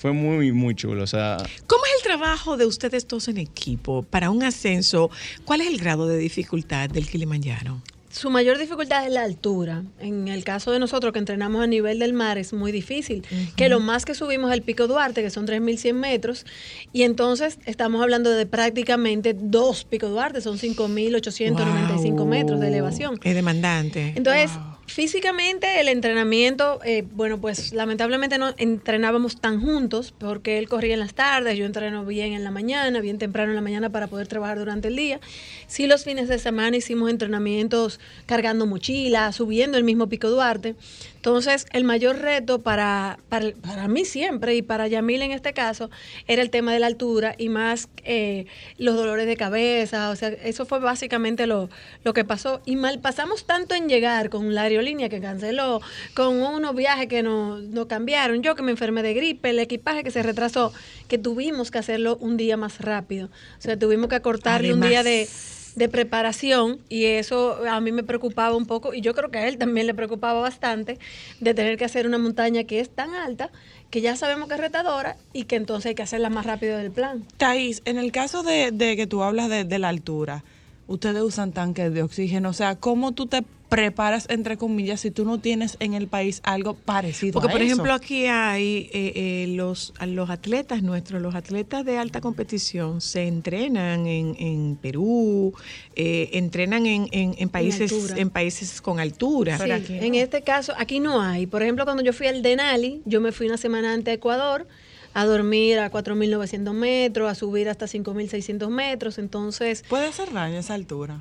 Fue 0.00 0.12
muy, 0.12 0.50
muy 0.52 0.74
chulo. 0.74 1.02
O 1.02 1.06
sea, 1.06 1.36
¿Cómo 1.66 1.84
es 1.84 1.92
el 1.98 2.02
trabajo 2.02 2.56
de 2.56 2.64
ustedes 2.64 3.06
dos 3.06 3.28
en 3.28 3.36
equipo 3.36 4.02
para 4.02 4.30
un 4.30 4.42
ascenso? 4.42 5.10
¿Cuál 5.44 5.60
es 5.60 5.68
el 5.68 5.76
grado 5.78 6.06
de 6.08 6.16
dificultad 6.16 6.88
del 6.88 7.06
Kilimanjaro? 7.06 7.82
Su 8.10 8.28
mayor 8.28 8.58
dificultad 8.58 9.06
es 9.06 9.12
la 9.12 9.22
altura. 9.22 9.84
En 10.00 10.26
el 10.26 10.42
caso 10.42 10.72
de 10.72 10.80
nosotros 10.80 11.12
que 11.12 11.20
entrenamos 11.20 11.62
a 11.62 11.68
nivel 11.68 12.00
del 12.00 12.12
mar 12.12 12.38
es 12.38 12.52
muy 12.52 12.72
difícil. 12.72 13.24
Que 13.54 13.68
lo 13.68 13.78
más 13.78 14.04
que 14.04 14.14
subimos 14.14 14.50
es 14.50 14.54
el 14.56 14.62
Pico 14.62 14.88
Duarte, 14.88 15.22
que 15.22 15.30
son 15.30 15.46
3.100 15.46 15.92
metros. 15.94 16.44
Y 16.92 17.02
entonces 17.04 17.58
estamos 17.66 18.02
hablando 18.02 18.30
de 18.30 18.46
prácticamente 18.46 19.32
dos 19.38 19.84
Pico 19.84 20.08
Duarte, 20.08 20.40
son 20.40 20.58
5.895 20.58 22.14
Wow. 22.16 22.26
metros 22.26 22.58
de 22.60 22.66
elevación. 22.68 23.20
Es 23.22 23.34
demandante. 23.34 24.12
Entonces, 24.16 24.50
físicamente 24.90 25.80
el 25.80 25.88
entrenamiento, 25.88 26.80
eh, 26.84 27.04
bueno, 27.12 27.40
pues 27.40 27.72
lamentablemente 27.72 28.38
no 28.38 28.52
entrenábamos 28.58 29.40
tan 29.40 29.60
juntos 29.60 30.12
porque 30.18 30.58
él 30.58 30.68
corría 30.68 30.94
en 30.94 31.00
las 31.00 31.14
tardes, 31.14 31.56
yo 31.56 31.64
entreno 31.64 32.04
bien 32.04 32.32
en 32.32 32.42
la 32.42 32.50
mañana, 32.50 33.00
bien 33.00 33.16
temprano 33.16 33.50
en 33.50 33.56
la 33.56 33.62
mañana 33.62 33.90
para 33.90 34.08
poder 34.08 34.26
trabajar 34.26 34.58
durante 34.58 34.88
el 34.88 34.96
día. 34.96 35.20
Sí, 35.68 35.86
los 35.86 36.04
fines 36.04 36.28
de 36.28 36.40
semana 36.40 36.76
hicimos 36.76 37.08
entrenamientos 37.08 38.00
cargando 38.26 38.66
mochilas, 38.66 39.36
subiendo 39.36 39.78
el 39.78 39.84
mismo 39.84 40.08
Pico 40.08 40.28
Duarte. 40.28 40.74
Entonces, 41.20 41.66
el 41.74 41.84
mayor 41.84 42.16
reto 42.20 42.60
para, 42.60 43.18
para, 43.28 43.52
para 43.52 43.88
mí 43.88 44.06
siempre 44.06 44.56
y 44.56 44.62
para 44.62 44.88
Yamil 44.88 45.20
en 45.20 45.32
este 45.32 45.52
caso 45.52 45.90
era 46.26 46.40
el 46.40 46.48
tema 46.48 46.72
de 46.72 46.78
la 46.78 46.86
altura 46.86 47.34
y 47.36 47.50
más 47.50 47.90
eh, 48.04 48.46
los 48.78 48.96
dolores 48.96 49.26
de 49.26 49.36
cabeza. 49.36 50.08
O 50.08 50.16
sea, 50.16 50.28
eso 50.28 50.64
fue 50.64 50.78
básicamente 50.78 51.46
lo, 51.46 51.68
lo 52.04 52.14
que 52.14 52.24
pasó. 52.24 52.62
Y 52.64 52.76
mal 52.76 53.00
pasamos 53.00 53.44
tanto 53.44 53.74
en 53.74 53.90
llegar 53.90 54.30
con 54.30 54.54
la 54.54 54.62
aerolínea 54.62 55.10
que 55.10 55.20
canceló, 55.20 55.82
con 56.14 56.40
unos 56.40 56.74
viajes 56.74 57.06
que 57.06 57.22
nos 57.22 57.64
no 57.64 57.86
cambiaron, 57.86 58.42
yo 58.42 58.54
que 58.54 58.62
me 58.62 58.70
enfermé 58.70 59.02
de 59.02 59.12
gripe, 59.12 59.50
el 59.50 59.58
equipaje 59.58 60.02
que 60.02 60.10
se 60.10 60.22
retrasó, 60.22 60.72
que 61.06 61.18
tuvimos 61.18 61.70
que 61.70 61.76
hacerlo 61.76 62.16
un 62.22 62.38
día 62.38 62.56
más 62.56 62.80
rápido. 62.80 63.26
O 63.26 63.60
sea, 63.60 63.78
tuvimos 63.78 64.08
que 64.08 64.14
acortarle 64.14 64.72
un 64.72 64.80
día 64.80 65.02
de 65.02 65.28
de 65.76 65.88
preparación 65.88 66.80
y 66.88 67.04
eso 67.04 67.64
a 67.66 67.80
mí 67.80 67.92
me 67.92 68.02
preocupaba 68.02 68.56
un 68.56 68.66
poco 68.66 68.94
y 68.94 69.00
yo 69.00 69.14
creo 69.14 69.30
que 69.30 69.38
a 69.38 69.48
él 69.48 69.58
también 69.58 69.86
le 69.86 69.94
preocupaba 69.94 70.40
bastante 70.40 70.98
de 71.40 71.54
tener 71.54 71.76
que 71.76 71.84
hacer 71.84 72.06
una 72.06 72.18
montaña 72.18 72.64
que 72.64 72.80
es 72.80 72.90
tan 72.90 73.14
alta 73.14 73.50
que 73.90 74.00
ya 74.00 74.16
sabemos 74.16 74.48
que 74.48 74.54
es 74.54 74.60
retadora 74.60 75.16
y 75.32 75.44
que 75.44 75.56
entonces 75.56 75.90
hay 75.90 75.94
que 75.94 76.02
hacerla 76.02 76.30
más 76.30 76.46
rápido 76.46 76.78
del 76.78 76.90
plan. 76.90 77.24
Thais, 77.36 77.82
en 77.84 77.98
el 77.98 78.12
caso 78.12 78.42
de, 78.42 78.70
de 78.72 78.96
que 78.96 79.06
tú 79.06 79.22
hablas 79.22 79.48
de, 79.48 79.64
de 79.64 79.78
la 79.78 79.88
altura, 79.88 80.44
ustedes 80.86 81.22
usan 81.22 81.52
tanques 81.52 81.92
de 81.92 82.02
oxígeno. 82.02 82.50
O 82.50 82.52
sea, 82.52 82.76
¿cómo 82.76 83.12
tú 83.12 83.26
te 83.26 83.44
preparas, 83.70 84.26
entre 84.28 84.58
comillas, 84.58 85.00
si 85.00 85.10
tú 85.10 85.24
no 85.24 85.38
tienes 85.40 85.76
en 85.80 85.94
el 85.94 86.08
país 86.08 86.40
algo 86.44 86.74
parecido 86.74 87.32
Porque, 87.34 87.48
a 87.48 87.52
por 87.52 87.62
eso? 87.62 87.72
ejemplo, 87.72 87.92
aquí 87.94 88.26
hay 88.26 88.90
eh, 88.92 89.12
eh, 89.14 89.46
los, 89.56 89.94
los 90.06 90.28
atletas 90.28 90.82
nuestros, 90.82 91.22
los 91.22 91.34
atletas 91.34 91.84
de 91.86 91.96
alta 91.96 92.20
competición, 92.20 93.00
se 93.00 93.26
entrenan 93.28 94.06
en, 94.06 94.36
en 94.38 94.76
Perú, 94.76 95.54
eh, 95.96 96.30
entrenan 96.32 96.84
en, 96.86 97.06
en- 97.12 97.34
en 97.38 97.48
países 97.48 97.92
en 98.16 98.28
países 98.30 98.80
con 98.82 98.98
altura. 99.00 99.56
Sí, 99.56 99.70
en 99.88 100.14
este 100.16 100.42
caso, 100.42 100.74
aquí 100.76 100.98
no 101.00 101.22
hay. 101.22 101.46
Por 101.46 101.62
ejemplo, 101.62 101.84
cuando 101.84 102.02
yo 102.02 102.12
fui 102.12 102.26
al 102.26 102.42
Denali, 102.42 103.00
yo 103.06 103.20
me 103.20 103.30
fui 103.32 103.46
una 103.46 103.56
semana 103.56 103.92
antes 103.94 104.10
a 104.12 104.14
Ecuador 104.16 104.66
a 105.14 105.24
dormir 105.24 105.78
a 105.78 105.90
4.900 105.90 106.72
metros, 106.72 107.30
a 107.30 107.34
subir 107.34 107.68
hasta 107.68 107.86
5.600 107.86 108.68
metros. 108.68 109.18
Entonces, 109.18 109.84
Puede 109.88 110.06
hacer 110.06 110.32
daño 110.32 110.56
a 110.56 110.60
esa 110.60 110.74
altura. 110.74 111.20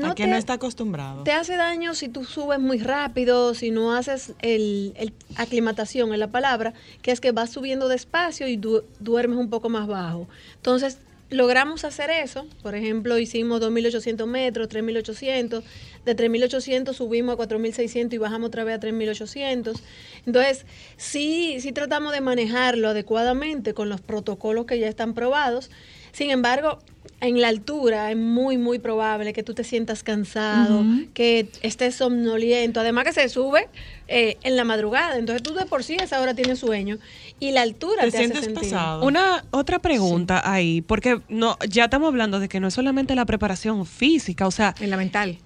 No 0.00 0.10
a 0.12 0.14
te- 0.14 0.26
no 0.26 0.36
está 0.36 0.54
acostumbrado. 0.54 1.22
te 1.24 1.32
hace 1.32 1.56
daño 1.56 1.94
si 1.94 2.08
tú 2.08 2.24
subes 2.24 2.58
muy 2.60 2.78
rápido, 2.78 3.54
si 3.54 3.70
no 3.70 3.92
haces 3.94 4.32
el, 4.42 4.92
el- 4.96 5.12
aclimatación 5.36 6.12
en 6.12 6.20
la 6.20 6.28
palabra, 6.28 6.74
que 7.02 7.10
es 7.10 7.20
que 7.20 7.32
vas 7.32 7.50
subiendo 7.50 7.88
despacio 7.88 8.48
y 8.48 8.56
du- 8.56 8.82
duermes 9.00 9.38
un 9.38 9.50
poco 9.50 9.68
más 9.68 9.86
bajo. 9.86 10.28
Entonces, 10.56 10.98
logramos 11.30 11.84
hacer 11.84 12.10
eso. 12.10 12.46
Por 12.62 12.74
ejemplo, 12.74 13.18
hicimos 13.18 13.60
2.800 13.60 14.26
metros, 14.26 14.68
3.800. 14.68 15.62
De 16.04 16.14
3.800 16.14 16.92
subimos 16.92 17.34
a 17.34 17.38
4.600 17.38 18.12
y 18.12 18.18
bajamos 18.18 18.48
otra 18.48 18.62
vez 18.62 18.76
a 18.76 18.80
3.800. 18.80 19.80
Entonces, 20.26 20.66
sí, 20.96 21.56
sí 21.60 21.72
tratamos 21.72 22.12
de 22.12 22.20
manejarlo 22.20 22.88
adecuadamente 22.88 23.74
con 23.74 23.88
los 23.88 24.00
protocolos 24.00 24.66
que 24.66 24.78
ya 24.78 24.86
están 24.88 25.14
probados. 25.14 25.70
Sin 26.14 26.30
embargo, 26.30 26.78
en 27.20 27.40
la 27.40 27.48
altura 27.48 28.12
es 28.12 28.16
muy, 28.16 28.56
muy 28.56 28.78
probable 28.78 29.32
que 29.32 29.42
tú 29.42 29.52
te 29.52 29.64
sientas 29.64 30.04
cansado, 30.04 30.84
que 31.12 31.48
estés 31.62 31.96
somnoliento. 31.96 32.78
Además 32.78 33.04
que 33.04 33.12
se 33.12 33.28
sube 33.28 33.68
eh, 34.06 34.36
en 34.44 34.56
la 34.56 34.62
madrugada. 34.62 35.18
Entonces 35.18 35.42
tú 35.42 35.54
de 35.54 35.66
por 35.66 35.82
sí 35.82 35.96
a 35.98 36.04
esa 36.04 36.20
hora 36.20 36.34
tienes 36.34 36.60
sueño. 36.60 36.98
Y 37.40 37.50
la 37.50 37.62
altura 37.62 38.02
te, 38.02 38.08
hace 38.08 38.42
sentir. 38.42 38.74
Una 39.02 39.44
otra 39.50 39.80
pregunta 39.80 40.48
ahí, 40.48 40.82
porque 40.82 41.20
no 41.28 41.58
ya 41.68 41.84
estamos 41.84 42.08
hablando 42.08 42.38
de 42.38 42.48
que 42.48 42.60
no 42.60 42.68
es 42.68 42.74
solamente 42.74 43.16
la 43.16 43.26
preparación 43.26 43.84
física, 43.86 44.46
o 44.46 44.52
sea, 44.52 44.74
en 44.80 44.90
la 44.90 44.96
mental. 44.96 45.38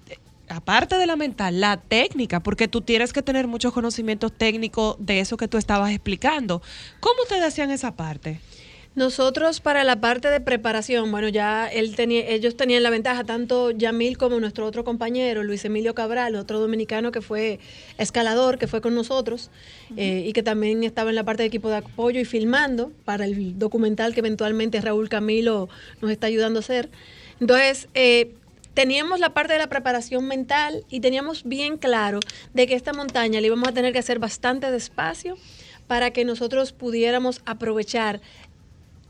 Aparte 0.49 0.97
de 0.97 1.07
la 1.07 1.15
mental, 1.15 1.59
la 1.59 1.77
técnica, 1.77 2.41
porque 2.41 2.67
tú 2.67 2.81
tienes 2.81 3.11
que 3.11 3.23
tener 3.23 3.47
muchos 3.47 3.73
conocimientos 3.73 4.31
técnicos 4.31 4.97
de 4.99 5.19
eso 5.19 5.35
que 5.35 5.47
tú 5.47 5.57
estabas 5.57 5.91
explicando. 5.91 6.61
¿Cómo 6.99 7.23
ustedes 7.23 7.43
hacían 7.43 7.71
esa 7.71 7.95
parte? 7.95 8.39
Nosotros 8.99 9.61
para 9.61 9.85
la 9.85 10.01
parte 10.01 10.29
de 10.29 10.41
preparación, 10.41 11.09
bueno, 11.09 11.29
ya 11.29 11.69
él 11.69 11.95
tenía, 11.95 12.27
ellos 12.27 12.57
tenían 12.57 12.83
la 12.83 12.89
ventaja, 12.89 13.23
tanto 13.23 13.71
Yamil 13.71 14.17
como 14.17 14.41
nuestro 14.41 14.65
otro 14.65 14.83
compañero, 14.83 15.41
Luis 15.41 15.63
Emilio 15.63 15.95
Cabral, 15.95 16.35
otro 16.35 16.59
dominicano 16.59 17.13
que 17.13 17.21
fue 17.21 17.61
escalador, 17.97 18.57
que 18.57 18.67
fue 18.67 18.81
con 18.81 18.95
nosotros 18.95 19.51
eh, 19.95 20.25
y 20.27 20.33
que 20.33 20.43
también 20.43 20.83
estaba 20.83 21.11
en 21.11 21.15
la 21.15 21.23
parte 21.23 21.43
de 21.43 21.47
equipo 21.47 21.69
de 21.69 21.77
apoyo 21.77 22.19
y 22.19 22.25
filmando 22.25 22.91
para 23.05 23.23
el 23.23 23.57
documental 23.57 24.13
que 24.13 24.19
eventualmente 24.19 24.81
Raúl 24.81 25.07
Camilo 25.07 25.69
nos 26.01 26.11
está 26.11 26.27
ayudando 26.27 26.59
a 26.59 26.63
hacer. 26.63 26.89
Entonces, 27.39 27.87
eh, 27.93 28.33
teníamos 28.73 29.21
la 29.21 29.33
parte 29.33 29.53
de 29.53 29.59
la 29.59 29.69
preparación 29.69 30.27
mental 30.27 30.83
y 30.89 30.99
teníamos 30.99 31.45
bien 31.45 31.77
claro 31.77 32.19
de 32.53 32.67
que 32.67 32.75
esta 32.75 32.91
montaña 32.91 33.39
la 33.39 33.47
íbamos 33.47 33.69
a 33.69 33.71
tener 33.71 33.93
que 33.93 33.99
hacer 33.99 34.19
bastante 34.19 34.69
despacio 34.71 35.37
para 35.89 36.11
que 36.11 36.23
nosotros 36.23 36.71
pudiéramos 36.71 37.41
aprovechar 37.45 38.21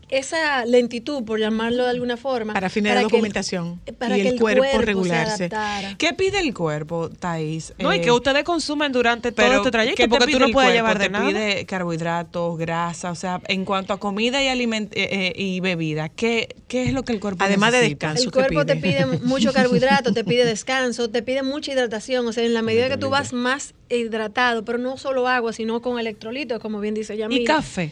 esa 0.10 0.66
lentitud, 0.66 1.24
por 1.24 1.39
llamarlo 1.39 1.84
de 1.84 1.91
alguna 1.91 2.18
forma. 2.18 2.53
Para 2.53 2.70
fines 2.70 2.91
de 2.93 2.95
que 2.95 2.99
el- 3.05 3.10
documentación 3.12 3.80
para 3.97 4.18
y 4.18 4.22
que 4.24 4.30
el, 4.30 4.39
cuerpo, 4.39 4.64
se 4.64 4.78
regularse. 4.82 5.49
¿Qué 5.97 6.14
pide 6.14 6.39
el 6.39 6.53
cuerpo, 6.53 7.10
Thais? 7.10 7.74
No, 7.78 7.93
y 7.93 7.97
Eh, 7.97 8.01
que 8.01 8.12
ustedes 8.12 8.43
consumen 8.43 8.91
durante 8.91 9.32
todo 9.32 9.45
este 9.57 9.72
trayecto, 9.72 9.97
¿qué 9.97 10.03
te 10.03 10.10
porque 10.10 10.26
tú 10.26 10.28
pide 10.28 10.39
no 10.39 10.45
el 10.47 10.51
puedes 10.51 10.70
cuerpo? 10.72 10.78
llevar 10.78 10.97
de 10.99 11.05
te 11.05 11.10
nada. 11.12 11.28
pide 11.28 11.66
carbohidratos, 11.66 12.57
grasa, 12.57 13.12
o 13.12 13.16
sea, 13.16 13.41
en 13.47 13.66
cuanto 13.66 13.93
a 13.93 13.99
comida 13.99 14.41
y 14.43 14.47
aliment 14.47 14.91
eh, 14.95 15.07
eh, 15.12 15.34
y 15.36 15.60
bebida, 15.60 16.10
¿qué, 16.10 16.55
¿qué 16.68 16.84
es 16.84 16.93
lo 16.93 17.03
que 17.03 17.14
el 17.14 17.20
cuerpo 17.20 17.43
Además 17.43 17.72
de 17.72 17.82
descanso, 17.82 18.24
El 18.24 18.32
cuerpo 18.32 18.66
te 18.66 18.76
pide 18.76 19.05
mucho 19.05 19.53
carbohidrato, 19.53 20.14
te 20.14 20.24
pide 20.24 20.45
descanso, 20.45 21.10
te 21.10 21.22
pide 21.22 21.43
mucha 21.43 21.72
hidratación. 21.72 22.28
O 22.28 22.34
sea, 22.34 22.43
en 22.43 22.53
la 22.53 22.62
medida 22.62 22.89
que 22.89 22.97
tú 22.97 23.10
vas 23.10 23.34
más 23.34 23.74
hidratado, 23.89 24.66
pero 24.66 24.78
no 24.78 24.97
solo 24.97 25.28
agua, 25.28 25.53
sino 25.53 25.82
con 25.82 25.99
electrolitos, 25.99 26.60
como 26.60 26.80
bien 26.80 26.93
dice 26.93 27.16
Yamil. 27.18 27.41
¿Y 27.41 27.45
café? 27.45 27.91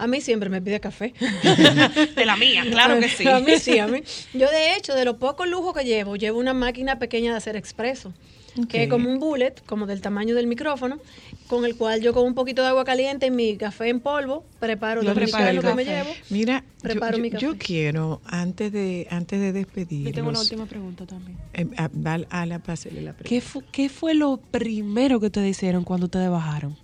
A 0.00 0.06
mí 0.06 0.20
siempre 0.20 0.48
me 0.48 0.62
pide 0.62 0.80
café. 0.80 1.12
De 2.16 2.24
la 2.26 2.36
mía, 2.36 2.64
claro 2.70 2.98
que 2.98 3.08
sí. 3.16 3.28
A 3.28 3.38
mí 3.40 3.58
sí, 3.58 3.78
a 3.78 3.86
mí. 3.86 4.02
Yo, 4.34 4.50
de 4.50 4.74
hecho, 4.76 4.94
de 4.94 5.04
los 5.04 5.16
pocos 5.16 5.46
lujos 5.48 5.74
que 5.74 5.84
llevo, 5.84 6.16
llevo 6.16 6.38
una 6.38 6.54
máquina 6.54 6.98
pequeña 6.98 7.32
de 7.32 7.36
hacer 7.36 7.56
expreso. 7.56 8.12
Que 8.68 8.82
es 8.84 8.90
como 8.90 9.08
un 9.08 9.20
bullet, 9.20 9.54
como 9.64 9.86
del 9.86 10.00
tamaño 10.00 10.34
del 10.34 10.48
micrófono, 10.48 10.98
con 11.46 11.64
el 11.64 11.76
cual 11.76 12.00
yo 12.00 12.12
con 12.12 12.24
un 12.26 12.34
poquito 12.34 12.62
de 12.62 12.68
agua 12.68 12.84
caliente 12.84 13.26
y 13.26 13.30
mi 13.30 13.56
café 13.56 13.88
en 13.90 14.00
polvo, 14.00 14.44
preparo 14.58 15.02
Lo 15.02 15.10
lo 15.10 15.14
prepara 15.14 15.50
el 15.50 15.60
que 15.60 15.72
me 15.74 15.84
llevo. 15.84 16.10
Mira, 16.30 16.64
yo, 16.64 16.82
Preparo 16.82 17.16
yo- 17.18 17.22
mi 17.22 17.30
café. 17.30 17.44
yo 17.46 17.56
quiero, 17.58 18.20
antes 18.26 18.72
de, 18.72 19.06
antes 19.10 19.38
de 19.38 19.46
Yo 19.48 19.52
despedirnos, 19.52 20.12
tengo 20.14 20.30
una 20.30 20.40
última 20.40 20.66
pregunta 20.66 21.06
también. 21.06 21.38
eh, 21.54 21.68
a, 21.76 21.84
a- 22.04 22.42
a 22.42 22.46
la 22.46 22.58
pásele 22.58 23.02
la 23.02 23.12
pregunta. 23.12 23.28
¿Qué, 23.28 23.40
fu- 23.40 23.62
¿Qué 23.70 23.88
fue 23.88 24.14
lo 24.14 24.38
primero 24.50 25.20
que 25.20 25.26
ustedes 25.26 25.50
hicieron 25.56 25.84
cuando 25.84 26.06
ustedes 26.06 26.28
bajaron? 26.28 26.76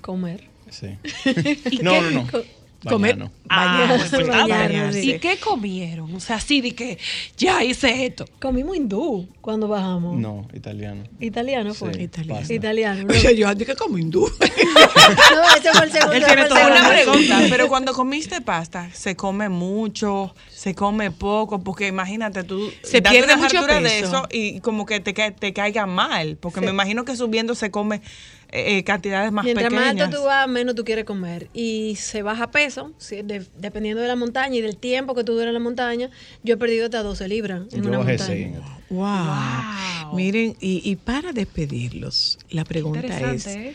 Comer. 0.00 0.44
Sí. 0.70 0.88
¿Y 1.70 1.78
No, 1.78 2.00
no, 2.00 2.10
no. 2.10 2.30
Co- 2.30 2.42
Comer. 2.88 3.18
Ah, 3.48 3.78
Bañarse, 3.88 4.16
pues 4.16 4.28
bañarse. 4.28 5.02
¿Y 5.04 5.18
qué 5.18 5.38
comieron? 5.38 6.14
O 6.14 6.20
sea, 6.20 6.36
así 6.36 6.60
de 6.60 6.72
que 6.72 6.98
ya 7.36 7.64
hice 7.64 8.04
esto. 8.06 8.26
Comimos 8.38 8.76
hindú 8.76 9.26
cuando 9.40 9.66
bajamos. 9.66 10.16
No, 10.18 10.46
italiano. 10.54 11.02
Italiano 11.18 11.74
fue. 11.74 11.92
Sí, 11.94 12.02
Italiano. 12.02 12.38
pasta. 12.38 12.54
Italiano. 12.54 13.02
¿no? 13.02 13.08
Oye, 13.12 13.34
yo 13.36 13.48
antes 13.48 13.66
que 13.66 13.74
como 13.74 13.98
hindú. 13.98 14.30
No, 15.34 15.56
ese 15.56 15.70
fue 15.72 15.86
el 15.86 15.92
segundo. 15.92 16.12
Él 16.14 16.24
tiene 16.24 16.44
toda 16.46 16.66
una 16.70 16.88
pregunta, 16.88 17.40
pero 17.50 17.68
cuando 17.68 17.92
comiste 17.92 18.40
pasta, 18.40 18.90
¿se 18.92 19.16
come 19.16 19.48
mucho? 19.48 20.34
¿Se 20.50 20.74
come 20.74 21.10
poco? 21.10 21.62
Porque 21.62 21.86
imagínate, 21.88 22.44
tú 22.44 22.70
Se 22.82 23.02
pierde 23.02 23.36
mucho 23.36 23.58
hartura 23.58 23.80
de 23.80 23.88
peso. 23.88 24.06
eso 24.06 24.28
y 24.30 24.60
como 24.60 24.84
que 24.86 25.00
te, 25.00 25.12
te 25.12 25.52
caiga 25.52 25.86
mal, 25.86 26.36
porque 26.36 26.60
Sí. 26.60 26.66
me 26.66 26.72
imagino 26.72 27.04
que 27.04 27.16
subiendo 27.16 27.54
se 27.54 27.70
come 27.70 28.00
eh, 28.52 28.78
eh, 28.78 28.84
cantidades 28.84 29.32
más 29.32 29.44
Mientras 29.44 29.72
más 29.72 29.82
pequeñas. 29.84 30.06
alto 30.06 30.18
tú 30.18 30.24
vas, 30.24 30.48
menos 30.48 30.74
tú 30.74 30.84
quieres 30.84 31.04
comer. 31.04 31.48
Y 31.52 31.96
se 31.96 32.22
baja 32.22 32.50
peso, 32.50 32.92
de- 33.10 33.44
dependiendo 33.58 34.00
de 34.02 34.08
la 34.08 34.16
montaña 34.16 34.54
y 34.56 34.60
del 34.60 34.76
tiempo 34.76 35.14
que 35.14 35.24
tú 35.24 35.32
duras 35.32 35.48
en 35.48 35.54
la 35.54 35.60
montaña. 35.60 36.10
Yo 36.42 36.54
he 36.54 36.56
perdido 36.56 36.84
hasta 36.86 37.02
12 37.02 37.28
libras 37.28 37.62
en 37.72 37.82
Yo 37.82 37.88
una 37.88 37.98
bajé 37.98 38.18
montaña. 38.18 38.60
Wow. 38.90 40.14
Miren, 40.16 40.56
y, 40.60 40.80
y 40.88 40.96
para 40.96 41.32
despedirlos, 41.32 42.38
la 42.50 42.64
pregunta 42.64 43.32
es, 43.32 43.46
¿eh? 43.48 43.74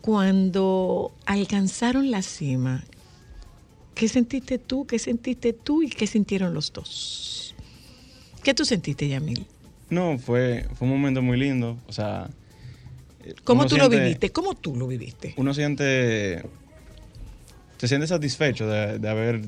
cuando 0.00 1.12
alcanzaron 1.26 2.10
la 2.12 2.22
cima, 2.22 2.84
¿qué 3.94 4.08
sentiste 4.08 4.58
tú? 4.58 4.86
¿Qué 4.86 4.98
sentiste 5.00 5.52
tú? 5.52 5.82
¿Y 5.82 5.88
qué 5.90 6.06
sintieron 6.06 6.54
los 6.54 6.72
dos? 6.72 7.54
¿Qué 8.44 8.54
tú 8.54 8.64
sentiste, 8.64 9.08
Yamil? 9.08 9.44
No, 9.90 10.18
fue, 10.18 10.66
fue 10.76 10.86
un 10.86 10.94
momento 10.94 11.22
muy 11.22 11.36
lindo. 11.38 11.76
O 11.88 11.92
sea. 11.92 12.30
¿Cómo 13.44 13.66
tú 13.66 13.76
lo 13.76 13.88
viviste? 13.88 14.30
¿Cómo 14.30 14.54
tú 14.54 14.76
lo 14.76 14.86
viviste? 14.86 15.34
Uno 15.36 15.54
siente. 15.54 16.42
Se 17.78 17.88
siente 17.88 18.06
satisfecho 18.06 18.66
de, 18.66 18.98
de 18.98 19.08
haber 19.08 19.42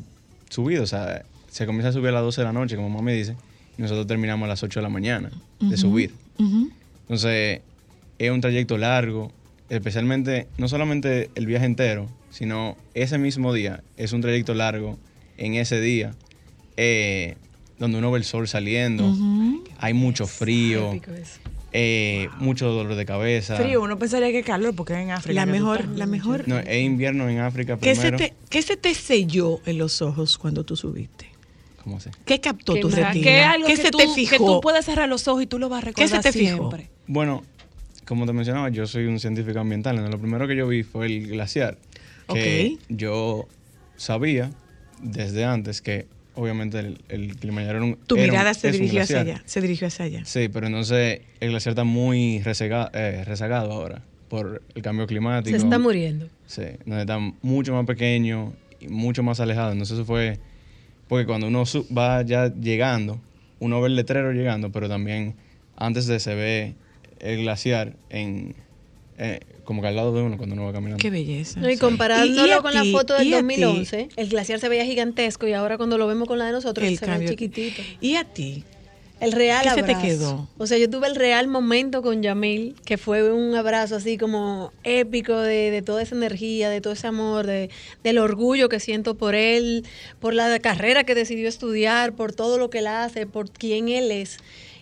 subido. 0.50 0.82
O 0.82 0.86
sea, 0.86 1.24
se 1.50 1.66
comienza 1.66 1.88
a 1.88 1.92
subir 1.92 2.08
a 2.08 2.12
las 2.12 2.22
12 2.22 2.40
de 2.40 2.44
la 2.44 2.52
noche, 2.52 2.76
como 2.76 2.88
mamá 2.88 3.02
me 3.02 3.14
dice, 3.14 3.36
y 3.76 3.82
nosotros 3.82 4.06
terminamos 4.06 4.46
a 4.46 4.48
las 4.48 4.62
8 4.62 4.80
de 4.80 4.82
la 4.82 4.88
mañana 4.88 5.30
de 5.60 5.76
subir. 5.76 6.12
Entonces, 6.38 7.62
es 8.18 8.30
un 8.30 8.40
trayecto 8.40 8.78
largo, 8.78 9.32
especialmente, 9.68 10.46
no 10.58 10.68
solamente 10.68 11.30
el 11.34 11.46
viaje 11.46 11.66
entero, 11.66 12.08
sino 12.30 12.76
ese 12.94 13.18
mismo 13.18 13.52
día, 13.52 13.82
es 13.96 14.12
un 14.12 14.20
trayecto 14.20 14.54
largo 14.54 14.98
en 15.36 15.54
ese 15.54 15.80
día, 15.80 16.14
eh, 16.76 17.36
donde 17.78 17.98
uno 17.98 18.10
ve 18.10 18.18
el 18.18 18.24
sol 18.24 18.46
saliendo, 18.46 19.12
hay 19.78 19.94
mucho 19.94 20.26
frío, 20.26 20.92
eso. 20.92 21.40
Eh, 21.72 22.28
mucho 22.38 22.68
dolor 22.70 22.94
de 22.94 23.04
cabeza. 23.04 23.56
Frío, 23.56 23.82
uno 23.82 23.98
pensaría 23.98 24.30
que 24.32 24.42
calor 24.42 24.74
porque 24.74 24.94
es 24.94 25.00
en 25.00 25.10
África. 25.10 25.34
La 25.40 25.46
que 25.46 25.52
mejor, 25.52 25.86
la 25.88 26.06
mejor. 26.06 26.48
No, 26.48 26.58
es 26.58 26.82
invierno 26.82 27.28
en 27.28 27.40
África 27.40 27.76
¿Qué 27.78 27.94
se, 27.94 28.00
primero. 28.00 28.16
te, 28.18 28.34
¿Qué 28.48 28.62
se 28.62 28.76
te 28.76 28.94
selló 28.94 29.60
en 29.66 29.78
los 29.78 30.00
ojos 30.02 30.38
cuando 30.38 30.64
tú 30.64 30.76
subiste? 30.76 31.26
¿Cómo 31.84 32.00
se? 32.00 32.10
¿Qué 32.24 32.40
captó 32.40 32.74
Qué 32.74 32.80
tu 32.80 32.88
retina? 32.88 33.12
Que 33.24 33.40
es 33.40 33.46
algo 33.46 33.66
¿Qué 33.66 33.74
que, 33.76 33.82
se 33.82 33.90
tú, 33.90 33.98
te 33.98 34.06
que 34.06 34.14
fijó? 34.14 34.36
tú 34.56 34.60
puedes 34.60 34.84
cerrar 34.84 35.08
los 35.08 35.26
ojos 35.28 35.42
y 35.42 35.46
tú 35.46 35.58
lo 35.58 35.68
vas 35.68 35.82
a 35.84 35.92
¿Qué 35.92 36.06
se 36.08 36.14
recordar 36.16 36.22
te 36.32 36.38
fijó? 36.38 36.56
siempre. 36.56 36.90
Bueno, 37.06 37.42
como 38.06 38.24
te 38.26 38.32
mencionaba, 38.32 38.68
yo 38.70 38.86
soy 38.86 39.04
un 39.06 39.20
científico 39.20 39.58
ambiental. 39.60 39.96
¿no? 39.96 40.08
Lo 40.08 40.18
primero 40.18 40.46
que 40.48 40.56
yo 40.56 40.66
vi 40.68 40.82
fue 40.82 41.06
el 41.06 41.26
glaciar. 41.28 41.78
Que 42.32 42.76
Ok. 42.76 42.80
yo 42.88 43.46
sabía 43.96 44.50
desde 45.02 45.44
antes 45.44 45.80
que 45.82 46.06
obviamente 46.40 46.78
el, 46.78 46.98
el 47.08 47.36
Kilimanjaro 47.36 47.78
era 47.78 47.84
un 47.86 47.96
Tu 48.06 48.14
era 48.16 48.24
un- 48.24 48.30
mirada 48.30 48.54
se 48.54 48.70
dirigió 48.72 49.02
hacia 49.02 49.20
allá. 49.20 49.42
Se 49.44 49.60
dirigió 49.60 49.88
hacia 49.88 50.04
allá. 50.04 50.24
Sí, 50.24 50.48
pero 50.48 50.66
entonces 50.66 51.20
el 51.40 51.50
glaciar 51.50 51.72
está 51.72 51.84
muy 51.84 52.40
resega- 52.44 52.90
eh, 52.94 53.24
rezagado 53.24 53.72
ahora 53.72 54.02
por 54.28 54.62
el 54.74 54.82
cambio 54.82 55.06
climático. 55.06 55.56
Se 55.58 55.64
está 55.64 55.78
muriendo. 55.78 56.28
Sí, 56.46 56.62
donde 56.86 57.00
está 57.02 57.18
mucho 57.42 57.72
más 57.74 57.86
pequeño 57.86 58.52
y 58.80 58.88
mucho 58.88 59.22
más 59.22 59.40
alejado. 59.40 59.72
Entonces 59.72 59.94
eso 59.96 60.04
fue, 60.04 60.38
porque 61.08 61.26
cuando 61.26 61.46
uno 61.48 61.66
su- 61.66 61.86
va 61.92 62.22
ya 62.22 62.54
llegando, 62.54 63.20
uno 63.58 63.80
ve 63.80 63.88
el 63.88 63.96
letrero 63.96 64.32
llegando, 64.32 64.70
pero 64.70 64.88
también 64.88 65.34
antes 65.76 66.06
de 66.06 66.20
se 66.20 66.34
ve 66.34 66.74
el 67.20 67.42
glaciar 67.42 67.94
en, 68.10 68.54
eh, 69.18 69.40
como 69.64 69.82
que 69.82 69.88
al 69.88 69.96
lado 69.96 70.14
de 70.14 70.22
uno 70.22 70.36
cuando 70.38 70.54
uno 70.54 70.64
va 70.64 70.72
caminando. 70.72 71.00
Qué 71.02 71.10
belleza. 71.10 71.60
No, 71.60 71.68
y 71.68 71.74
Sí. 71.74 71.78
comparándolo 71.80 72.46
Y- 72.46 72.50
y 72.50 72.52
a 72.52 72.60
con 72.60 72.72
la 72.72 72.84
foto 72.84 73.14
del 73.14 73.26
y 73.28 73.34
a 73.34 73.38
ti, 73.40 73.42
2011, 73.60 74.08
el 74.16 74.28
glaciar 74.28 74.60
se 74.60 74.68
veía 74.68 74.84
gigantesco 74.84 75.46
y 75.46 75.52
ahora 75.52 75.76
cuando 75.76 75.98
lo 75.98 76.06
vemos 76.06 76.26
con 76.28 76.38
la 76.38 76.46
de 76.46 76.52
nosotros 76.52 76.86
el 76.88 76.98
se 76.98 77.06
ve 77.06 77.26
chiquitito. 77.28 77.82
Y 78.00 78.14
a 78.16 78.24
ti, 78.24 78.64
El 79.20 79.32
real 79.32 79.64
¿Qué 79.64 79.70
se 79.70 79.82
te 79.82 79.96
quedó? 79.98 80.46
O 80.58 80.68
sea, 80.68 80.78
yo 80.78 80.88
tuve 80.88 81.08
el 81.08 81.16
real 81.16 81.48
momento 81.48 82.02
con 82.02 82.22
Yamil, 82.22 82.76
que 82.84 82.96
fue 82.98 83.32
un 83.32 83.52
abrazo 83.56 83.96
así 83.96 84.16
como 84.16 84.72
épico 84.84 85.36
de, 85.36 85.72
de 85.72 85.82
toda 85.82 86.02
esa 86.02 86.14
energía, 86.14 86.70
de 86.70 86.80
todo 86.80 86.92
ese 86.92 87.08
amor, 87.08 87.44
de, 87.44 87.68
del 88.04 88.18
orgullo 88.18 88.68
que 88.68 88.78
siento 88.78 89.16
por 89.16 89.34
él, 89.34 89.84
por 90.20 90.34
la 90.34 90.56
carrera 90.60 91.02
que 91.02 91.16
decidió 91.16 91.48
estudiar, 91.48 92.12
por 92.12 92.32
todo 92.32 92.58
lo 92.58 92.70
que 92.70 92.78
él 92.78 92.86
hace, 92.86 93.26
por 93.26 93.50
quién 93.50 93.88
él 93.88 94.12
es. 94.12 94.38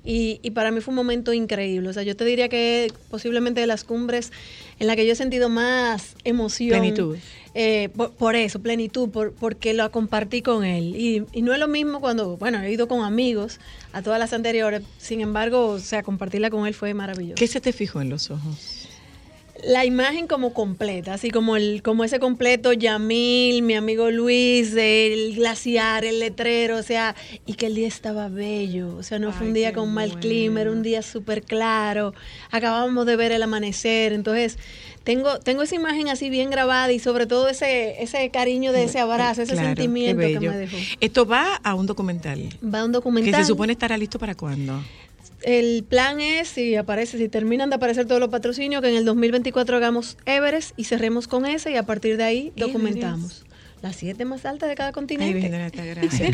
Y, 0.06 0.38
y 0.42 0.52
para 0.52 0.70
mí 0.70 0.80
fue 0.80 0.92
un 0.92 0.96
momento 0.96 1.32
increíble. 1.32 1.88
O 1.88 1.92
sea, 1.92 2.04
yo 2.04 2.16
te 2.16 2.24
diría 2.24 2.48
que 2.48 2.92
posiblemente 3.10 3.60
de 3.60 3.66
las 3.66 3.82
cumbres 3.84 4.32
en 4.78 4.86
la 4.86 4.94
que 4.94 5.04
yo 5.04 5.12
he 5.12 5.16
sentido 5.16 5.48
más 5.48 6.14
emoción. 6.22 6.78
Plenitud. 6.78 7.18
Eh, 7.54 7.88
por, 7.96 8.12
por 8.12 8.36
eso, 8.36 8.60
plenitud, 8.60 9.08
por, 9.08 9.32
porque 9.32 9.74
lo 9.74 9.90
compartí 9.90 10.42
con 10.42 10.64
él. 10.64 10.94
Y, 10.94 11.24
y 11.32 11.42
no 11.42 11.52
es 11.52 11.58
lo 11.58 11.68
mismo 11.68 12.00
cuando, 12.00 12.36
bueno, 12.36 12.60
he 12.60 12.70
ido 12.70 12.86
con 12.86 13.02
amigos 13.02 13.58
a 13.92 14.02
todas 14.02 14.18
las 14.18 14.32
anteriores, 14.32 14.82
sin 14.98 15.22
embargo, 15.22 15.68
o 15.68 15.78
sea, 15.78 16.02
compartirla 16.02 16.50
con 16.50 16.66
él 16.66 16.74
fue 16.74 16.92
maravilloso. 16.92 17.34
¿Qué 17.36 17.46
se 17.46 17.60
te 17.60 17.72
fijó 17.72 18.00
en 18.00 18.10
los 18.10 18.30
ojos? 18.30 18.75
La 19.64 19.84
imagen 19.84 20.26
como 20.26 20.52
completa, 20.52 21.14
así 21.14 21.30
como 21.30 21.56
el, 21.56 21.82
como 21.82 22.04
ese 22.04 22.18
completo 22.18 22.72
Yamil, 22.72 23.62
mi 23.62 23.74
amigo 23.74 24.10
Luis, 24.10 24.74
el 24.76 25.34
glaciar, 25.34 26.04
el 26.04 26.20
letrero, 26.20 26.76
o 26.76 26.82
sea, 26.82 27.14
y 27.46 27.54
que 27.54 27.66
el 27.66 27.74
día 27.74 27.88
estaba 27.88 28.28
bello, 28.28 28.94
o 28.96 29.02
sea, 29.02 29.18
no 29.18 29.32
fue 29.32 29.46
un 29.48 29.54
día 29.54 29.72
con 29.72 29.92
mal 29.92 30.20
clima, 30.20 30.60
era 30.60 30.70
un 30.70 30.82
día 30.82 31.02
súper 31.02 31.42
claro, 31.42 32.14
acabábamos 32.50 33.06
de 33.06 33.16
ver 33.16 33.32
el 33.32 33.42
amanecer, 33.42 34.12
entonces 34.12 34.58
tengo, 35.04 35.38
tengo 35.38 35.62
esa 35.62 35.76
imagen 35.76 36.08
así 36.08 36.30
bien 36.30 36.50
grabada 36.50 36.92
y 36.92 36.98
sobre 36.98 37.26
todo 37.26 37.48
ese, 37.48 38.02
ese 38.02 38.28
cariño 38.30 38.72
de 38.72 38.84
ese 38.84 38.98
abrazo, 38.98 39.42
ese 39.42 39.52
Claro, 39.52 39.68
sentimiento 39.68 40.22
que 40.22 40.40
me 40.40 40.56
dejó. 40.56 40.76
Esto 41.00 41.26
va 41.26 41.56
a 41.56 41.74
un 41.74 41.86
documental. 41.86 42.48
Va 42.62 42.80
a 42.80 42.84
un 42.84 42.92
documental. 42.92 43.32
Que 43.32 43.38
se 43.38 43.46
supone 43.46 43.72
estará 43.72 43.96
listo 43.96 44.18
para 44.18 44.34
cuándo. 44.34 44.82
El 45.42 45.84
plan 45.84 46.20
es, 46.20 46.48
si 46.48 46.76
aparece, 46.76 47.18
si 47.18 47.28
terminan 47.28 47.68
de 47.70 47.76
aparecer 47.76 48.06
todos 48.06 48.20
los 48.20 48.30
patrocinios, 48.30 48.82
que 48.82 48.88
en 48.88 48.96
el 48.96 49.04
2024 49.04 49.76
hagamos 49.76 50.16
Everest 50.26 50.72
y 50.78 50.84
cerremos 50.84 51.28
con 51.28 51.46
ese 51.46 51.70
y 51.72 51.76
a 51.76 51.84
partir 51.84 52.16
de 52.16 52.24
ahí 52.24 52.52
documentamos. 52.56 53.44
Las 53.82 53.96
siete 53.96 54.24
más 54.24 54.46
altas 54.46 54.70
de 54.70 54.74
cada 54.74 54.88
Ay, 54.88 54.94
continente. 54.94 55.34
Virgen 55.34 55.52
de 55.52 55.58
la 55.58 55.68
Gracia. 55.68 56.30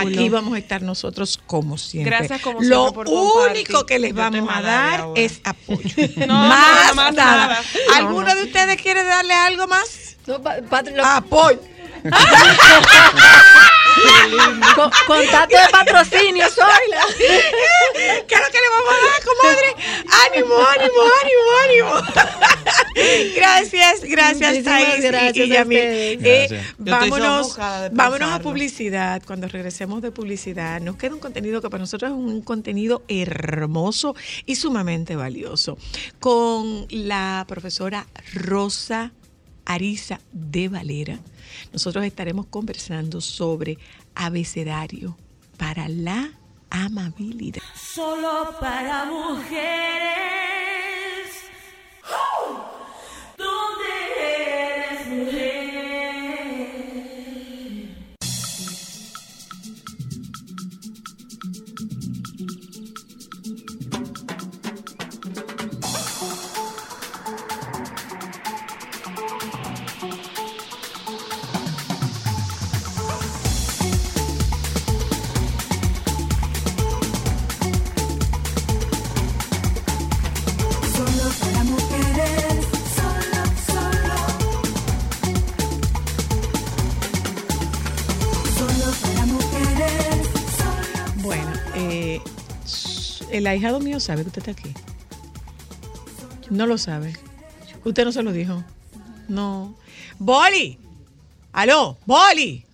Aquí 0.00 0.28
vamos 0.30 0.54
a 0.54 0.58
estar 0.58 0.80
nosotros 0.80 1.38
como 1.46 1.76
siempre. 1.76 2.10
Gracias 2.16 2.40
como 2.40 2.62
Lo 2.62 2.84
siempre 2.88 2.94
por 2.94 3.06
compartir. 3.06 3.50
único 3.66 3.84
que 3.86 3.98
les 3.98 4.14
vamos 4.14 4.48
a 4.50 4.62
dar 4.62 5.00
ahora. 5.02 5.20
es 5.20 5.40
apoyo. 5.44 5.90
No, 6.26 6.26
más 6.48 6.88
no, 6.88 6.94
más 6.94 7.14
nada. 7.14 7.46
nada. 7.48 7.62
¿Alguno 7.96 8.34
de 8.34 8.44
ustedes 8.44 8.80
quiere 8.80 9.04
darle 9.04 9.34
algo 9.34 9.66
más? 9.68 10.16
No, 10.26 10.40
pa- 10.42 10.56
patri- 10.60 10.96
lo- 10.96 11.04
Apoyo. 11.04 11.60
Con- 14.74 14.90
contacto 15.06 15.56
de 15.56 15.68
patrocinio, 15.70 16.48
Zoila. 16.50 17.00
¿Qué 17.16 18.34
es 18.34 18.40
lo 18.40 18.50
que 18.50 18.58
le 18.58 18.70
vamos 18.70 18.92
a 18.92 19.06
dar, 19.06 19.24
comadre? 19.24 19.76
ánimo, 20.26 20.54
ánimo, 20.54 21.02
ánimo, 21.22 21.92
ánimo. 21.94 22.26
gracias, 23.36 24.02
gracias, 24.02 24.64
Thais 24.64 25.02
gracias 25.02 25.46
y 25.48 25.56
a 25.56 25.62
ustedes. 25.62 26.52
Eh, 26.52 26.62
vámonos, 26.78 27.56
vámonos 27.92 28.30
a 28.32 28.40
publicidad. 28.40 29.22
Cuando 29.26 29.48
regresemos 29.48 30.02
de 30.02 30.10
publicidad, 30.10 30.80
nos 30.80 30.96
queda 30.96 31.14
un 31.14 31.20
contenido 31.20 31.60
que 31.60 31.70
para 31.70 31.80
nosotros 31.82 32.10
es 32.10 32.16
un 32.16 32.42
contenido 32.42 33.02
hermoso 33.08 34.14
y 34.44 34.56
sumamente 34.56 35.16
valioso. 35.16 35.78
Con 36.20 36.86
la 36.90 37.44
profesora 37.48 38.06
Rosa 38.34 39.12
Ariza 39.64 40.20
de 40.32 40.68
Valera, 40.68 41.18
nosotros 41.72 42.04
estaremos 42.04 42.46
conversando 42.46 43.20
sobre 43.20 43.78
abecedario 44.14 45.16
para 45.56 45.88
la 45.88 46.30
amabilidad. 46.70 47.62
Solo 47.74 48.54
para 48.60 49.04
mujeres. 49.06 50.45
El 93.46 93.52
ahijado 93.52 93.78
mío 93.78 94.00
sabe 94.00 94.22
que 94.22 94.28
usted 94.28 94.48
está 94.48 94.50
aquí. 94.50 94.72
No 96.50 96.66
lo 96.66 96.78
sabe. 96.78 97.14
Usted 97.84 98.04
no 98.04 98.10
se 98.10 98.22
lo 98.22 98.32
dijo. 98.32 98.64
No. 99.28 99.76
Boli. 100.18 100.78
Aló, 101.52 101.96
Boli. 102.06 102.64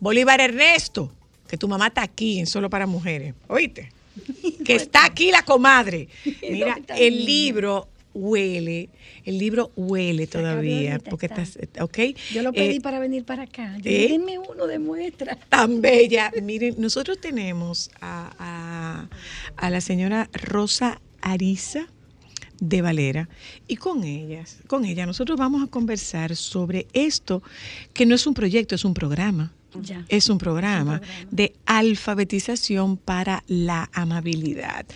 Bolívar 0.00 0.40
Ernesto. 0.40 1.12
Que 1.46 1.58
tu 1.58 1.68
mamá 1.68 1.88
está 1.88 2.02
aquí 2.02 2.38
en 2.38 2.46
Solo 2.46 2.70
para 2.70 2.86
Mujeres. 2.86 3.34
¿Oíste? 3.46 3.92
Que 4.64 4.74
está 4.74 5.04
aquí 5.04 5.30
la 5.30 5.42
comadre. 5.42 6.08
Mira, 6.42 6.78
el 6.88 7.24
libro 7.24 7.88
huele. 8.18 8.88
El 9.24 9.38
libro 9.38 9.70
huele 9.76 10.26
todavía. 10.26 10.98
Porque 10.98 11.26
estás, 11.26 11.58
¿ok? 11.80 11.98
Yo 12.32 12.42
lo 12.42 12.52
pedí 12.52 12.76
Eh, 12.76 12.80
para 12.80 12.98
venir 12.98 13.24
para 13.24 13.44
acá. 13.44 13.76
Yo, 13.78 13.90
¿eh? 13.90 14.08
Denme 14.10 14.38
uno 14.38 14.66
de 14.66 14.78
muestra. 14.78 15.36
tan 15.48 15.80
bella. 15.80 16.30
Miren, 16.42 16.74
nosotros 16.78 17.20
tenemos 17.20 17.90
a, 18.00 18.32
a- 18.38 19.08
a 19.56 19.70
la 19.70 19.80
señora 19.80 20.28
Rosa 20.32 21.00
Ariza 21.20 21.86
de 22.60 22.82
Valera 22.82 23.28
y 23.68 23.76
con 23.76 24.02
ellas, 24.02 24.58
con 24.66 24.84
ella 24.84 25.06
nosotros 25.06 25.38
vamos 25.38 25.62
a 25.62 25.68
conversar 25.70 26.34
sobre 26.34 26.88
esto 26.92 27.40
que 27.94 28.04
no 28.04 28.16
es 28.16 28.26
un 28.26 28.34
proyecto, 28.34 28.74
es 28.74 28.84
un 28.84 28.94
programa. 28.94 29.52
Ya. 29.82 30.04
Es 30.08 30.28
un 30.30 30.38
programa 30.38 31.00
de 31.30 31.52
alfabetización 31.66 32.96
para 32.96 33.44
la 33.48 33.90
amabilidad. 33.92 34.86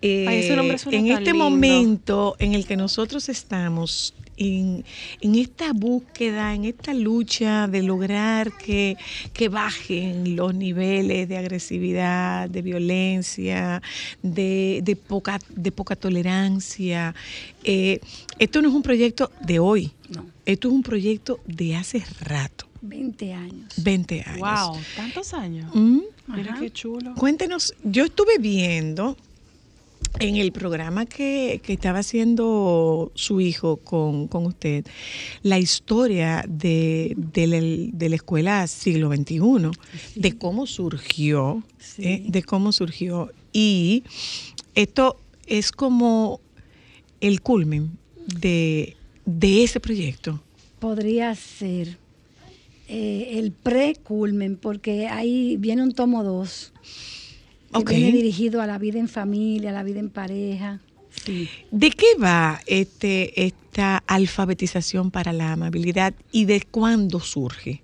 Eh, 0.00 0.26
Ay, 0.26 0.48
en 0.90 1.06
este 1.06 1.32
lindo. 1.32 1.34
momento 1.44 2.36
en 2.38 2.54
el 2.54 2.66
que 2.66 2.76
nosotros 2.76 3.28
estamos 3.28 4.14
en, 4.38 4.84
en 5.20 5.34
esta 5.34 5.72
búsqueda, 5.74 6.54
en 6.54 6.64
esta 6.64 6.94
lucha 6.94 7.68
de 7.68 7.82
lograr 7.82 8.56
que, 8.56 8.96
que 9.34 9.48
bajen 9.50 10.34
los 10.34 10.54
niveles 10.54 11.28
de 11.28 11.36
agresividad, 11.36 12.48
de 12.48 12.62
violencia, 12.62 13.82
de, 14.22 14.80
de 14.82 14.96
poca, 14.96 15.38
de 15.50 15.70
poca 15.72 15.94
tolerancia. 15.94 17.14
eh, 17.64 18.00
esto 18.38 18.62
no 18.62 18.68
es 18.70 18.74
un 18.74 18.82
proyecto 18.82 19.30
de 19.44 19.58
hoy, 19.58 19.92
No. 20.08 20.26
esto 20.46 20.68
es 20.68 20.74
un 20.74 20.82
proyecto 20.82 21.38
de 21.46 21.76
hace 21.76 22.02
rato, 22.20 22.66
20 22.82 23.32
años. 23.32 23.72
20 23.76 24.24
años. 24.26 24.38
Wow, 24.40 24.78
tantos 24.96 25.32
años. 25.34 25.70
Mm. 25.74 26.00
Mira 26.26 26.52
Ajá. 26.52 26.60
qué 26.60 26.70
chulo. 26.70 27.14
Cuéntenos, 27.14 27.74
yo 27.84 28.04
estuve 28.04 28.38
viendo 28.38 29.16
en 30.18 30.36
el 30.36 30.52
programa 30.52 31.06
que, 31.06 31.60
que 31.64 31.72
estaba 31.72 32.00
haciendo 32.00 33.12
su 33.14 33.40
hijo 33.40 33.78
con, 33.78 34.28
con 34.28 34.46
usted, 34.46 34.84
la 35.42 35.58
historia 35.58 36.44
de, 36.48 37.14
de 37.16 37.46
la, 37.46 37.60
de 37.60 38.08
la 38.08 38.16
escuela 38.16 38.66
siglo 38.66 39.10
XXI, 39.12 39.40
de 40.16 40.38
cómo 40.38 40.66
surgió, 40.66 41.62
eh, 41.98 42.24
de 42.26 42.42
cómo 42.42 42.72
surgió. 42.72 43.30
Y 43.52 44.04
esto 44.74 45.18
es 45.46 45.72
como 45.72 46.40
el 47.20 47.40
culmen 47.40 47.96
de, 48.26 48.96
de 49.24 49.64
ese 49.64 49.80
proyecto. 49.80 50.42
Podría 50.78 51.34
ser 51.34 52.01
eh, 52.94 53.38
el 53.38 53.52
pre-culmen, 53.52 54.58
porque 54.58 55.08
ahí 55.08 55.56
viene 55.56 55.82
un 55.82 55.92
tomo 55.92 56.22
2. 56.22 56.74
Que 57.86 57.96
viene 57.96 58.12
dirigido 58.12 58.60
a 58.60 58.66
la 58.66 58.76
vida 58.76 58.98
en 58.98 59.08
familia, 59.08 59.70
a 59.70 59.72
la 59.72 59.82
vida 59.82 59.98
en 59.98 60.10
pareja. 60.10 60.82
Sí. 61.24 61.48
¿De 61.70 61.90
qué 61.90 62.04
va 62.22 62.60
este, 62.66 63.46
esta 63.46 63.96
alfabetización 64.06 65.10
para 65.10 65.32
la 65.32 65.52
amabilidad 65.52 66.12
y 66.32 66.44
de 66.44 66.60
cuándo 66.70 67.20
surge? 67.20 67.80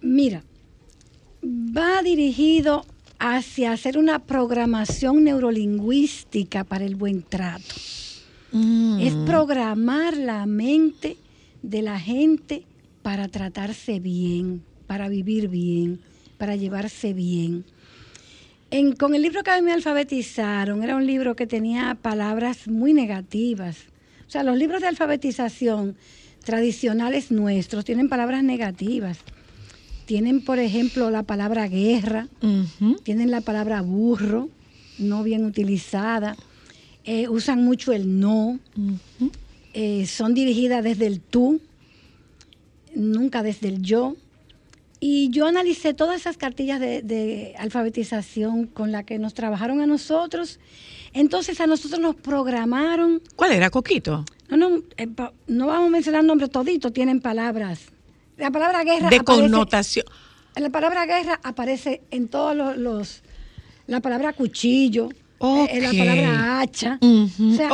Mira, 0.00 0.42
va 1.44 2.02
dirigido 2.02 2.84
hacia 3.20 3.70
hacer 3.70 3.98
una 3.98 4.18
programación 4.18 5.22
neurolingüística 5.22 6.64
para 6.64 6.84
el 6.84 6.96
buen 6.96 7.22
trato. 7.22 7.76
Mm. 8.50 8.98
Es 8.98 9.14
programar 9.14 10.16
la 10.16 10.44
mente 10.46 11.16
de 11.62 11.82
la 11.82 12.00
gente 12.00 12.64
para 13.02 13.28
tratarse 13.28 14.00
bien, 14.00 14.62
para 14.86 15.08
vivir 15.08 15.48
bien, 15.48 16.00
para 16.38 16.56
llevarse 16.56 17.12
bien. 17.12 17.64
En- 18.70 18.92
con 18.94 19.14
el 19.14 19.22
libro 19.22 19.42
que 19.42 19.50
a 19.50 19.56
mí 19.56 19.62
me 19.62 19.72
alfabetizaron, 19.72 20.82
era 20.82 20.96
un 20.96 21.06
libro 21.06 21.34
que 21.36 21.46
tenía 21.46 21.96
palabras 22.00 22.68
muy 22.68 22.94
negativas. 22.94 23.76
O 24.26 24.30
sea, 24.30 24.42
los 24.44 24.56
libros 24.56 24.80
de 24.80 24.88
alfabetización 24.88 25.96
tradicionales 26.44 27.30
nuestros 27.30 27.84
tienen 27.84 28.08
palabras 28.08 28.42
negativas. 28.42 29.18
Tienen, 30.06 30.42
por 30.44 30.58
ejemplo, 30.58 31.10
la 31.10 31.22
palabra 31.22 31.68
guerra, 31.68 32.28
tienen 33.04 33.30
la 33.30 33.40
palabra 33.40 33.82
burro, 33.82 34.48
no 34.98 35.22
bien 35.22 35.44
utilizada, 35.44 36.36
eh, 37.04 37.28
usan 37.28 37.62
mucho 37.64 37.92
el 37.92 38.18
no, 38.20 38.58
eh, 39.74 40.06
son 40.06 40.34
dirigidas 40.34 40.82
desde 40.84 41.06
el 41.06 41.20
tú, 41.20 41.60
nunca 42.94 43.42
desde 43.42 43.68
el 43.68 43.82
yo. 43.82 44.16
Y 45.00 45.30
yo 45.30 45.46
analicé 45.46 45.94
todas 45.94 46.20
esas 46.20 46.36
cartillas 46.36 46.78
de, 46.78 47.02
de 47.02 47.54
alfabetización 47.58 48.66
con 48.66 48.92
las 48.92 49.04
que 49.04 49.18
nos 49.18 49.34
trabajaron 49.34 49.80
a 49.80 49.86
nosotros. 49.86 50.60
Entonces 51.12 51.60
a 51.60 51.66
nosotros 51.66 51.98
nos 52.00 52.14
programaron. 52.14 53.20
¿Cuál 53.34 53.52
era, 53.52 53.68
Coquito? 53.70 54.24
No, 54.48 54.56
no, 54.56 54.82
eh, 54.96 55.08
pa- 55.08 55.32
no 55.48 55.66
vamos 55.66 55.88
a 55.88 55.90
mencionar 55.90 56.22
nombres, 56.24 56.50
toditos 56.50 56.92
tienen 56.92 57.20
palabras. 57.20 57.80
La 58.36 58.50
palabra 58.50 58.84
guerra 58.84 59.08
De 59.10 59.16
aparece- 59.20 59.24
connotación. 59.24 60.06
La 60.54 60.70
palabra 60.70 61.04
guerra 61.06 61.40
aparece 61.42 62.02
en 62.10 62.28
todos 62.28 62.54
los, 62.54 62.76
los- 62.76 63.22
la 63.88 64.00
palabra 64.00 64.32
cuchillo, 64.34 65.08
eh, 65.42 65.80
la 65.80 65.90
palabra 65.90 66.60
hacha, 66.60 66.98
o 67.02 67.54
sea, 67.56 67.70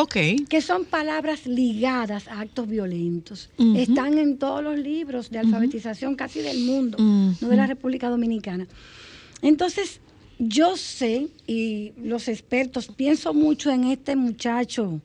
que 0.48 0.60
son 0.62 0.84
palabras 0.86 1.46
ligadas 1.46 2.26
a 2.28 2.40
actos 2.40 2.66
violentos. 2.66 3.50
Están 3.76 4.16
en 4.18 4.38
todos 4.38 4.62
los 4.62 4.78
libros 4.78 5.30
de 5.30 5.38
alfabetización 5.38 6.14
casi 6.16 6.40
del 6.40 6.64
mundo, 6.64 6.96
no 6.98 7.48
de 7.48 7.56
la 7.56 7.66
República 7.66 8.08
Dominicana. 8.08 8.66
Entonces, 9.42 10.00
yo 10.38 10.76
sé, 10.76 11.28
y 11.46 11.92
los 12.02 12.28
expertos, 12.28 12.88
pienso 12.88 13.34
mucho 13.34 13.70
en 13.70 13.84
este 13.84 14.16
muchacho 14.16 15.00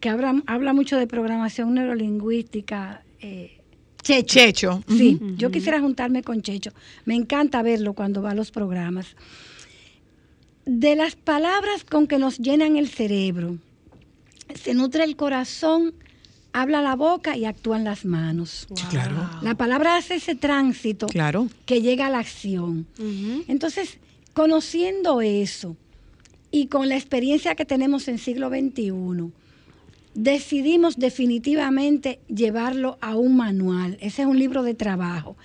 que 0.00 0.08
habla, 0.08 0.42
habla 0.46 0.72
mucho 0.72 0.96
de 0.98 1.06
programación 1.06 1.74
neurolingüística. 1.74 3.02
eh, 3.20 3.60
Checho. 4.02 4.34
Checho. 4.34 4.84
Sí, 4.88 5.18
yo 5.38 5.50
quisiera 5.50 5.80
juntarme 5.80 6.22
con 6.22 6.42
Checho. 6.42 6.72
Me 7.06 7.14
encanta 7.14 7.62
verlo 7.62 7.94
cuando 7.94 8.20
va 8.20 8.32
a 8.32 8.34
los 8.34 8.50
programas. 8.50 9.16
De 10.66 10.96
las 10.96 11.14
palabras 11.16 11.84
con 11.84 12.06
que 12.06 12.18
nos 12.18 12.38
llenan 12.38 12.76
el 12.76 12.88
cerebro, 12.88 13.58
se 14.54 14.74
nutre 14.74 15.04
el 15.04 15.16
corazón, 15.16 15.92
habla 16.52 16.80
la 16.80 16.96
boca 16.96 17.36
y 17.36 17.44
actúan 17.44 17.84
las 17.84 18.04
manos. 18.04 18.66
Claro. 18.90 19.28
La 19.42 19.54
palabra 19.56 19.96
hace 19.96 20.14
ese 20.16 20.34
tránsito 20.34 21.06
Claro. 21.06 21.48
que 21.66 21.82
llega 21.82 22.06
a 22.06 22.10
la 22.10 22.20
acción. 22.20 22.86
Entonces, 23.48 23.98
conociendo 24.32 25.20
eso 25.20 25.76
y 26.50 26.66
con 26.68 26.88
la 26.88 26.96
experiencia 26.96 27.54
que 27.56 27.64
tenemos 27.66 28.08
en 28.08 28.18
siglo 28.18 28.48
XXI, 28.48 29.32
decidimos 30.14 30.96
definitivamente 30.96 32.20
llevarlo 32.28 32.96
a 33.00 33.16
un 33.16 33.36
manual. 33.36 33.98
Ese 34.00 34.22
es 34.22 34.28
un 34.28 34.38
libro 34.38 34.62
de 34.62 34.74
trabajo 34.74 35.36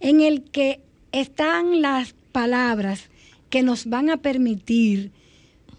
en 0.00 0.20
el 0.20 0.42
que 0.42 0.80
están 1.12 1.80
las 1.82 2.14
palabras 2.32 3.08
que 3.50 3.62
nos 3.62 3.86
van 3.86 4.08
a 4.10 4.16
permitir 4.16 5.12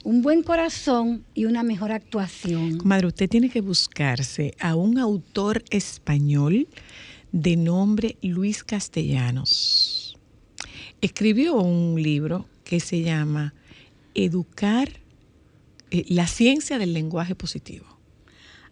un 0.04 0.22
buen 0.22 0.44
corazón 0.44 1.24
y 1.34 1.46
una 1.46 1.64
mejor 1.64 1.92
actuación. 1.92 2.78
Comadre, 2.78 3.08
usted 3.08 3.30
tiene 3.30 3.50
que 3.50 3.62
buscarse 3.62 4.54
a 4.60 4.76
un 4.76 4.98
autor 4.98 5.64
español 5.70 6.68
de 7.32 7.56
nombre 7.56 8.18
Luis 8.22 8.64
Castellanos. 8.64 10.18
Escribió 11.02 11.56
un 11.56 12.02
libro 12.02 12.46
que 12.64 12.80
se 12.80 13.02
llama 13.02 13.54
Educar, 14.14 14.90
eh, 15.92 16.06
la 16.10 16.28
ciencia 16.28 16.78
del 16.78 16.94
lenguaje 16.94 17.36
positivo. 17.36 17.86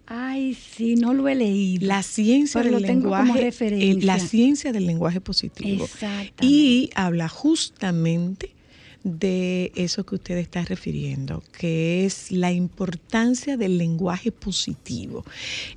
Ay, 0.05 0.55
sí, 0.55 0.95
no 0.95 1.13
lo 1.13 1.27
he 1.27 1.35
leído. 1.35 1.87
La 1.87 2.01
ciencia 2.01 2.61
Pero 2.61 2.73
del 2.75 2.81
lo 2.81 2.87
tengo 2.87 3.09
como 3.09 3.17
lenguaje, 3.17 3.39
eh, 3.39 3.43
referencia. 3.43 4.05
la 4.05 4.19
ciencia 4.19 4.71
del 4.71 4.87
lenguaje 4.87 5.21
positivo. 5.21 5.85
Exactamente. 5.85 6.45
Y 6.45 6.89
habla 6.95 7.29
justamente 7.29 8.55
de 9.03 9.71
eso 9.75 10.05
que 10.05 10.15
usted 10.15 10.37
está 10.37 10.63
refiriendo, 10.63 11.41
que 11.57 12.05
es 12.05 12.31
la 12.31 12.51
importancia 12.51 13.55
del 13.55 13.77
lenguaje 13.77 14.31
positivo. 14.31 15.23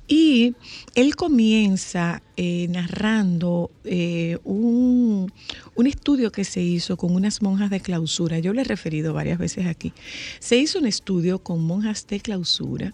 Y 0.07 0.55
él 0.95 1.15
comienza 1.15 2.21
eh, 2.35 2.67
narrando 2.69 3.71
eh, 3.85 4.37
un, 4.43 5.31
un 5.75 5.87
estudio 5.87 6.31
que 6.31 6.43
se 6.43 6.61
hizo 6.61 6.97
con 6.97 7.15
unas 7.15 7.41
monjas 7.41 7.69
de 7.69 7.79
clausura. 7.79 8.39
Yo 8.39 8.53
le 8.53 8.61
he 8.61 8.65
referido 8.65 9.13
varias 9.13 9.39
veces 9.39 9.67
aquí. 9.67 9.93
Se 10.39 10.57
hizo 10.57 10.79
un 10.79 10.87
estudio 10.87 11.39
con 11.39 11.63
monjas 11.63 12.07
de 12.07 12.19
clausura 12.19 12.93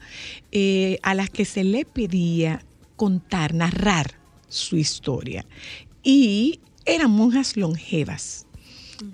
eh, 0.52 1.00
a 1.02 1.16
las 1.16 1.30
que 1.30 1.46
se 1.46 1.64
le 1.64 1.86
pedía 1.86 2.64
contar, 2.96 3.54
narrar 3.54 4.20
su 4.48 4.78
historia. 4.78 5.46
Y 6.04 6.60
eran 6.86 7.12
monjas 7.12 7.56
longevas. 7.58 8.46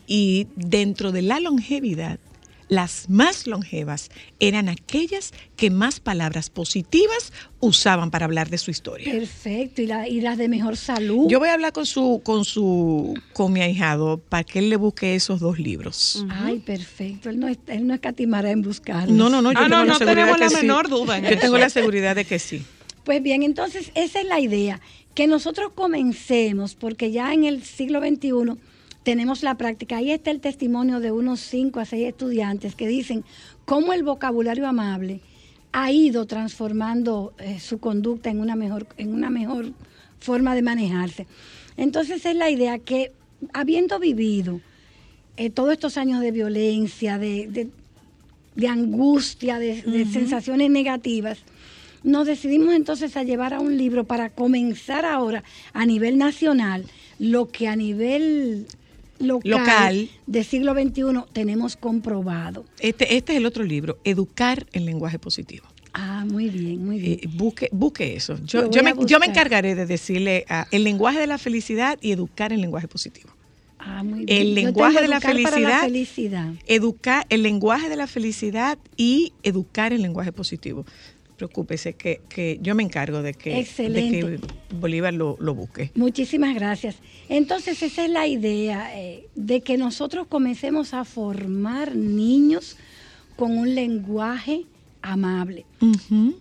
Y 0.08 0.48
dentro 0.56 1.12
de 1.12 1.22
la 1.22 1.40
longevidad, 1.40 2.20
las 2.68 3.10
más 3.12 3.46
longevas 3.46 4.10
eran 4.40 4.70
aquellas 4.70 5.34
que 5.56 5.70
más 5.70 6.00
palabras 6.00 6.50
positivas 6.50 7.32
usaban 7.60 8.10
para 8.10 8.26
hablar 8.26 8.50
de 8.50 8.58
su 8.58 8.72
historia. 8.72 9.12
Perfecto, 9.12 9.84
y, 9.84 9.86
la- 9.88 10.08
y 10.08 10.20
las 10.22 10.40
de 10.40 10.48
mejor 10.48 10.76
salud. 10.76 11.28
Yo 11.30 11.38
voy 11.38 11.50
a 11.50 11.54
hablar 11.54 11.74
con 11.74 11.86
su, 11.86 12.22
con 12.24 12.44
su, 12.44 13.14
con 13.34 13.54
mi 13.54 13.62
ahijado 13.62 14.18
para 14.18 14.44
que 14.44 14.58
él 14.60 14.72
le 14.72 14.78
busque 14.78 15.14
esos 15.14 15.40
dos 15.40 15.60
libros. 15.60 16.26
Ay, 16.30 16.58
perfecto. 16.58 17.30
Él 17.30 17.40
no, 17.40 17.48
él 17.50 17.86
no 17.86 17.94
escatimará 17.94 18.50
en 18.50 18.64
buscarlos. 18.64 19.16
No, 19.16 19.30
no, 19.30 19.44
no, 19.44 19.52
yo 19.52 19.60
Ah, 19.60 19.64
tengo 19.70 19.76
no, 19.78 19.86
la 19.86 19.94
no 19.94 20.00
tenemos 20.00 20.40
la 20.40 20.50
sí. 20.50 20.56
menor 20.56 20.90
duda 20.90 21.20
Yo 21.20 21.38
tengo 21.38 21.60
la 21.60 21.70
seguridad 21.70 22.16
de 22.16 22.26
que 22.26 22.40
sí. 22.40 22.64
Pues 23.04 23.22
bien, 23.22 23.44
entonces 23.44 23.92
esa 23.94 24.20
es 24.22 24.26
la 24.26 24.40
idea, 24.40 24.82
que 25.14 25.28
nosotros 25.28 25.72
comencemos, 25.76 26.74
porque 26.74 27.12
ya 27.12 27.32
en 27.32 27.44
el 27.44 27.64
siglo 27.64 28.00
XXI 28.00 28.32
tenemos 29.06 29.44
la 29.44 29.56
práctica. 29.56 29.98
Ahí 29.98 30.10
está 30.12 30.32
el 30.32 30.42
testimonio 30.42 31.00
de 31.00 31.12
unos 31.12 31.40
cinco 31.40 31.80
a 31.80 31.86
seis 31.86 32.08
estudiantes 32.08 32.74
que 32.76 32.88
dicen 32.88 33.24
cómo 33.64 33.94
el 33.94 34.02
vocabulario 34.04 34.68
amable 34.68 35.22
ha 35.72 35.92
ido 35.92 36.26
transformando 36.26 37.34
eh, 37.38 37.60
su 37.60 37.78
conducta 37.78 38.30
en 38.32 38.40
una 38.40 38.56
mejor, 38.56 38.88
en 38.98 39.14
una 39.14 39.30
mejor 39.30 39.72
forma 40.20 40.56
de 40.56 40.64
manejarse. 40.64 41.28
Entonces 41.78 42.26
es 42.26 42.36
la 42.36 42.50
idea 42.50 42.80
que 42.80 43.12
habiendo 43.54 44.00
vivido 44.00 44.60
eh, 45.38 45.52
todos 45.52 45.74
estos 45.74 45.98
años 45.98 46.22
de 46.22 46.32
violencia, 46.32 47.18
de, 47.20 47.48
de- 47.48 47.70
de 48.56 48.68
angustia, 48.70 49.60
de, 49.60 50.06
sensaciones 50.12 50.72
negativas, 50.72 51.40
nos 52.04 52.26
decidimos 52.26 52.74
entonces 52.74 53.18
a 53.18 53.24
llevar 53.24 53.54
a 53.54 53.60
un 53.60 53.78
libro 53.78 54.06
para 54.06 54.30
comenzar 54.30 55.06
ahora 55.06 55.44
a 55.74 55.86
nivel 55.86 56.18
nacional 56.18 56.86
lo 57.20 57.50
que 57.50 57.68
a 57.68 57.76
nivel 57.76 58.66
local, 59.20 59.52
Local. 59.52 60.10
de 60.28 60.44
siglo 60.44 60.74
XXI 60.74 61.04
tenemos 61.34 61.76
comprobado. 61.76 62.66
Este, 62.80 63.16
este 63.16 63.34
es 63.34 63.38
el 63.38 63.46
otro 63.46 63.64
libro, 63.64 63.98
Educar 64.04 64.66
en 64.74 64.86
lenguaje 64.86 65.20
positivo. 65.20 65.66
Ah, 65.94 66.26
muy 66.30 66.50
bien, 66.50 66.86
muy 66.86 67.00
bien. 67.00 67.20
Eh, 67.24 67.30
busque, 67.36 67.70
busque 67.72 68.16
eso. 68.16 68.38
Yo, 68.44 68.70
yo, 68.70 68.84
me, 68.84 68.94
yo 69.06 69.18
me 69.18 69.28
encargaré 69.28 69.76
de 69.76 69.86
decirle 69.86 70.46
el 70.72 70.84
lenguaje 70.84 71.20
de 71.20 71.28
la 71.28 71.38
felicidad 71.38 71.98
y 72.02 72.12
educar 72.12 72.52
en 72.52 72.60
lenguaje 72.60 72.90
positivo. 72.90 73.30
Ah, 73.80 74.04
muy 74.04 74.26
bien. 74.26 74.42
El 74.42 74.56
lenguaje 74.56 75.00
de 75.02 75.08
la 75.08 75.22
felicidad. 75.22 75.82
felicidad. 75.82 76.54
Educar, 76.66 77.26
el 77.30 77.44
lenguaje 77.44 77.88
de 77.88 77.96
la 77.96 78.08
felicidad 78.08 78.78
y 78.98 79.32
educar 79.44 79.94
en 79.94 80.02
lenguaje 80.02 80.34
positivo. 80.34 80.86
Preocúpese 81.38 81.94
que, 81.94 82.22
que 82.30 82.60
yo 82.62 82.76
me 82.76 82.84
encargo 82.84 83.22
de 83.22 83.34
que, 83.34 83.56
de 83.90 84.10
que 84.10 84.40
Bolívar 84.80 85.14
lo, 85.14 85.36
lo 85.40 85.54
busque. 85.54 85.92
Muchísimas 85.96 86.56
gracias. 86.56 86.96
Entonces 87.30 87.82
esa 87.84 88.06
es 88.06 88.10
la 88.12 88.26
idea, 88.28 88.98
eh, 89.00 89.28
de 89.36 89.62
que 89.62 89.78
nosotros 89.78 90.28
comencemos 90.28 90.94
a 90.94 91.04
formar 91.04 91.96
niños 91.96 92.78
con 93.36 93.58
un 93.58 93.76
lenguaje 93.76 94.64
amable. 95.02 95.66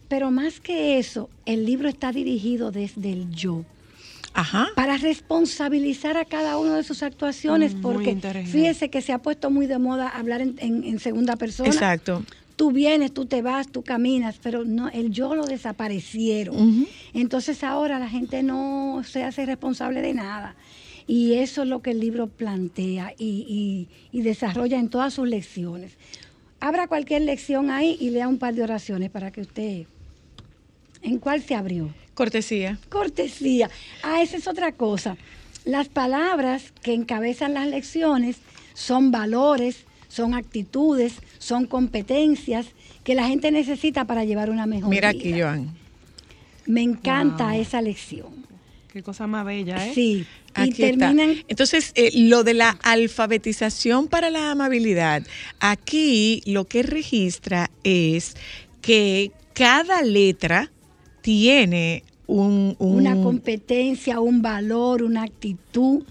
Pero 0.09 0.31
más 0.31 0.61
que 0.61 0.99
eso, 0.99 1.29
el 1.45 1.67
libro 1.67 1.89
está 1.89 2.13
dirigido 2.13 2.71
desde 2.71 3.13
el 3.13 3.31
yo. 3.31 3.65
Ajá. 4.33 4.69
Para 4.75 4.97
responsabilizar 4.97 6.17
a 6.17 6.25
cada 6.25 6.57
uno 6.59 6.75
de 6.75 6.83
sus 6.83 7.03
actuaciones, 7.03 7.75
Mm, 7.75 7.81
muy 7.83 7.93
porque 7.95 8.11
fíjese 8.47 8.91
que 8.91 9.01
se 9.03 9.13
ha 9.13 9.19
puesto 9.19 9.51
muy 9.51 9.67
de 9.67 9.79
moda 9.79 10.09
hablar 10.09 10.41
en, 10.41 10.55
en- 10.59 10.83
en 10.85 10.99
segunda 10.99 11.37
persona. 11.37 11.69
Exacto. 11.69 12.25
Tú 12.57 12.71
vienes, 12.71 13.13
tú 13.13 13.27
te 13.27 13.43
vas, 13.43 13.69
tú 13.69 13.83
caminas, 13.83 14.37
pero 14.43 14.65
no, 14.65 14.89
el 14.89 15.11
yo 15.11 15.35
lo 15.35 15.45
desaparecieron. 15.47 16.87
Entonces 17.13 17.65
ahora 17.65 17.99
la 17.99 18.09
gente 18.09 18.43
no 18.43 19.03
se 19.05 19.25
hace 19.25 19.45
responsable 19.45 20.03
de 20.03 20.15
nada. 20.15 20.55
Y 21.07 21.35
eso 21.35 21.63
es 21.65 21.69
lo 21.69 21.83
que 21.83 21.91
el 21.91 22.01
libro 22.01 22.29
plantea 22.29 23.13
y, 23.19 23.89
y- 24.13 24.19
y 24.19 24.23
desarrolla 24.23 24.79
en 24.79 24.89
todas 24.89 25.15
sus 25.15 25.29
lecciones. 25.29 25.93
Abra 26.61 26.87
cualquier 26.87 27.23
lección 27.23 27.71
ahí 27.71 27.97
y 28.01 28.11
lea 28.11 28.29
un 28.29 28.39
par 28.39 28.55
de 28.55 28.63
oraciones 28.63 29.11
para 29.11 29.31
que 29.31 29.43
usted... 29.43 29.87
¿En 31.03 31.19
cuál 31.19 31.43
se 31.43 31.55
abrió? 31.55 31.93
Cortesía. 32.15 32.79
Cortesía. 32.89 33.69
Ah, 34.03 34.23
esa 34.23 34.39
es 34.39 34.47
otra 34.49 34.73
cosa. 34.73 35.19
Las 35.67 35.89
palabras 35.89 36.73
que 36.83 36.95
encabezan 36.95 37.53
las 37.53 37.67
lecciones 37.69 38.37
son 38.73 39.11
valores, 39.11 39.85
son 40.15 40.35
actitudes, 40.35 41.15
son 41.39 41.67
competencias 41.67 42.67
que 43.03 43.15
la 43.15 43.27
gente 43.27 43.51
necesita 43.51 44.05
para 44.05 44.25
llevar 44.25 44.49
una 44.51 44.65
mejor 44.67 44.89
Mira 44.91 45.13
vida. 45.13 45.21
aquí, 45.21 45.41
Joan. 45.41 45.71
Me 46.67 46.83
encanta 46.83 47.49
Wow. 47.51 47.61
esa 47.61 47.83
lección. 47.83 48.45
Qué 48.93 49.03
cosa 49.03 49.27
más 49.27 49.45
bella, 49.45 49.85
¿eh? 49.87 49.93
Sí. 49.93 50.25
Y 50.57 50.61
Aquí 50.61 50.83
está. 50.85 51.07
terminan 51.11 51.35
Entonces, 51.49 51.91
eh, 51.97 52.13
lo 52.15 52.45
de 52.45 52.55
la 52.55 52.71
alfabetización 52.85 54.07
para 54.07 54.31
la 54.31 54.53
amabilidad, 54.53 55.25
aquí 55.59 56.43
lo 56.47 56.65
que 56.67 56.85
registra 56.85 57.71
es 57.83 58.37
que 58.81 59.33
cada 59.53 60.03
letra 60.03 60.71
tiene 61.23 62.05
un... 62.29 62.77
un- 62.79 62.95
una 62.97 63.15
competencia, 63.21 64.21
un 64.21 64.43
valor, 64.43 65.03
una 65.03 65.25
actitud. 65.25 66.05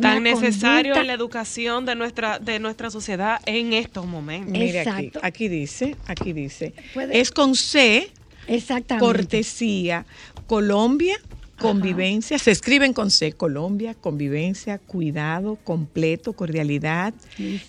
Tan 0.00 0.22
necesario 0.22 0.92
conducta. 0.94 1.00
en 1.00 1.06
la 1.06 1.12
educación 1.14 1.84
de 1.86 1.94
nuestra, 1.94 2.38
de 2.38 2.58
nuestra 2.58 2.90
sociedad 2.90 3.40
en 3.46 3.72
estos 3.72 4.06
momentos. 4.06 4.52
Mire 4.52 4.80
aquí, 4.80 5.10
aquí 5.22 5.48
dice, 5.48 5.96
aquí 6.06 6.32
dice, 6.32 6.74
Puede- 6.94 7.20
es 7.20 7.30
con 7.30 7.54
C, 7.54 8.10
Exactamente. 8.46 9.04
cortesía, 9.04 10.06
Colombia, 10.46 11.16
convivencia, 11.58 12.38
se 12.38 12.50
escriben 12.52 12.92
con 12.92 13.10
C, 13.10 13.32
Colombia, 13.32 13.94
convivencia, 13.94 14.78
cuidado, 14.78 15.56
completo, 15.64 16.32
cordialidad, 16.32 17.12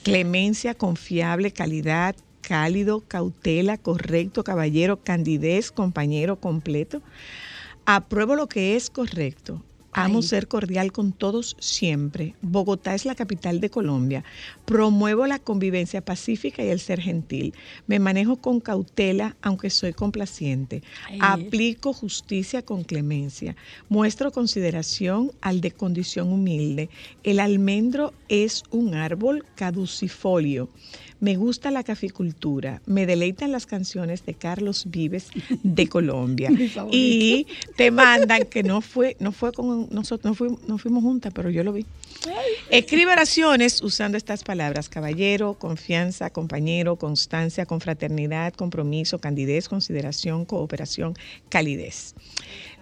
clemencia, 0.03 0.75
confiable, 0.75 1.51
calidad, 1.51 2.15
cálido, 2.41 3.01
cautela, 3.07 3.77
correcto, 3.77 4.43
caballero, 4.43 5.01
candidez, 5.03 5.71
compañero, 5.71 6.39
completo. 6.39 7.01
Apruebo 7.85 8.35
lo 8.35 8.47
que 8.47 8.75
es 8.75 8.89
correcto. 8.89 9.63
Amo 9.91 10.19
Ay. 10.19 10.23
ser 10.23 10.47
cordial 10.47 10.91
con 10.91 11.11
todos 11.11 11.55
siempre. 11.59 12.35
Bogotá 12.41 12.93
es 12.95 13.05
la 13.05 13.15
capital 13.15 13.59
de 13.59 13.69
Colombia. 13.69 14.23
Promuevo 14.65 15.25
la 15.25 15.39
convivencia 15.39 16.01
pacífica 16.01 16.63
y 16.63 16.69
el 16.69 16.79
ser 16.79 17.01
gentil. 17.01 17.53
Me 17.87 17.99
manejo 17.99 18.37
con 18.37 18.59
cautela, 18.59 19.35
aunque 19.41 19.69
soy 19.69 19.93
complaciente. 19.93 20.83
Ay. 21.07 21.19
Aplico 21.21 21.93
justicia 21.93 22.61
con 22.61 22.83
clemencia. 22.83 23.55
Muestro 23.89 24.31
consideración 24.31 25.31
al 25.41 25.61
de 25.61 25.71
condición 25.71 26.31
humilde. 26.31 26.89
El 27.23 27.39
almendro 27.39 28.13
es 28.27 28.63
un 28.69 28.93
árbol 28.93 29.45
caducifolio. 29.55 30.69
Me 31.19 31.35
gusta 31.35 31.69
la 31.69 31.83
caficultura, 31.83 32.81
me 32.85 33.05
deleitan 33.05 33.51
las 33.51 33.65
canciones 33.65 34.25
de 34.25 34.33
Carlos 34.33 34.85
Vives 34.89 35.27
de 35.63 35.87
Colombia. 35.87 36.49
Y 36.91 37.47
te 37.75 37.91
mandan 37.91 38.45
que 38.45 38.63
no 38.63 38.81
fue, 38.81 39.15
no 39.19 39.31
fue 39.31 39.51
con 39.51 39.87
nosotros, 39.91 40.31
no 40.31 40.35
fuimos, 40.35 40.67
no 40.67 40.77
fuimos 40.77 41.03
juntas, 41.03 41.33
pero 41.33 41.49
yo 41.49 41.63
lo 41.63 41.73
vi. 41.73 41.85
Escribe 42.69 43.11
oraciones 43.11 43.81
usando 43.81 44.17
estas 44.17 44.43
palabras: 44.43 44.89
caballero, 44.89 45.55
confianza, 45.55 46.29
compañero, 46.29 46.95
constancia, 46.95 47.65
confraternidad, 47.65 48.53
compromiso, 48.53 49.19
candidez, 49.19 49.67
consideración, 49.67 50.45
cooperación, 50.45 51.15
calidez. 51.49 52.15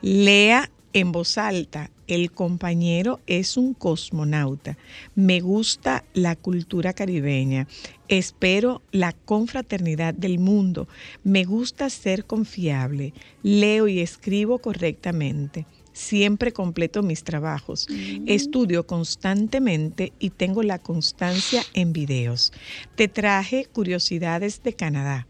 Lea 0.02 0.70
en 0.94 1.12
voz 1.12 1.38
alta. 1.38 1.92
El 2.08 2.32
compañero 2.32 3.20
es 3.28 3.58
un 3.58 3.74
cosmonauta. 3.74 4.78
Me 5.16 5.42
gusta 5.42 6.06
la 6.14 6.36
cultura 6.36 6.94
caribeña. 6.94 7.68
Espero 8.08 8.82
la 8.92 9.12
confraternidad 9.12 10.14
del 10.14 10.40
mundo. 10.40 10.88
Me 11.24 11.44
gusta 11.44 11.90
ser 11.90 12.26
confiable. 12.26 13.14
Leo 13.44 13.88
y 13.88 14.00
escribo 14.00 14.60
correctamente. 14.60 15.66
Siempre 15.92 16.54
completo 16.54 17.02
mis 17.02 17.24
trabajos. 17.24 17.88
Estudio 18.28 18.86
constantemente 18.86 20.14
y 20.20 20.30
tengo 20.30 20.62
la 20.64 20.80
constancia 20.80 21.64
en 21.74 21.92
videos. 21.92 22.54
Te 22.96 23.08
traje 23.08 23.66
curiosidades 23.66 24.62
de 24.62 24.74
Canadá. 24.74 25.28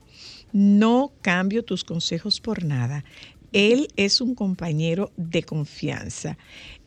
No 0.53 1.11
cambio 1.21 1.63
tus 1.63 1.83
consejos 1.83 2.39
por 2.41 2.63
nada. 2.63 3.03
Él 3.53 3.89
es 3.95 4.21
un 4.21 4.35
compañero 4.35 5.11
de 5.17 5.43
confianza. 5.43 6.37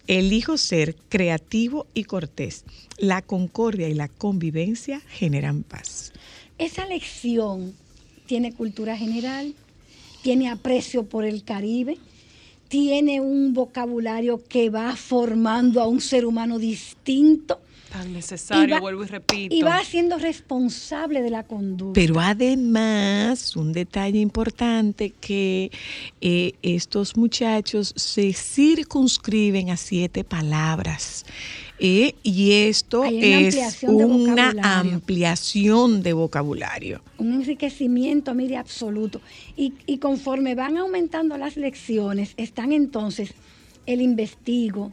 Elijo 0.06 0.58
ser 0.58 0.96
creativo 1.08 1.86
y 1.94 2.04
cortés. 2.04 2.64
La 2.98 3.22
concordia 3.22 3.88
y 3.88 3.94
la 3.94 4.08
convivencia 4.08 5.00
generan 5.00 5.62
paz. 5.62 6.12
Esa 6.58 6.86
lección 6.86 7.74
tiene 8.26 8.52
cultura 8.52 8.96
general, 8.96 9.54
tiene 10.22 10.50
aprecio 10.50 11.04
por 11.04 11.24
el 11.24 11.44
Caribe, 11.44 11.98
tiene 12.68 13.20
un 13.20 13.54
vocabulario 13.54 14.42
que 14.46 14.70
va 14.70 14.94
formando 14.94 15.80
a 15.80 15.88
un 15.88 16.00
ser 16.00 16.26
humano 16.26 16.58
distinto 16.58 17.60
Tan 17.92 18.12
necesario, 18.12 18.64
Y 18.68 18.70
va- 18.70 18.80
vuelvo 18.80 19.02
y 19.02 19.06
repito. 19.08 19.54
y 19.54 19.62
va 19.62 19.82
siendo 19.84 20.16
responsable 20.18 21.22
de 21.22 21.30
la 21.30 21.42
conducta. 21.42 21.92
Pero 22.00 22.20
además, 22.20 23.56
un 23.56 23.72
detalle 23.72 24.20
importante 24.20 25.10
que 25.20 25.72
eh, 26.20 26.52
estos 26.62 27.16
muchachos 27.16 27.92
se 27.96 28.32
circunscriben 28.32 29.70
a 29.70 29.76
siete 29.76 30.22
palabras. 30.24 31.24
eh, 31.82 32.14
y 32.22 32.52
esto 32.52 33.04
es 33.04 33.54
ampliación 33.56 33.96
de 33.96 34.04
una 34.04 34.32
vocabulario. 34.34 34.92
ampliación 34.92 36.02
de 36.02 36.12
vocabulario. 36.12 37.02
un 37.16 37.32
enriquecimiento, 37.32 38.34
mire, 38.34 38.56
absoluto. 38.58 39.20
Y, 39.56 39.72
y 39.86 39.96
conforme 39.96 40.54
van 40.54 40.76
aumentando 40.76 41.38
las 41.38 41.56
lecciones, 41.56 42.34
están 42.36 42.72
entonces 42.72 43.32
el 43.86 44.02
investigo, 44.02 44.92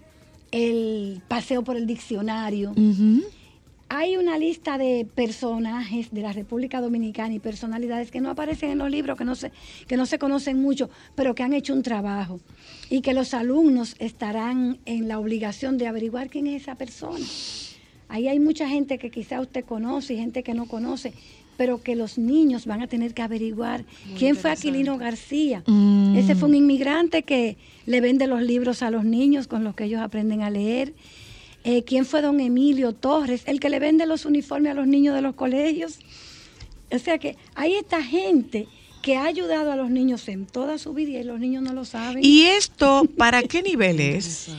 el 0.51 1.21
paseo 1.27 1.63
por 1.63 1.77
el 1.77 1.87
diccionario. 1.87 2.73
Hay 3.89 4.17
una 4.17 4.37
lista 4.37 4.77
de 4.77 5.07
personajes 5.15 6.11
de 6.11 6.21
la 6.21 6.33
República 6.33 6.81
Dominicana 6.81 7.33
y 7.33 7.39
personalidades 7.39 8.11
que 8.11 8.19
no 8.19 8.29
aparecen 8.29 8.71
en 8.71 8.79
los 8.79 8.91
libros, 8.91 9.17
que 9.17 9.23
no 9.23 9.33
se, 9.33 9.53
que 9.87 9.95
no 9.95 10.05
se 10.05 10.19
conocen 10.19 10.61
mucho, 10.61 10.89
pero 11.15 11.33
que 11.35 11.43
han 11.43 11.53
hecho 11.53 11.73
un 11.73 11.83
trabajo. 11.83 12.41
Y 12.89 12.99
que 12.99 13.13
los 13.13 13.33
alumnos 13.33 13.95
estarán 13.99 14.79
en 14.85 15.07
la 15.07 15.19
obligación 15.19 15.77
de 15.77 15.87
averiguar 15.87 16.29
quién 16.29 16.47
es 16.47 16.63
esa 16.63 16.75
persona. 16.75 17.25
Ahí 18.09 18.27
hay 18.27 18.39
mucha 18.39 18.67
gente 18.67 18.97
que 18.97 19.09
quizá 19.09 19.39
usted 19.39 19.65
conoce 19.65 20.13
y 20.13 20.17
gente 20.17 20.43
que 20.43 20.53
no 20.53 20.65
conoce, 20.65 21.13
pero 21.57 21.81
que 21.81 21.95
los 21.95 22.17
niños 22.17 22.65
van 22.65 22.81
a 22.81 22.87
tener 22.87 23.13
que 23.13 23.23
averiguar 23.23 23.83
quién 24.17 24.35
fue 24.35 24.51
Aquilino 24.51 24.97
García. 24.97 25.63
Mm. 25.65 26.15
Ese 26.15 26.35
fue 26.35 26.47
un 26.47 26.55
inmigrante 26.55 27.23
que 27.23 27.57
le 27.85 27.99
vende 27.99 28.27
los 28.27 28.41
libros 28.41 28.83
a 28.83 28.91
los 28.91 29.03
niños 29.03 29.47
con 29.47 29.63
los 29.63 29.75
que 29.75 29.85
ellos 29.85 30.01
aprenden 30.01 30.43
a 30.43 30.49
leer. 30.51 30.93
Eh, 31.63 31.83
¿Quién 31.83 32.05
fue 32.05 32.21
don 32.21 32.39
Emilio 32.39 32.93
Torres? 32.93 33.43
El 33.47 33.59
que 33.59 33.69
le 33.69 33.79
vende 33.79 34.05
los 34.05 34.25
uniformes 34.25 34.71
a 34.71 34.75
los 34.75 34.87
niños 34.87 35.15
de 35.15 35.21
los 35.21 35.35
colegios. 35.35 35.99
O 36.91 36.99
sea 36.99 37.17
que 37.17 37.35
hay 37.55 37.73
esta 37.73 38.01
gente 38.01 38.67
que 39.07 39.15
ha 39.15 39.23
ayudado 39.23 39.71
a 39.71 39.77
los 39.77 39.89
niños 39.89 40.27
en 40.27 40.45
toda 40.45 40.77
su 40.77 40.93
vida 40.93 41.17
y 41.17 41.23
los 41.23 41.39
niños 41.39 41.63
no 41.63 41.71
lo 41.71 41.85
saben. 41.85 42.19
¿Y 42.25 42.41
esto 42.41 43.07
para 43.15 43.41
qué 43.41 43.63
nivel 43.63 44.01
es? 44.01 44.49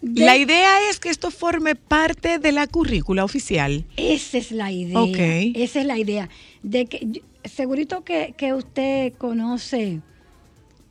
La 0.00 0.36
idea 0.36 0.88
es 0.88 1.00
que 1.00 1.08
esto 1.08 1.32
forme 1.32 1.74
parte 1.74 2.38
de 2.38 2.52
la 2.52 2.68
currícula 2.68 3.24
oficial. 3.24 3.84
Esa 3.96 4.38
es 4.38 4.52
la 4.52 4.70
idea. 4.70 5.02
Ok. 5.02 5.18
Esa 5.56 5.80
es 5.80 5.86
la 5.86 5.98
idea. 5.98 6.28
De 6.62 6.86
que 6.86 7.20
segurito 7.42 8.04
que, 8.04 8.34
que 8.38 8.54
usted 8.54 9.12
conoce 9.14 10.02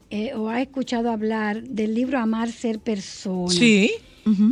eh, 0.09 0.34
o 0.34 0.49
ha 0.49 0.61
escuchado 0.61 1.09
hablar 1.09 1.63
del 1.63 1.95
libro 1.95 2.20
Amar 2.20 2.51
ser 2.51 2.80
persona. 2.80 3.49
Sí. 3.49 3.91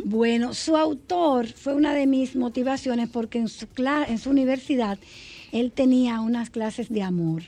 Bueno, 0.05 0.53
su 0.53 0.77
autor 0.77 1.47
fue 1.47 1.73
una 1.73 1.93
de 1.93 2.07
mis 2.07 2.37
motivaciones 2.37 3.09
porque 3.09 3.39
en 3.39 3.49
su, 3.49 3.67
en 4.07 4.19
su 4.19 4.29
universidad 4.29 4.97
él 5.51 5.73
tenía 5.73 6.21
unas 6.21 6.49
clases 6.49 6.87
de 6.87 7.01
amor. 7.01 7.43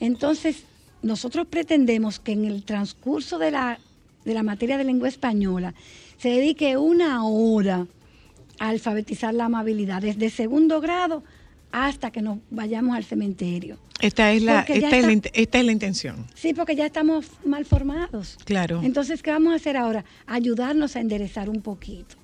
Entonces, 0.00 0.64
nosotros 1.02 1.46
pretendemos 1.46 2.18
que 2.18 2.32
en 2.32 2.44
el 2.44 2.64
transcurso 2.64 3.38
de 3.38 3.50
la, 3.50 3.78
de 4.24 4.34
la 4.34 4.42
materia 4.42 4.78
de 4.78 4.84
lengua 4.84 5.08
española 5.08 5.74
se 6.18 6.30
dedique 6.30 6.76
una 6.76 7.24
hora 7.24 7.86
a 8.58 8.68
alfabetizar 8.68 9.34
la 9.34 9.46
amabilidad, 9.46 10.02
desde 10.02 10.30
segundo 10.30 10.80
grado 10.80 11.22
hasta 11.72 12.10
que 12.10 12.22
nos 12.22 12.38
vayamos 12.50 12.96
al 12.96 13.04
cementerio. 13.04 13.78
Esta 14.00 14.32
es 14.32 14.42
la, 14.42 14.60
esta 14.60 14.96
es 14.96 15.06
la, 15.06 15.30
esta 15.32 15.58
es 15.58 15.64
la 15.64 15.72
intención. 15.72 16.26
Sí, 16.34 16.54
porque 16.54 16.74
ya 16.74 16.86
estamos 16.86 17.26
mal 17.44 17.64
formados. 17.64 18.38
Claro. 18.44 18.80
Entonces, 18.82 19.22
¿qué 19.22 19.30
vamos 19.30 19.52
a 19.52 19.56
hacer 19.56 19.76
ahora? 19.76 20.04
Ayudarnos 20.26 20.96
a 20.96 21.00
enderezar 21.00 21.48
un 21.48 21.62
poquito. 21.62 22.16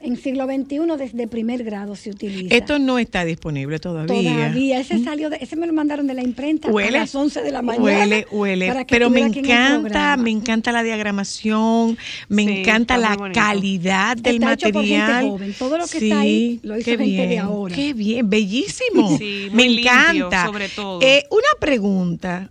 En 0.00 0.16
siglo 0.16 0.46
XXI, 0.46 0.78
desde 0.96 1.26
primer 1.26 1.64
grado 1.64 1.96
se 1.96 2.10
utiliza. 2.10 2.54
Esto 2.54 2.78
no 2.78 2.98
está 2.98 3.24
disponible 3.24 3.78
todavía. 3.78 4.32
Todavía. 4.32 4.78
Ese 4.80 5.02
salió, 5.02 5.30
de- 5.30 5.38
ese 5.40 5.56
me 5.56 5.66
lo 5.66 5.72
mandaron 5.72 6.06
de 6.06 6.14
la 6.14 6.22
imprenta 6.22 6.70
Huele, 6.70 6.98
a 6.98 7.00
las 7.02 7.14
11 7.14 7.42
de 7.42 7.50
la 7.50 7.62
mañana. 7.62 7.84
Huele, 7.84 8.26
huele. 8.30 8.84
Pero 8.88 9.10
me 9.10 9.20
en 9.22 9.34
encanta, 9.34 10.16
me 10.16 10.30
encanta 10.30 10.70
la 10.72 10.82
diagramación, 10.82 11.98
me 12.28 12.44
Sí, 12.44 12.50
encanta 12.60 12.96
la 12.98 13.16
bonito. 13.16 13.40
calidad 13.40 14.16
del 14.16 14.36
Está 14.36 14.52
hecho 14.52 14.70
por 14.70 14.82
gente 14.84 14.98
material. 14.98 15.28
joven. 15.30 15.54
Todo 15.58 15.78
lo 15.78 15.86
que 15.86 15.98
está 15.98 16.20
ahí 16.20 16.60
lo 16.62 16.76
hizo 16.78 16.84
qué 16.84 16.90
gente 16.92 17.04
bien, 17.04 17.28
de 17.30 17.38
ahora. 17.38 17.74
Qué 17.74 17.94
bien, 17.94 18.30
bellísimo. 18.30 19.18
Sí, 19.18 19.48
me 19.52 19.68
limpio, 19.68 19.90
encanta. 19.90 20.46
sobre 20.46 20.68
todo. 20.68 21.00
Eh, 21.02 21.24
una 21.30 21.48
pregunta. 21.60 22.50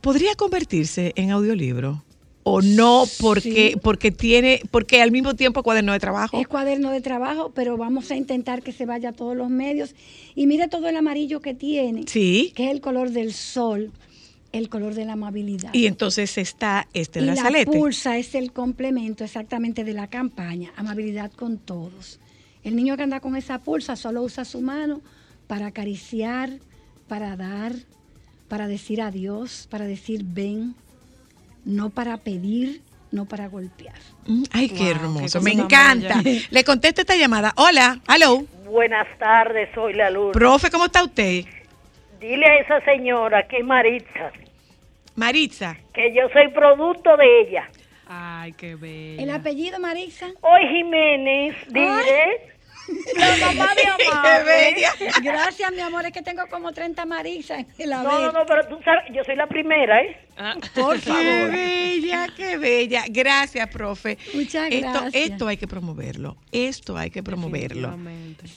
¿Podría 0.00 0.34
convertirse 0.34 1.12
en 1.14 1.30
audiolibro? 1.30 2.02
O 2.44 2.60
no 2.60 3.04
porque 3.20 3.78
porque 3.82 4.10
tiene 4.10 4.60
porque 4.70 5.00
al 5.00 5.12
mismo 5.12 5.34
tiempo 5.34 5.62
cuaderno 5.62 5.92
de 5.92 6.00
trabajo. 6.00 6.40
Es 6.40 6.48
cuaderno 6.48 6.90
de 6.90 7.00
trabajo, 7.00 7.52
pero 7.54 7.76
vamos 7.76 8.10
a 8.10 8.16
intentar 8.16 8.62
que 8.62 8.72
se 8.72 8.84
vaya 8.86 9.10
a 9.10 9.12
todos 9.12 9.36
los 9.36 9.48
medios. 9.48 9.94
Y 10.34 10.46
mire 10.46 10.68
todo 10.68 10.88
el 10.88 10.96
amarillo 10.96 11.40
que 11.40 11.54
tiene, 11.54 12.04
Sí. 12.06 12.52
que 12.56 12.64
es 12.66 12.70
el 12.72 12.80
color 12.80 13.10
del 13.10 13.32
sol, 13.32 13.92
el 14.52 14.68
color 14.68 14.94
de 14.94 15.04
la 15.04 15.12
amabilidad. 15.12 15.72
Y 15.72 15.86
entonces 15.86 16.36
está 16.36 16.88
este 16.94 17.20
Y 17.20 17.24
la 17.26 17.34
brazalete. 17.34 17.70
pulsa 17.78 18.18
es 18.18 18.34
el 18.34 18.52
complemento 18.52 19.22
exactamente 19.24 19.84
de 19.84 19.92
la 19.94 20.08
campaña, 20.08 20.72
amabilidad 20.76 21.30
con 21.32 21.58
todos. 21.58 22.18
El 22.64 22.76
niño 22.76 22.96
que 22.96 23.02
anda 23.04 23.20
con 23.20 23.36
esa 23.36 23.60
pulsa 23.60 23.96
solo 23.96 24.22
usa 24.22 24.44
su 24.44 24.60
mano 24.60 25.00
para 25.46 25.66
acariciar, 25.66 26.58
para 27.08 27.36
dar, 27.36 27.74
para 28.48 28.66
decir 28.68 29.00
adiós, 29.00 29.66
para 29.70 29.86
decir 29.86 30.22
ven, 30.24 30.74
no 31.64 31.90
para 31.90 32.16
pedir, 32.18 32.80
no 33.10 33.26
para 33.26 33.48
golpear. 33.48 33.94
Mm, 34.26 34.44
Ay, 34.52 34.68
qué 34.68 34.84
Wow, 34.84 34.90
hermoso, 34.90 35.38
qué 35.38 35.44
me 35.44 35.52
encanta. 35.52 36.20
bella. 36.22 36.46
Le 36.50 36.64
contesto 36.64 37.00
esta 37.02 37.16
llamada. 37.16 37.52
Hola, 37.56 38.00
hello. 38.08 38.44
Buenas 38.64 39.06
tardes, 39.18 39.68
soy 39.74 39.92
la 39.94 40.10
luz. 40.10 40.32
Profe, 40.32 40.70
¿cómo 40.70 40.86
está 40.86 41.04
usted? 41.04 41.44
Dile 42.20 42.46
a 42.46 42.56
esa 42.60 42.80
señora 42.84 43.46
que 43.48 43.58
es 43.58 43.64
Maritza, 43.64 44.30
Maritza. 45.16 45.76
que 45.92 46.14
yo 46.14 46.22
soy 46.32 46.48
producto 46.52 47.16
de 47.16 47.40
ella. 47.42 47.68
Ay, 48.06 48.52
qué 48.52 48.74
bello. 48.76 49.22
¿El 49.22 49.30
apellido, 49.30 49.78
Marisa? 49.80 50.26
Hoy 50.40 50.60
Jiménez, 50.68 51.54
dile. 51.68 52.52
La 53.16 53.46
mamá 53.46 53.74
de 53.74 53.82
Gracias, 55.22 55.72
mi 55.72 55.80
amor, 55.80 56.04
es 56.06 56.12
que 56.12 56.22
tengo 56.22 56.42
como 56.50 56.72
30 56.72 57.04
Marisa 57.06 57.58
en 57.60 57.66
el 57.78 57.90
No, 57.90 58.02
no, 58.02 58.32
no, 58.32 58.46
pero 58.46 58.66
tú 58.68 58.76
sabes, 58.84 59.04
yo 59.14 59.22
soy 59.24 59.36
la 59.36 59.46
primera, 59.46 60.00
¿eh? 60.02 60.16
Por 60.74 60.94
Qué 61.00 61.00
favor. 61.10 61.50
bella, 61.52 62.28
qué 62.36 62.56
bella. 62.58 63.04
Gracias, 63.08 63.68
profe. 63.68 64.18
Muchas 64.34 64.70
gracias. 64.70 65.14
Esto 65.14 65.46
hay 65.48 65.56
que 65.56 65.68
promoverlo. 65.68 66.36
Esto 66.52 66.96
hay 66.96 67.10
que 67.10 67.22
promoverlo. 67.22 67.96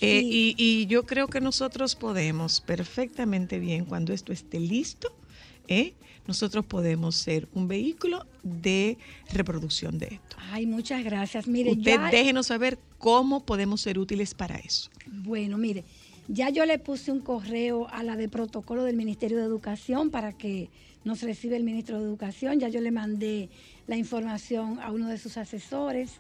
Eh, 0.02 0.22
y, 0.24 0.56
y 0.58 0.86
yo 0.88 1.06
creo 1.06 1.28
que 1.28 1.42
nosotros 1.42 1.96
podemos 1.96 2.62
perfectamente 2.62 3.60
bien, 3.60 3.86
cuando 3.86 4.14
esto 4.14 4.32
esté 4.32 4.60
listo, 4.60 5.10
¿eh? 5.68 5.94
nosotros 6.28 6.66
podemos 6.66 7.16
ser 7.16 7.48
un 7.54 7.68
vehículo 7.68 8.26
de 8.42 8.98
reproducción 9.32 10.00
de 10.00 10.08
esto. 10.08 10.38
Ay, 10.52 10.66
muchas 10.66 11.04
gracias. 11.04 11.46
Mire, 11.48 11.72
Usted 11.72 11.98
ya- 12.00 12.10
déjenos 12.10 12.48
saber 12.48 12.80
cómo 12.98 13.46
podemos 13.46 13.82
ser 13.82 14.00
útiles 14.00 14.34
para 14.34 14.56
eso. 14.56 14.90
Bueno, 15.06 15.58
mire, 15.60 15.84
ya 16.28 16.50
yo 16.50 16.66
le 16.66 16.80
puse 16.80 17.12
un 17.12 17.20
correo 17.20 17.88
a 17.90 18.04
la 18.04 18.16
de 18.16 18.30
protocolo 18.30 18.84
del 18.84 18.96
Ministerio 18.96 19.38
de 19.38 19.44
Educación 19.46 20.10
para 20.10 20.34
que 20.34 20.70
nos 21.04 21.22
reciba 21.22 21.56
el 21.56 21.64
ministro 21.64 22.00
de 22.00 22.06
Educación. 22.06 22.60
Ya 22.60 22.70
yo 22.70 22.82
le 22.82 22.92
mandé 22.92 23.50
la 23.88 23.96
información 23.96 24.80
a 24.80 24.92
uno 24.92 25.08
de 25.08 25.18
sus 25.18 25.38
asesores. 25.38 26.20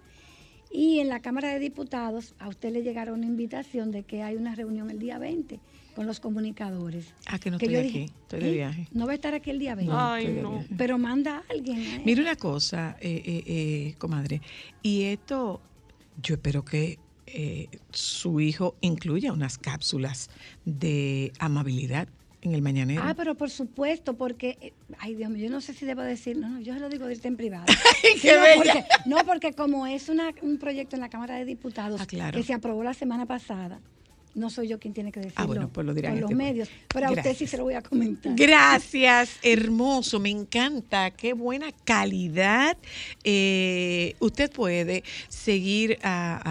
Y 0.72 1.00
en 1.00 1.10
la 1.10 1.22
Cámara 1.22 1.50
de 1.50 1.60
Diputados 1.60 2.36
a 2.38 2.50
usted 2.50 2.72
le 2.72 2.84
llegará 2.84 3.14
una 3.14 3.26
invitación 3.26 3.92
de 3.92 4.04
que 4.04 4.24
hay 4.24 4.36
una 4.36 4.56
reunión 4.56 4.90
el 4.92 5.00
día 5.00 5.18
20 5.18 5.60
con 5.96 6.06
los 6.06 6.20
comunicadores. 6.20 7.14
Ah, 7.26 7.40
que 7.40 7.50
no 7.50 7.58
Que 7.58 7.66
estoy 7.66 7.76
yo 7.76 7.80
aquí, 7.80 8.00
dije, 8.00 8.14
estoy 8.24 8.40
de 8.42 8.50
¿eh? 8.50 8.54
viaje. 8.54 8.88
No 8.92 9.06
va 9.06 9.14
a 9.14 9.16
estar 9.16 9.34
aquí 9.34 9.50
el 9.50 9.60
día 9.60 9.76
20. 9.76 9.92
No, 9.94 10.16
estoy 10.18 10.34
de 10.34 10.42
viaje. 10.42 10.68
Pero 10.78 10.98
manda 10.98 11.38
a 11.38 11.44
alguien. 11.50 11.80
¿eh? 11.80 12.02
Mire 12.06 12.22
una 12.22 12.36
cosa, 12.36 12.98
eh, 13.00 13.24
eh, 13.26 13.44
eh, 13.48 13.96
comadre, 13.98 14.42
y 14.84 15.04
esto, 15.04 15.62
yo 16.22 16.36
espero 16.36 16.66
que 16.66 17.00
eh, 17.38 17.68
su 17.92 18.40
hijo 18.40 18.76
incluya 18.80 19.34
unas 19.34 19.58
cápsulas 19.58 20.30
de 20.64 21.34
amabilidad 21.40 22.08
en 22.42 22.54
el 22.54 22.62
mañanero. 22.62 23.02
Ah, 23.04 23.14
pero 23.14 23.36
por 23.36 23.50
supuesto, 23.50 24.14
porque, 24.14 24.58
eh, 24.62 24.74
ay 25.00 25.16
Dios 25.16 25.30
mío, 25.30 25.44
yo 25.46 25.50
no 25.50 25.60
sé 25.60 25.74
si 25.74 25.86
debo 25.86 26.02
decir, 26.02 26.38
no, 26.38 26.48
no, 26.48 26.60
yo 26.62 26.74
se 26.74 26.80
lo 26.80 26.88
digo 26.90 27.08
dirte 27.08 27.28
en 27.28 27.36
privado. 27.36 27.66
qué 28.22 28.36
no, 28.36 28.42
bella! 28.42 28.56
Porque, 28.56 28.86
no, 29.06 29.18
porque 29.26 29.54
como 29.54 29.86
es 29.86 30.08
una, 30.08 30.32
un 30.44 30.58
proyecto 30.58 30.96
en 30.96 31.02
la 31.02 31.10
Cámara 31.10 31.36
de 31.36 31.44
Diputados 31.46 32.00
Ah, 32.00 32.06
claro. 32.06 32.38
que 32.38 32.44
se 32.44 32.54
aprobó 32.54 32.84
la 32.84 32.94
semana 32.94 33.26
pasada, 33.26 33.82
no 34.36 34.50
soy 34.50 34.68
yo 34.68 34.80
quien 34.80 34.94
tiene 34.94 35.12
que 35.12 35.20
decirlo. 35.22 35.44
Ah, 35.44 35.46
bueno, 35.46 35.70
pues 35.74 35.86
lo 35.88 35.94
dirá 35.94 36.10
por 36.10 36.16
en 36.18 36.22
los 36.22 36.32
este 36.32 36.36
medios, 36.44 36.70
pero 36.88 37.08
a 37.08 37.10
usted 37.10 37.22
sí 37.24 37.30
Gracias. 37.30 37.50
se 37.52 37.58
lo 37.58 37.64
voy 37.64 37.74
a 37.74 37.82
comentar. 37.82 38.34
Gracias, 38.36 39.40
hermoso, 39.42 40.20
me 40.20 40.30
encanta, 40.30 41.12
qué 41.12 41.34
buena 41.34 41.72
calidad. 41.86 42.78
Eh, 43.24 44.16
usted 44.20 44.52
puede 44.52 45.04
seguir 45.30 45.98
a, 46.04 46.42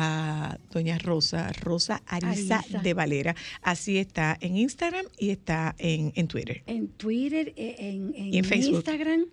a 0.53 0.59
doña 0.73 0.99
Rosa, 0.99 1.53
Rosa 1.61 2.03
Arisa, 2.07 2.59
Arisa. 2.59 2.79
de 2.79 2.95
Valera. 2.95 3.37
Así 3.63 3.99
está 3.99 4.37
en 4.41 4.57
Instagram 4.57 5.07
y 5.19 5.31
está 5.31 5.75
en, 5.79 6.13
en 6.17 6.27
Twitter. 6.27 6.63
En 6.67 6.89
Twitter, 6.89 7.53
eh, 7.57 7.77
en, 7.79 8.15
en 8.17 8.35
Y 8.35 8.39
en 8.39 8.45
Facebook. 8.45 8.77
Instagram, 8.77 9.27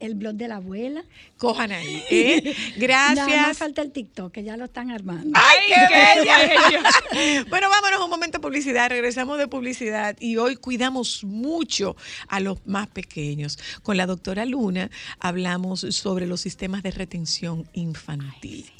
el 0.00 0.14
blog 0.14 0.34
de 0.34 0.48
la 0.48 0.56
abuela. 0.56 1.04
Cojan 1.38 1.72
ahí. 1.72 2.02
¿eh? 2.10 2.56
Gracias. 2.76 3.28
Nada 3.28 3.46
más 3.48 3.58
falta 3.58 3.82
el 3.82 3.92
TikTok, 3.92 4.32
que 4.32 4.42
ya 4.42 4.56
lo 4.56 4.64
están 4.64 4.90
armando. 4.90 5.38
¡Ay, 5.38 5.58
qué 5.68 6.24
bella! 6.24 7.44
bueno, 7.48 7.68
vámonos 7.70 8.00
a 8.00 8.04
un 8.04 8.10
momento 8.10 8.38
de 8.38 8.42
publicidad. 8.42 8.90
Regresamos 8.90 9.38
de 9.38 9.46
publicidad 9.46 10.16
y 10.18 10.36
hoy 10.36 10.56
cuidamos 10.56 11.22
mucho 11.24 11.96
a 12.28 12.40
los 12.40 12.66
más 12.66 12.88
pequeños. 12.88 13.58
Con 13.82 13.96
la 13.96 14.06
doctora 14.06 14.44
Luna 14.44 14.90
hablamos 15.18 15.80
sobre 15.90 16.26
los 16.26 16.40
sistemas 16.40 16.82
de 16.82 16.90
retención 16.90 17.68
infantil. 17.72 18.70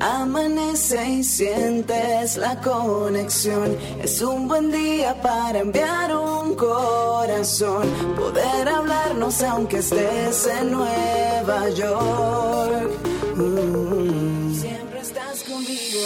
Amanece 0.00 1.08
y 1.10 1.24
sientes 1.24 2.36
la 2.36 2.60
conexión. 2.60 3.76
Es 4.02 4.20
un 4.22 4.48
buen 4.48 4.70
día 4.70 5.20
para 5.20 5.60
enviar 5.60 6.16
un 6.16 6.54
corazón. 6.54 7.88
Poder 8.16 8.68
hablarnos 8.68 9.42
aunque 9.42 9.78
estés 9.78 10.46
en 10.60 10.70
Nueva 10.70 11.68
York. 11.70 12.90
Mm. 13.36 14.54
Siempre 14.54 15.00
estás 15.00 15.42
conmigo. 15.44 16.00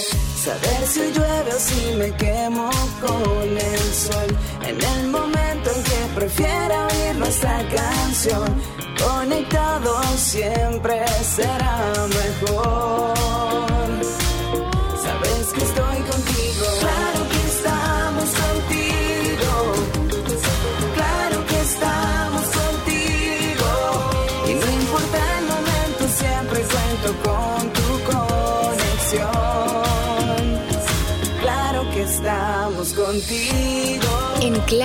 Saber 0.44 0.86
si 0.86 1.00
llueve 1.12 1.50
o 1.54 1.58
si 1.58 1.94
me 1.96 2.10
quemo 2.16 2.70
con 3.00 3.48
el 3.72 3.80
sol. 3.92 4.28
En 4.62 4.80
el 4.80 5.08
momento 5.08 5.70
en 5.74 5.82
que 5.82 6.00
prefiera 6.14 6.86
oír 6.86 7.16
nuestra 7.16 7.58
canción. 7.68 8.48
Conectado 9.04 10.00
siempre 10.16 11.04
será 11.22 12.06
mejor. 12.08 13.17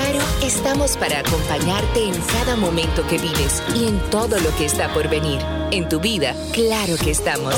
Claro, 0.04 0.20
estamos 0.44 0.98
para 0.98 1.20
acompañarte 1.20 2.04
en 2.04 2.14
cada 2.24 2.58
momento 2.58 3.08
que 3.08 3.18
vives 3.18 3.64
y 3.74 3.88
en 3.88 3.98
todo 4.10 4.38
lo 4.38 4.54
que 4.58 4.66
está 4.66 4.92
por 4.94 5.08
venir. 5.10 5.40
En 5.72 5.88
tu 5.88 6.02
vida, 6.02 6.36
claro 6.52 6.96
que 7.02 7.12
estamos. 7.12 7.56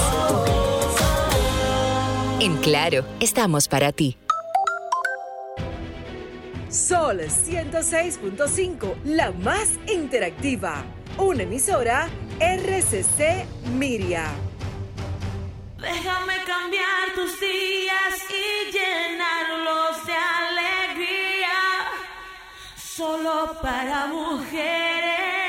En 2.40 2.58
Claro, 2.58 3.04
estamos 3.20 3.68
para 3.68 3.92
ti. 3.92 4.18
Sol 6.70 7.20
106.5, 7.22 8.96
la 9.06 9.32
más 9.32 9.72
interactiva. 9.92 10.84
Una 11.18 11.44
emisora 11.44 12.10
RCC 12.40 13.48
Miria. 13.76 14.28
Déjame 15.80 16.36
cambiar 16.46 17.16
tus 17.16 17.40
días 17.40 18.14
y 18.30 18.72
llenarlos 18.72 20.06
de 20.06 20.14
alegría. 20.14 20.85
Solo 22.96 23.58
para 23.62 24.08
mujeres. 24.08 25.45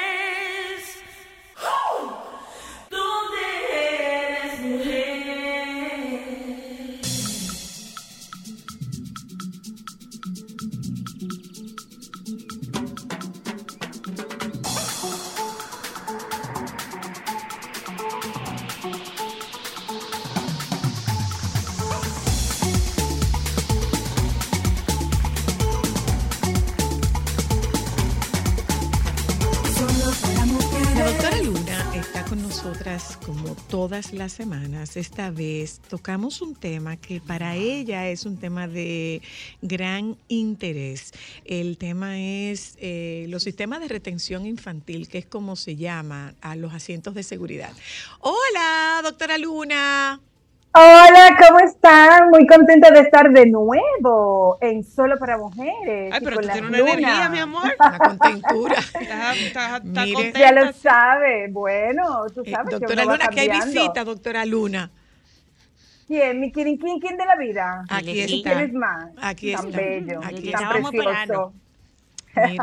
Nosotras, 32.66 33.16
como 33.24 33.54
todas 33.68 34.12
las 34.12 34.32
semanas, 34.32 34.96
esta 34.96 35.30
vez 35.30 35.80
tocamos 35.88 36.42
un 36.42 36.56
tema 36.56 36.96
que 36.96 37.20
para 37.20 37.54
ella 37.54 38.08
es 38.08 38.26
un 38.26 38.38
tema 38.38 38.66
de 38.66 39.22
gran 39.62 40.16
interés. 40.26 41.12
El 41.44 41.78
tema 41.78 42.18
es 42.18 42.76
eh, 42.80 43.26
los 43.28 43.44
sistemas 43.44 43.78
de 43.78 43.86
retención 43.86 44.46
infantil, 44.46 45.06
que 45.06 45.18
es 45.18 45.26
como 45.26 45.54
se 45.54 45.76
llama 45.76 46.34
a 46.40 46.56
los 46.56 46.74
asientos 46.74 47.14
de 47.14 47.22
seguridad. 47.22 47.72
Hola, 48.18 49.00
doctora 49.04 49.38
Luna. 49.38 50.20
Hola, 50.78 51.38
¿cómo 51.40 51.60
están? 51.60 52.28
Muy 52.28 52.46
contenta 52.46 52.90
de 52.90 53.00
estar 53.00 53.30
de 53.32 53.46
nuevo 53.46 54.58
en 54.60 54.84
Solo 54.84 55.18
para 55.18 55.38
Mujeres. 55.38 56.12
Ay, 56.12 56.20
pero 56.22 56.36
con 56.36 56.44
tú 56.44 56.52
tienes 56.52 56.68
una 56.68 56.78
Luna. 56.78 56.92
energía, 56.92 57.28
mi 57.30 57.38
amor. 57.38 57.74
La 57.78 57.98
contentura. 57.98 58.74
Estás- 58.74 59.36
estás- 59.38 59.82
estás 59.84 59.84
Mire. 59.84 60.12
contenta. 60.12 60.38
Ya 60.38 60.52
lo 60.52 60.72
sabe. 60.74 61.48
Bueno, 61.50 62.26
tú 62.34 62.42
Eh, 62.44 62.50
sabes 62.50 62.68
que 62.68 62.74
doctora 62.80 63.02
uno 63.04 63.10
va 63.12 63.16
Luna, 63.16 63.28
que 63.28 63.40
hay 63.40 63.48
visita, 63.48 64.04
doctora 64.04 64.44
Luna. 64.44 64.90
¿Quién? 66.08 66.40
¿Mi 66.40 66.52
quirinquín? 66.52 67.00
¿Quién 67.00 67.16
de 67.16 67.24
la 67.24 67.36
vida? 67.36 67.84
Aquí 67.88 68.10
¿Y 68.10 68.20
está. 68.38 68.50
quién 68.52 68.64
es 68.68 68.72
más? 68.74 69.06
Aquí 69.22 69.52
Tan 69.54 69.66
está. 69.68 69.78
bello, 69.80 70.20
Aquí 70.22 70.50
tan 70.50 70.62
estábamos 70.62 70.90
precioso. 70.90 71.52
Mire, 72.36 72.58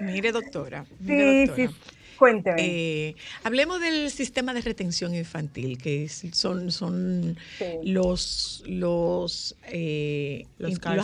mire, 0.00 0.32
doctora. 0.32 0.84
mire, 1.00 1.46
Sí, 1.46 1.46
doctora. 1.46 1.68
sí, 1.70 1.93
cuénteme. 2.24 2.56
Eh, 2.58 3.16
hablemos 3.42 3.80
del 3.80 4.10
sistema 4.10 4.54
de 4.54 4.60
retención 4.62 5.14
infantil, 5.14 5.76
que 5.78 6.04
es- 6.04 6.24
son, 6.32 6.70
son 6.70 7.36
Sí. 7.58 7.64
los 7.84 8.62
los 8.66 9.56
eh, 9.70 10.46
Los 10.58 10.70
los, 10.72 10.96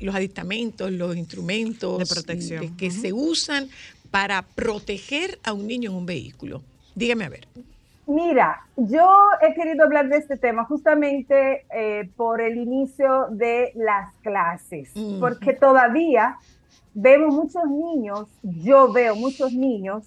los 0.00 0.14
aditamentos, 0.14 0.90
los 0.90 1.16
instrumentos 1.16 1.98
De 1.98 2.06
protección. 2.06 2.60
de- 2.62 2.76
que 2.76 2.90
se 2.90 3.12
usan 3.12 3.68
para 4.10 4.42
proteger 4.42 5.38
a 5.44 5.52
un 5.52 5.66
niño 5.66 5.90
en 5.90 5.96
un 5.96 6.06
vehículo. 6.06 6.62
Dígame 6.94 7.24
a 7.24 7.28
ver. 7.28 7.46
Mira, 8.06 8.60
yo 8.76 9.04
he 9.42 9.52
querido 9.54 9.84
hablar 9.84 10.08
de 10.08 10.16
este 10.18 10.36
tema 10.36 10.64
justamente 10.64 11.66
eh, 11.74 12.08
por 12.16 12.40
el 12.40 12.56
inicio 12.56 13.26
de 13.32 13.72
las 13.74 14.14
clases, 14.22 14.90
Mm. 14.94 15.18
porque 15.20 15.52
todavía 15.54 16.36
vemos 16.94 17.34
muchos 17.34 17.64
niños, 17.68 18.28
yo 18.42 18.92
veo 18.92 19.16
muchos 19.16 19.52
niños 19.52 20.04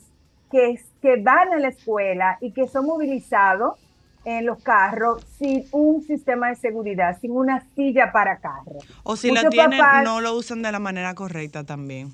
que, 0.52 0.80
que 1.02 1.22
van 1.22 1.54
a 1.54 1.60
la 1.60 1.70
escuela 1.70 2.38
y 2.42 2.52
que 2.52 2.68
son 2.68 2.86
movilizados 2.86 3.78
en 4.26 4.46
los 4.46 4.62
carros 4.62 5.24
sin 5.38 5.66
un 5.72 6.02
sistema 6.04 6.50
de 6.50 6.56
seguridad, 6.56 7.18
sin 7.20 7.32
una 7.32 7.64
silla 7.76 8.12
para 8.12 8.38
carro. 8.40 8.80
O 9.04 9.16
si 9.16 9.30
Muchos 9.30 9.46
lo 9.46 9.50
tienen, 9.50 9.80
papás- 9.80 10.04
no 10.04 10.22
lo 10.22 10.36
usan 10.36 10.62
de 10.62 10.72
la 10.72 10.80
manera 10.80 11.14
correcta 11.16 11.64
también. 11.64 12.12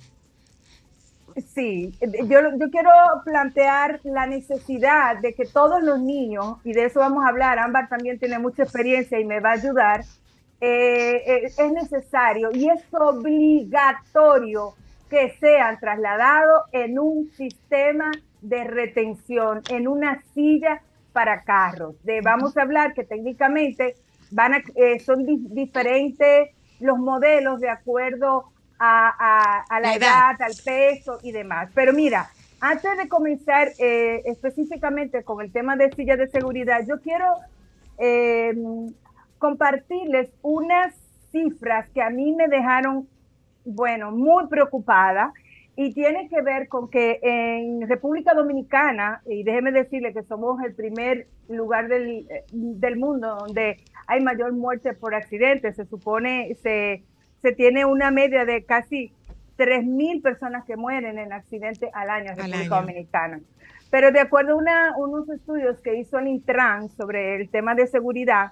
Sí, 1.53 1.93
yo, 2.01 2.39
yo 2.57 2.69
quiero 2.71 2.91
plantear 3.25 3.99
la 4.03 4.25
necesidad 4.25 5.17
de 5.17 5.33
que 5.33 5.45
todos 5.45 5.83
los 5.83 5.99
niños, 5.99 6.59
y 6.63 6.71
de 6.71 6.85
eso 6.85 7.01
vamos 7.01 7.25
a 7.25 7.27
hablar, 7.27 7.59
Ámbar 7.59 7.89
también 7.89 8.17
tiene 8.19 8.39
mucha 8.39 8.63
experiencia 8.63 9.19
y 9.19 9.25
me 9.25 9.41
va 9.41 9.49
a 9.49 9.53
ayudar, 9.53 10.05
eh, 10.61 11.21
eh, 11.25 11.51
es 11.57 11.71
necesario 11.73 12.51
y 12.53 12.69
es 12.69 12.81
obligatorio 12.93 14.75
que 15.09 15.35
sean 15.39 15.77
trasladados 15.79 16.63
en 16.71 16.97
un 16.99 17.29
sistema 17.35 18.11
de 18.49 18.63
retención, 18.63 19.61
en 19.69 19.87
una 19.87 20.21
silla 20.33 20.81
para 21.13 21.43
carros. 21.43 21.95
De, 22.03 22.21
vamos 22.21 22.55
a 22.57 22.61
hablar 22.63 22.93
que 22.93 23.03
técnicamente 23.03 23.95
van 24.31 24.53
a, 24.55 24.63
eh, 24.75 24.99
son 24.99 25.25
di- 25.25 25.45
diferentes 25.49 26.49
los 26.79 26.97
modelos 26.99 27.59
de 27.61 27.69
acuerdo 27.69 28.45
a, 28.77 29.09
a- 29.17 29.65
a 29.69 29.79
la 29.79 29.89
La 29.89 29.95
edad, 29.95 30.31
edad. 30.35 30.41
al 30.41 30.53
peso 30.63 31.19
y 31.23 31.31
demás. 31.31 31.69
Pero 31.73 31.93
mira, 31.93 32.29
antes 32.59 32.97
de 32.97 33.07
comenzar 33.07 33.69
eh, 33.79 34.21
específicamente 34.25 35.23
con 35.23 35.41
el 35.41 35.51
tema 35.51 35.75
de 35.77 35.91
sillas 35.93 36.17
de 36.17 36.27
seguridad, 36.27 36.81
yo 36.87 36.99
quiero 37.01 37.25
eh, 37.97 38.53
compartirles 39.37 40.29
unas 40.41 40.93
cifras 41.31 41.87
que 41.93 42.01
a 42.01 42.09
mí 42.09 42.33
me 42.33 42.47
dejaron, 42.47 43.07
bueno, 43.65 44.11
muy 44.11 44.47
preocupada 44.47 45.33
y 45.77 45.93
tiene 45.93 46.29
que 46.29 46.41
ver 46.41 46.67
con 46.69 46.89
que 46.89 47.19
en 47.21 47.87
República 47.87 48.33
Dominicana, 48.33 49.21
y 49.25 49.43
déjeme 49.43 49.71
decirle 49.71 50.13
que 50.13 50.23
somos 50.23 50.61
el 50.63 50.73
primer 50.73 51.27
lugar 51.49 51.87
del, 51.89 52.25
eh, 52.29 52.43
del 52.51 52.97
mundo 52.97 53.35
donde 53.35 53.77
hay 54.07 54.21
mayor 54.21 54.53
muerte 54.53 54.93
por 54.93 55.13
accidentes, 55.15 55.75
se 55.75 55.85
supone, 55.85 56.55
se, 56.61 57.03
se 57.41 57.51
tiene 57.51 57.85
una 57.85 58.09
media 58.11 58.45
de 58.45 58.63
casi 58.63 59.11
3.000 59.57 60.21
personas 60.21 60.65
que 60.65 60.75
mueren 60.77 61.17
en 61.17 61.31
accidentes 61.33 61.89
al 61.93 62.09
año 62.09 62.31
en 62.31 62.37
República 62.37 62.75
año. 62.77 62.81
Dominicana. 62.87 63.39
Pero 63.89 64.11
de 64.11 64.19
acuerdo 64.19 64.53
a 64.53 64.55
una- 64.55 64.93
unos 64.97 65.29
estudios 65.29 65.79
que 65.81 65.95
hizo 65.95 66.19
el 66.19 66.27
Intran 66.27 66.89
sobre 66.89 67.35
el 67.35 67.49
tema 67.49 67.75
de 67.75 67.87
seguridad, 67.87 68.51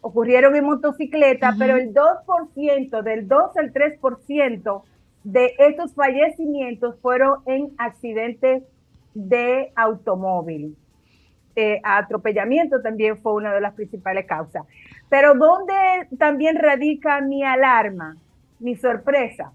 ocurrieron 0.00 0.56
en 0.56 0.64
motocicleta, 0.64 1.54
pero 1.58 1.76
el 1.76 1.92
2%, 1.92 3.02
del 3.02 3.28
2 3.28 3.56
al 3.56 3.70
3% 3.72 4.82
de 5.24 5.54
estos 5.58 5.92
fallecimientos 5.94 6.96
fueron 7.02 7.40
en 7.44 7.72
accidentes 7.76 8.62
de 9.12 9.72
automóvil. 9.74 10.74
Eh, 11.58 11.80
atropellamiento 11.82 12.82
también 12.82 13.16
fue 13.16 13.32
una 13.32 13.54
de 13.54 13.62
las 13.62 13.72
principales 13.72 14.26
causas. 14.26 14.66
Pero 15.08 15.32
¿dónde 15.32 15.72
también 16.18 16.56
radica 16.56 17.22
mi 17.22 17.42
alarma, 17.42 18.18
mi 18.58 18.76
sorpresa? 18.76 19.52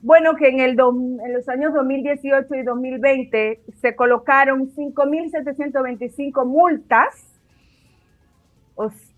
Bueno, 0.00 0.34
que 0.36 0.48
en, 0.48 0.76
los 0.76 1.48
años 1.50 1.74
2018 1.74 2.54
y 2.54 2.62
2020 2.62 3.60
se 3.82 3.94
colocaron 3.94 4.70
5.725 4.70 6.46
multas 6.46 7.38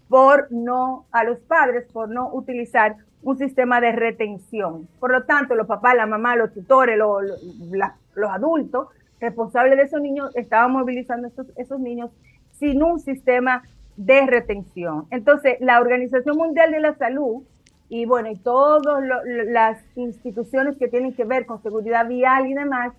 por 0.08 0.50
no 0.50 1.06
a 1.12 1.22
los 1.22 1.38
padres 1.38 1.86
por 1.92 2.08
no 2.08 2.32
utilizar 2.32 2.96
un 3.22 3.38
sistema 3.38 3.80
de 3.80 3.92
retención. 3.92 4.88
Por 4.98 5.12
lo 5.12 5.22
tanto, 5.22 5.54
los 5.54 5.68
papás, 5.68 5.94
la 5.94 6.06
mamá, 6.06 6.34
los 6.34 6.52
tutores, 6.52 6.98
los 6.98 8.30
adultos 8.30 8.88
responsables 9.20 9.76
de 9.76 9.84
esos 9.84 10.00
niños 10.00 10.34
estaban 10.36 10.72
movilizando 10.72 11.28
esos, 11.28 11.46
esos 11.56 11.80
niños 11.80 12.10
sin 12.52 12.82
un 12.82 13.00
sistema 13.00 13.62
de 13.96 14.26
retención. 14.26 15.06
Entonces, 15.10 15.56
la 15.60 15.80
Organización 15.80 16.36
Mundial 16.36 16.70
de 16.70 16.80
la 16.80 16.94
Salud 16.94 17.42
y 17.88 18.04
bueno, 18.04 18.30
y 18.30 18.36
todas 18.36 19.02
las 19.24 19.82
instituciones 19.96 20.76
que 20.76 20.88
tienen 20.88 21.14
que 21.14 21.24
ver 21.24 21.46
con 21.46 21.62
seguridad 21.62 22.06
vial 22.06 22.46
y 22.46 22.54
demás, 22.54 22.92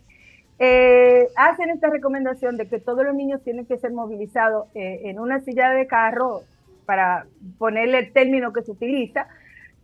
eh, 0.58 1.28
hacen 1.36 1.70
esta 1.70 1.90
recomendación 1.90 2.58
de 2.58 2.68
que 2.68 2.80
todos 2.80 3.06
los 3.06 3.16
niños 3.16 3.42
tienen 3.44 3.66
que 3.66 3.78
ser 3.78 3.92
movilizados 3.92 4.68
eh, 4.74 5.02
en 5.06 5.20
una 5.20 5.42
silla 5.42 5.70
de 5.70 5.88
carro, 5.88 6.42
para 6.86 7.28
ponerle 7.60 8.00
el 8.00 8.14
término 8.14 8.52
que 8.52 8.64
se 8.64 8.72
utiliza, 8.72 9.28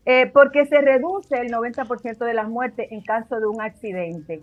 eh, 0.08 0.26
porque 0.34 0.66
se 0.66 0.82
reduce 0.82 1.40
el 1.40 1.52
90% 1.52 2.26
de 2.26 2.34
las 2.34 2.50
muertes 2.50 2.92
en 2.92 3.02
caso 3.02 3.40
de 3.40 3.46
un 3.46 3.62
accidente. 3.62 4.42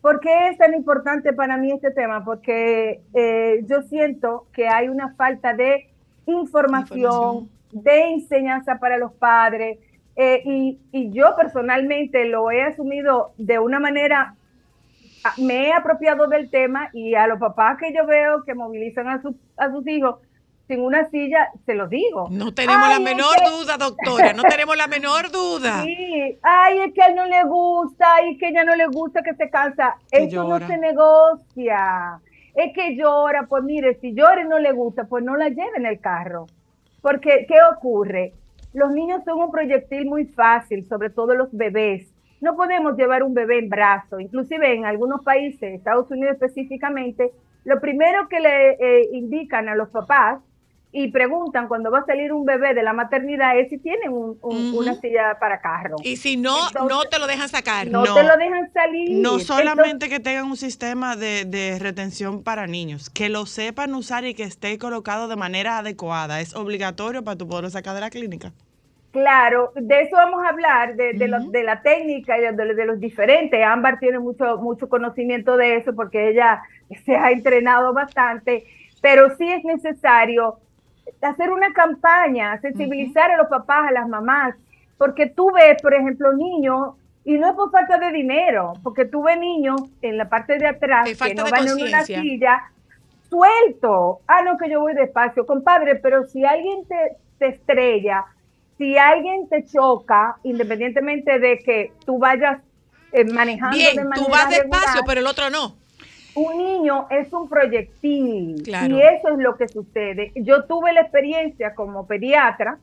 ¿Por 0.00 0.20
qué 0.20 0.48
es 0.48 0.58
tan 0.58 0.74
importante 0.74 1.32
para 1.32 1.56
mí 1.56 1.72
este 1.72 1.90
tema? 1.90 2.24
Porque 2.24 3.02
eh, 3.14 3.64
yo 3.66 3.82
siento 3.82 4.46
que 4.52 4.66
hay 4.68 4.88
una 4.88 5.14
falta 5.14 5.52
de 5.54 5.88
información, 6.26 7.50
de 7.72 8.12
enseñanza 8.12 8.78
para 8.78 8.96
los 8.98 9.12
padres, 9.12 9.78
eh, 10.16 10.42
y, 10.44 10.78
y 10.92 11.10
yo 11.10 11.34
personalmente 11.36 12.24
lo 12.26 12.50
he 12.50 12.62
asumido 12.62 13.32
de 13.38 13.58
una 13.58 13.78
manera 13.78 14.34
a- 15.24 15.34
me 15.40 15.68
he 15.68 15.72
apropiado 15.72 16.26
del 16.28 16.50
tema 16.50 16.88
y 16.92 17.14
a 17.14 17.26
los 17.26 17.38
papás 17.38 17.76
que 17.78 17.92
yo 17.94 18.06
veo 18.06 18.42
que 18.44 18.54
movilizan 18.54 19.06
a, 19.08 19.20
su- 19.22 19.36
a 19.56 19.70
sus 19.70 19.86
hijos 19.86 20.16
sin 20.70 20.80
una 20.80 21.08
silla, 21.10 21.48
se 21.66 21.74
los 21.74 21.90
digo. 21.90 22.28
No 22.30 22.54
tenemos 22.54 22.82
Ay, 22.86 22.90
la 22.90 23.10
es 23.10 23.16
menor 23.16 23.36
que- 23.36 23.50
duda, 23.50 23.76
doctora, 23.76 24.32
no 24.32 24.42
tenemos 24.44 24.76
la 24.76 24.86
menor 24.86 25.30
duda. 25.32 25.82
Sí, 25.82 26.38
ay, 26.42 26.78
es 26.86 26.94
que 26.94 27.02
a 27.02 27.06
él 27.08 27.16
no 27.16 27.26
le 27.26 27.42
gusta, 27.44 28.06
y 28.28 28.38
que 28.38 28.46
a 28.46 28.48
ella 28.50 28.64
no 28.64 28.76
le 28.76 28.86
gusta 28.86 29.22
que 29.22 29.34
se 29.34 29.50
cansa. 29.50 29.96
Que 30.10 30.24
Eso 30.24 30.36
llora. 30.44 30.60
no 30.60 30.66
se 30.68 30.78
negocia. 30.78 32.20
Es 32.54 32.72
que 32.74 32.96
llora, 32.96 33.46
pues 33.48 33.62
mire, 33.64 33.94
si 34.00 34.12
llora 34.14 34.42
y 34.42 34.48
no 34.48 34.58
le 34.58 34.72
gusta, 34.72 35.04
pues 35.04 35.24
no 35.24 35.36
la 35.36 35.48
lleve 35.48 35.76
en 35.76 35.86
el 35.86 36.00
carro. 36.00 36.46
Porque, 37.02 37.46
¿qué 37.48 37.56
ocurre? 37.76 38.32
Los 38.72 38.90
niños 38.92 39.22
son 39.24 39.40
un 39.40 39.50
proyectil 39.50 40.06
muy 40.06 40.26
fácil, 40.26 40.86
sobre 40.88 41.10
todo 41.10 41.34
los 41.34 41.48
bebés. 41.52 42.06
No 42.40 42.56
podemos 42.56 42.96
llevar 42.96 43.22
un 43.22 43.34
bebé 43.34 43.58
en 43.58 43.68
brazo. 43.68 44.20
Inclusive 44.20 44.72
en 44.74 44.84
algunos 44.86 45.22
países, 45.24 45.74
Estados 45.74 46.10
Unidos 46.10 46.34
específicamente, 46.34 47.32
lo 47.64 47.80
primero 47.80 48.28
que 48.28 48.40
le 48.40 48.70
eh, 48.80 49.08
indican 49.12 49.68
a 49.68 49.74
los 49.74 49.88
papás 49.90 50.40
y 50.92 51.12
preguntan 51.12 51.68
cuando 51.68 51.90
va 51.90 52.00
a 52.00 52.04
salir 52.04 52.32
un 52.32 52.44
bebé 52.44 52.74
de 52.74 52.82
la 52.82 52.92
maternidad 52.92 53.56
es 53.58 53.68
si 53.68 53.78
tienen 53.78 54.10
un- 54.12 54.38
un- 54.42 54.68
una 54.72 54.94
silla 55.00 55.36
para 55.38 55.60
carro. 55.60 55.96
Y 56.02 56.16
si 56.16 56.36
no, 56.36 56.56
no 56.88 57.02
te 57.04 57.18
lo 57.18 57.26
dejan 57.26 57.48
sacar. 57.48 57.86
no, 57.88 58.02
te 58.02 58.22
lo 58.24 58.36
dejan 58.36 58.72
salir. 58.72 59.10
No 59.10 59.38
Entonces, 59.38 59.46
solamente 59.46 60.08
que 60.08 60.20
tengan 60.20 60.46
un 60.46 60.56
sistema 60.56 61.14
de, 61.16 61.44
de 61.44 61.78
retención 61.78 62.42
para 62.42 62.66
niños, 62.66 63.08
que 63.10 63.28
lo 63.28 63.46
sepan 63.46 63.94
usar 63.94 64.24
y 64.24 64.34
que 64.34 64.42
esté 64.44 64.78
colocado 64.78 65.28
de 65.28 65.36
manera 65.36 65.78
adecuada. 65.78 66.40
Es 66.40 66.54
obligatorio 66.54 67.22
para 67.22 67.36
tu 67.36 67.46
poderlo 67.48 67.70
sacar 67.70 67.94
de 67.94 68.00
la 68.00 68.10
clínica. 68.10 68.52
Claro, 69.12 69.72
de 69.74 70.02
eso 70.02 70.14
vamos 70.16 70.44
a 70.44 70.50
hablar, 70.50 70.94
de, 70.94 71.14
de, 71.14 71.26
lo- 71.26 71.40
de 71.40 71.64
la 71.64 71.82
técnica 71.82 72.38
y 72.38 72.42
de, 72.42 72.52
de 72.52 72.84
los 72.86 73.00
diferentes. 73.00 73.60
Ámbar 73.64 73.98
tiene 73.98 74.20
mucho, 74.20 74.56
mucho 74.58 74.88
conocimiento 74.88 75.56
de 75.56 75.76
eso 75.78 75.94
porque 75.96 76.28
ella 76.30 76.62
se 77.04 77.16
ha 77.16 77.32
entrenado 77.32 77.92
bastante, 77.92 78.64
pero 79.00 79.36
sí 79.36 79.50
es 79.50 79.64
necesario 79.64 80.60
hacer 81.20 81.50
una 81.50 81.72
campaña, 81.72 82.58
sensibilizar 82.60 83.30
a 83.30 83.36
los 83.36 83.48
papás, 83.48 83.88
a 83.88 83.92
las 83.92 84.08
mamás, 84.08 84.54
porque 84.98 85.26
tú 85.26 85.50
ves, 85.52 85.80
por 85.82 85.94
ejemplo, 85.94 86.32
niños, 86.32 86.94
y 87.24 87.38
no 87.38 87.50
es 87.50 87.54
por 87.54 87.70
falta 87.70 87.98
de 87.98 88.12
dinero, 88.12 88.72
porque 88.82 89.04
tú 89.04 89.22
ves 89.22 89.38
niños 89.38 89.80
en 90.02 90.16
la 90.16 90.28
parte 90.28 90.58
de 90.58 90.66
atrás 90.66 91.08
que 91.18 91.34
no 91.34 91.44
van 91.50 91.68
en 91.68 91.82
una 91.82 92.02
silla 92.02 92.70
suelto. 93.28 94.20
Ah, 94.26 94.42
no, 94.42 94.58
que 94.58 94.68
yo 94.68 94.80
voy 94.80 94.94
despacio, 94.94 95.46
compadre, 95.46 95.96
pero 95.96 96.26
si 96.26 96.44
alguien 96.44 96.84
te, 96.86 97.16
te 97.38 97.48
estrella, 97.48 98.24
si 98.78 98.96
alguien 98.96 99.48
te 99.48 99.64
choca, 99.64 100.36
independientemente 100.42 101.38
de 101.38 101.58
que 101.58 101.92
tú 102.04 102.18
vayas 102.18 102.60
eh, 103.12 103.24
manejando 103.24 103.76
Bien, 103.76 103.96
de 103.96 104.02
tú 104.14 104.28
vas 104.28 104.48
despacio, 104.48 105.02
pero 105.06 105.20
el 105.20 105.26
otro 105.26 105.50
no. 105.50 105.76
Un 106.34 106.58
niño 106.58 107.06
es 107.10 107.32
un 107.32 107.48
proyectil 107.48 108.62
Claro. 108.64 108.94
y 108.94 109.00
eso 109.02 109.28
es 109.28 109.38
lo 109.38 109.56
que 109.56 109.68
sucede. 109.68 110.32
Yo 110.36 110.64
tuve 110.64 110.92
la 110.92 111.02
experiencia 111.02 111.74
como 111.74 112.06
pediatra 112.06 112.78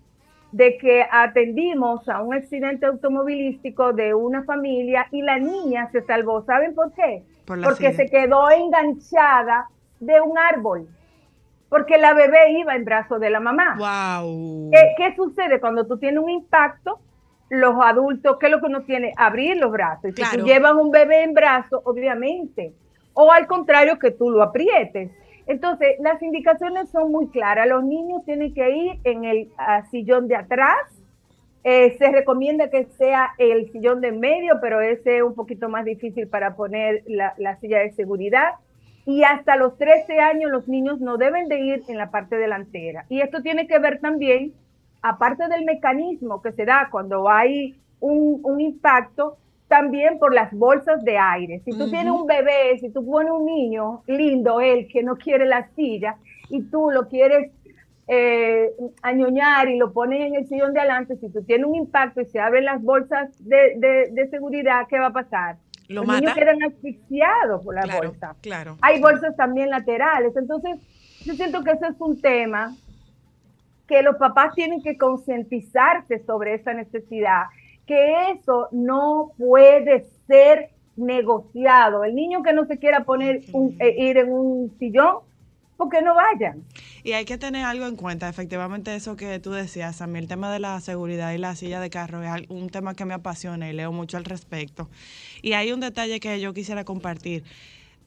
de 0.51 0.77
que 0.77 1.05
atendimos 1.11 2.07
a 2.07 2.21
un 2.21 2.33
accidente 2.33 2.85
automovilístico 2.85 3.93
de 3.93 4.13
una 4.13 4.43
familia 4.43 5.07
y 5.11 5.21
la 5.21 5.37
niña 5.39 5.89
se 5.91 6.01
salvó. 6.03 6.43
¿Saben 6.45 6.73
por 6.73 6.93
qué? 6.93 7.23
Por 7.45 7.61
Porque 7.61 7.93
se 7.93 8.07
quedó 8.07 8.49
enganchada 8.49 9.67
de 9.99 10.21
un 10.21 10.37
árbol. 10.37 10.87
Porque 11.69 11.97
la 11.97 12.13
bebé 12.13 12.51
iba 12.59 12.75
en 12.75 12.85
brazos 12.85 13.19
de 13.19 13.29
la 13.29 13.41
mamá. 13.41 13.75
Wow. 13.77 14.71
¿Qué, 14.71 14.93
qué 14.97 15.15
sucede 15.15 15.59
cuando 15.59 15.85
tú 15.85 15.97
tienes 15.97 16.23
un 16.23 16.29
impacto? 16.29 16.99
Los 17.49 17.75
adultos, 17.81 18.37
¿qué 18.39 18.45
es 18.47 18.51
lo 18.51 18.59
que 18.59 18.67
uno 18.67 18.83
tiene? 18.83 19.13
Abrir 19.17 19.57
los 19.57 19.71
brazos. 19.71 20.11
Y 20.17 20.23
si 20.23 20.37
tú 20.37 20.45
llevas 20.45 20.73
un 20.73 20.91
bebé 20.91 21.23
en 21.23 21.33
brazos, 21.33 21.81
obviamente. 21.83 22.73
O 23.19 23.31
al 23.31 23.47
contrario, 23.47 23.97
que 23.97 24.11
tú 24.11 24.29
lo 24.29 24.43
aprietes. 24.43 25.09
Entonces, 25.47 25.95
las 25.99 26.21
indicaciones 26.21 26.87
son 26.91 27.11
muy 27.11 27.29
claras. 27.29 27.67
Los 27.67 27.83
niños 27.83 28.23
tienen 28.25 28.53
que 28.53 28.69
ir 28.69 28.99
en 29.05 29.25
el 29.25 29.49
ah, 29.57 29.81
sillón 29.89 30.27
de 30.27 30.35
atrás. 30.35 30.77
Eh, 31.63 31.97
se 31.97 32.11
recomienda 32.11 32.69
que 32.69 32.85
sea 32.85 33.31
el 33.39 33.71
sillón 33.71 34.01
de 34.01 34.11
medio, 34.11 34.59
pero 34.61 34.81
ese 34.81 35.17
es 35.17 35.23
un 35.23 35.33
poquito 35.33 35.67
más 35.67 35.83
difícil 35.83 36.27
para 36.27 36.55
poner 36.55 37.01
la, 37.07 37.33
la 37.39 37.55
silla 37.55 37.79
de 37.79 37.91
seguridad. 37.93 38.51
Y 39.07 39.23
hasta 39.23 39.55
los 39.55 39.79
13 39.79 40.19
años 40.19 40.51
los 40.51 40.67
niños 40.67 40.99
no 40.99 41.17
deben 41.17 41.47
de 41.47 41.59
ir 41.59 41.83
en 41.87 41.97
la 41.97 42.11
parte 42.11 42.35
delantera. 42.35 43.07
Y 43.09 43.21
esto 43.21 43.41
tiene 43.41 43.65
que 43.65 43.79
ver 43.79 43.99
también, 43.99 44.53
aparte 45.01 45.47
del 45.47 45.65
mecanismo 45.65 46.43
que 46.43 46.51
se 46.51 46.65
da 46.65 46.89
cuando 46.91 47.27
hay 47.27 47.79
un, 47.99 48.41
un 48.43 48.61
impacto, 48.61 49.37
también 49.67 50.17
por 50.19 50.33
las 50.33 50.51
bolsas 50.53 51.03
de 51.03 51.17
aire. 51.17 51.61
Si 51.65 51.71
tú 51.77 51.89
tienes 51.89 52.13
un 52.13 52.25
bebé, 52.25 52.77
si 52.79 52.89
tú 52.89 53.05
pones 53.05 53.31
un 53.31 53.45
niño 53.45 54.01
lindo, 54.07 54.61
él 54.61 54.87
que 54.91 55.03
no 55.03 55.15
quiere 55.17 55.45
la 55.45 55.67
silla, 55.75 56.15
y 56.49 56.61
tú 56.63 56.89
lo 56.91 57.07
quieres 57.09 57.51
eh, 58.07 58.71
añoñar 59.01 59.67
y 59.67 59.77
lo 59.77 59.91
pones 59.91 60.21
en 60.25 60.35
el 60.35 60.47
sillón 60.47 60.73
de 60.73 60.79
adelante, 60.79 61.17
si 61.17 61.29
tú 61.29 61.43
tienes 61.43 61.67
un 61.67 61.75
impacto 61.75 62.21
y 62.21 62.25
se 62.25 62.39
abren 62.39 62.63
las 62.63 62.81
bolsas 62.81 63.29
de, 63.45 63.73
de- 63.77 64.09
de 64.11 64.29
seguridad, 64.29 64.85
¿qué 64.89 64.97
va 64.99 65.07
a 65.07 65.13
pasar? 65.13 65.57
Lo 65.89 66.03
Los 66.03 66.15
niños 66.15 66.31
mata. 66.33 66.39
quedan 66.39 66.63
asfixiados 66.63 67.63
por 67.63 67.75
la 67.75 67.81
Claro, 67.81 68.07
bolsa. 68.09 68.35
claro. 68.41 68.77
Hay 68.81 69.01
bolsas 69.01 69.35
también 69.35 69.69
laterales. 69.69 70.35
Entonces, 70.37 70.77
yo 71.25 71.33
siento 71.33 71.63
que 71.63 71.71
ese 71.71 71.87
es 71.87 71.99
un 71.99 72.21
tema 72.21 72.73
que 73.87 74.01
los 74.03 74.15
papás 74.17 74.53
tienen 74.53 74.81
que 74.81 74.97
concientizarse 74.97 76.19
sobre 76.25 76.55
esa 76.55 76.73
necesidad, 76.73 77.43
que 77.87 78.31
eso 78.31 78.67
no 78.71 79.31
puede 79.37 80.05
ser 80.27 80.69
negociado. 80.97 82.03
El 82.03 82.15
niño 82.15 82.43
que 82.43 82.53
no 82.53 82.65
se 82.65 82.77
quiera 82.77 83.03
poner 83.05 83.41
un- 83.53 83.75
eh, 83.79 83.95
ir 83.97 84.17
en 84.17 84.31
un 84.31 84.75
sillón, 84.77 85.19
porque 85.77 86.01
no 86.01 86.15
vayan. 86.15 86.63
Y 87.03 87.13
hay 87.13 87.23
que 87.25 87.37
tener 87.37 87.63
algo 87.63 87.85
en 87.85 87.95
cuenta, 87.95 88.27
efectivamente 88.27 88.95
eso 88.95 89.15
que 89.15 89.39
tú 89.39 89.51
decías, 89.51 90.01
a 90.01 90.07
mí 90.07 90.17
el 90.19 90.27
tema 90.27 90.51
de 90.51 90.59
la 90.59 90.79
seguridad 90.81 91.31
y 91.33 91.37
la 91.37 91.55
silla 91.55 91.79
de 91.79 91.89
carro 91.89 92.23
es 92.23 92.49
un 92.49 92.69
tema 92.69 92.95
que 92.95 93.05
me 93.05 93.13
apasiona 93.13 93.69
y 93.69 93.73
leo 93.73 93.91
mucho 93.91 94.17
al 94.17 94.25
respecto. 94.25 94.89
Y 95.41 95.53
hay 95.53 95.71
un 95.71 95.79
detalle 95.79 96.19
que 96.19 96.39
yo 96.41 96.53
quisiera 96.53 96.83
compartir. 96.83 97.43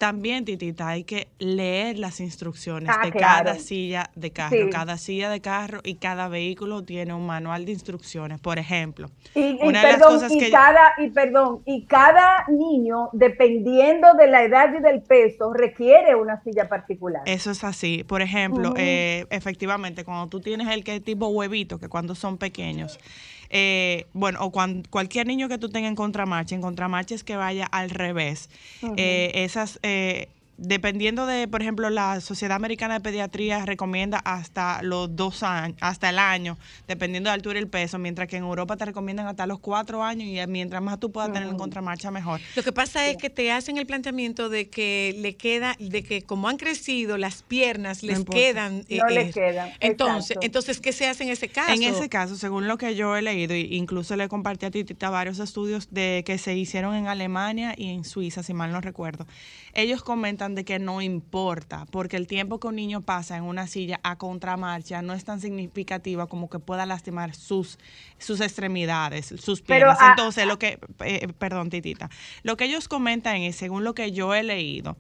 También, 0.01 0.47
Titita, 0.47 0.89
hay 0.89 1.05
que 1.05 1.29
leer 1.39 1.99
las 1.99 2.21
instrucciones 2.21 2.89
Ah, 2.91 3.05
de 3.05 3.13
claro. 3.13 3.45
cada 3.45 3.59
silla 3.59 4.09
de 4.17 4.31
carro. 4.31 4.57
Sí. 4.57 4.71
Cada 4.71 4.97
silla 4.97 5.29
de 5.29 5.43
carro 5.43 5.81
y 5.85 5.97
cada 5.97 6.29
vehículo 6.29 6.83
tiene 6.83 7.13
un 7.13 7.27
manual 7.27 7.67
de 7.67 7.73
instrucciones. 7.73 8.41
Por 8.41 8.59
ejemplo, 8.59 9.11
Y, 9.35 9.41
y 9.41 9.59
una 9.61 9.85
de 9.85 9.93
las 9.93 10.01
perdón, 10.01 10.31
y 10.31 10.51
cada, 10.51 10.95
y 10.97 11.11
perdón, 11.11 11.63
y 11.67 11.85
cada 11.85 12.47
niño, 12.49 13.11
dependiendo 13.13 14.15
de 14.15 14.27
la 14.29 14.43
edad 14.43 14.73
y 14.75 14.81
del 14.81 15.03
peso, 15.03 15.53
requiere 15.53 16.15
una 16.15 16.43
silla 16.45 16.67
particular. 16.67 17.21
Eso 17.27 17.51
es 17.51 17.63
así. 17.63 18.03
Por 18.03 18.23
ejemplo, 18.23 18.73
eh, 18.79 19.27
efectivamente, 19.29 20.07
cuando 20.07 20.29
tú 20.29 20.41
tienes 20.41 20.69
el 20.69 20.83
que 20.83 20.99
tipo 21.01 21.27
huevito, 21.29 21.79
que 21.79 21.91
cuando 21.91 22.15
son 22.15 22.39
pequeños, 22.39 22.99
eh, 23.51 24.07
bueno, 24.13 24.39
o 24.43 24.51
cuan- 24.53 24.85
cualquier 24.89 25.27
niño 25.27 25.49
que 25.49 25.59
tú 25.59 25.69
tengas 25.69 25.89
en 25.91 25.97
contramarcha, 25.97 26.55
en 26.55 26.61
contramarcha 26.63 27.15
es 27.15 27.25
que 27.25 27.37
vaya 27.37 27.67
al 27.67 27.91
revés. 27.91 28.49
Eh, 28.97 29.33
esas, 29.35 29.79
eh, 29.83 30.29
dependiendo 30.61 31.27
de, 31.27 31.49
por 31.49 31.63
ejemplo, 31.63 31.89
la 31.89 32.21
Sociedad 32.21 32.55
Americana 32.55 32.95
de 32.95 33.01
Pediatría 33.01 33.65
recomienda 33.65 34.19
hasta 34.19 34.83
los 34.83 35.17
dos 35.17 35.43
años, 35.43 35.79
hasta 35.81 36.11
el 36.11 36.19
año, 36.19 36.59
dependiendo 36.87 37.29
de 37.29 37.33
la 37.33 37.35
altura 37.35 37.59
y 37.59 37.63
el 37.63 37.69
peso, 37.69 37.99
mientras 37.99 38.29
que 38.29 38.37
en 38.37 38.45
Europa 38.45 38.77
te 38.77 38.85
recomiendan 38.85 39.27
hasta 39.27 39.47
los 39.47 39.59
cuatro 39.59 40.05
años 40.05 40.29
y 40.29 40.47
mientras 40.51 40.83
más 40.83 41.01
tú 41.01 41.11
puedas 41.11 41.33
tener 41.33 41.49
en 41.49 41.57
contramarcha, 41.57 42.11
mejor. 42.11 42.41
Lo 42.55 42.63
que 42.63 42.73
pasa 42.73 43.09
es 43.09 43.17
que 43.17 43.31
te 43.31 43.51
hacen 43.51 43.79
el 43.79 43.87
planteamiento 43.87 44.51
de 44.51 44.69
que 44.69 45.17
le 45.19 45.35
queda, 45.35 45.77
de 45.79 46.03
que 46.03 46.23
como 46.23 46.49
han 46.49 46.59
crecido 46.59 47.17
las 47.17 47.43
piernas, 47.43 48.03
les 48.03 48.23
quedan. 48.25 48.85
No 48.91 49.07
les 49.09 49.35
quedan, 49.35 49.71
Entonces, 49.81 50.33
exacto. 50.33 50.47
entonces, 50.47 50.81
¿qué 50.81 50.93
se 50.93 51.09
hace 51.09 51.25
en 51.25 51.31
ese 51.31 51.49
caso? 51.49 51.73
En 51.73 51.83
ese 51.83 52.11
caso, 52.11 52.37
según 52.37 52.69
lo 52.69 52.77
que 52.77 52.95
yo 52.95 53.17
he 53.17 53.23
leído, 53.23 53.55
e 53.55 53.61
incluso 53.61 54.15
le 54.15 54.29
compartí 54.29 54.67
a 54.67 54.71
Titita 54.71 55.09
varios 55.09 55.39
estudios 55.39 55.89
de 55.91 56.23
que 56.27 56.37
se 56.37 56.55
hicieron 56.55 56.95
en 56.95 57.07
Alemania 57.07 57.75
y 57.77 57.89
en 57.89 58.05
Suiza, 58.05 58.43
si 58.43 58.53
mal 58.53 58.73
no 58.73 58.83
recuerdo. 58.83 59.27
Ellos 59.73 60.03
comentan 60.03 60.50
de 60.55 60.65
que 60.65 60.79
no 60.79 61.03
importa, 61.03 61.87
porque 61.91 62.17
el 62.17 62.27
tiempo 62.27 62.59
que 62.61 62.69
un 62.69 62.77
niño 62.77 63.01
pasa 63.01 63.37
en 63.37 63.45
una 63.45 63.67
silla 63.67 64.01
a 64.03 64.17
contramarcha 64.19 65.03
no 65.03 65.13
es 65.15 65.25
tan 65.25 65.41
significativa 65.41 66.27
como 66.27 66.49
que 66.51 66.59
pueda 66.59 66.87
lastimar 66.87 67.35
sus, 67.35 67.79
sus 68.19 68.41
extremidades, 68.41 69.27
sus 69.27 69.61
Pero, 69.63 69.87
piernas. 69.87 69.99
ah, 70.01 70.11
Entonces, 70.11 70.47
lo 70.47 70.59
que, 70.59 70.79
eh, 71.05 71.29
perdón, 71.39 71.71
Titita, 71.71 72.11
lo 72.43 72.57
que 72.57 72.65
ellos 72.65 72.89
comentan 72.89 73.37
es, 73.37 73.57
según 73.57 73.85
lo 73.85 73.95
que 73.95 74.13
yo 74.13 74.35
he 74.35 74.43
leído, 74.43 74.97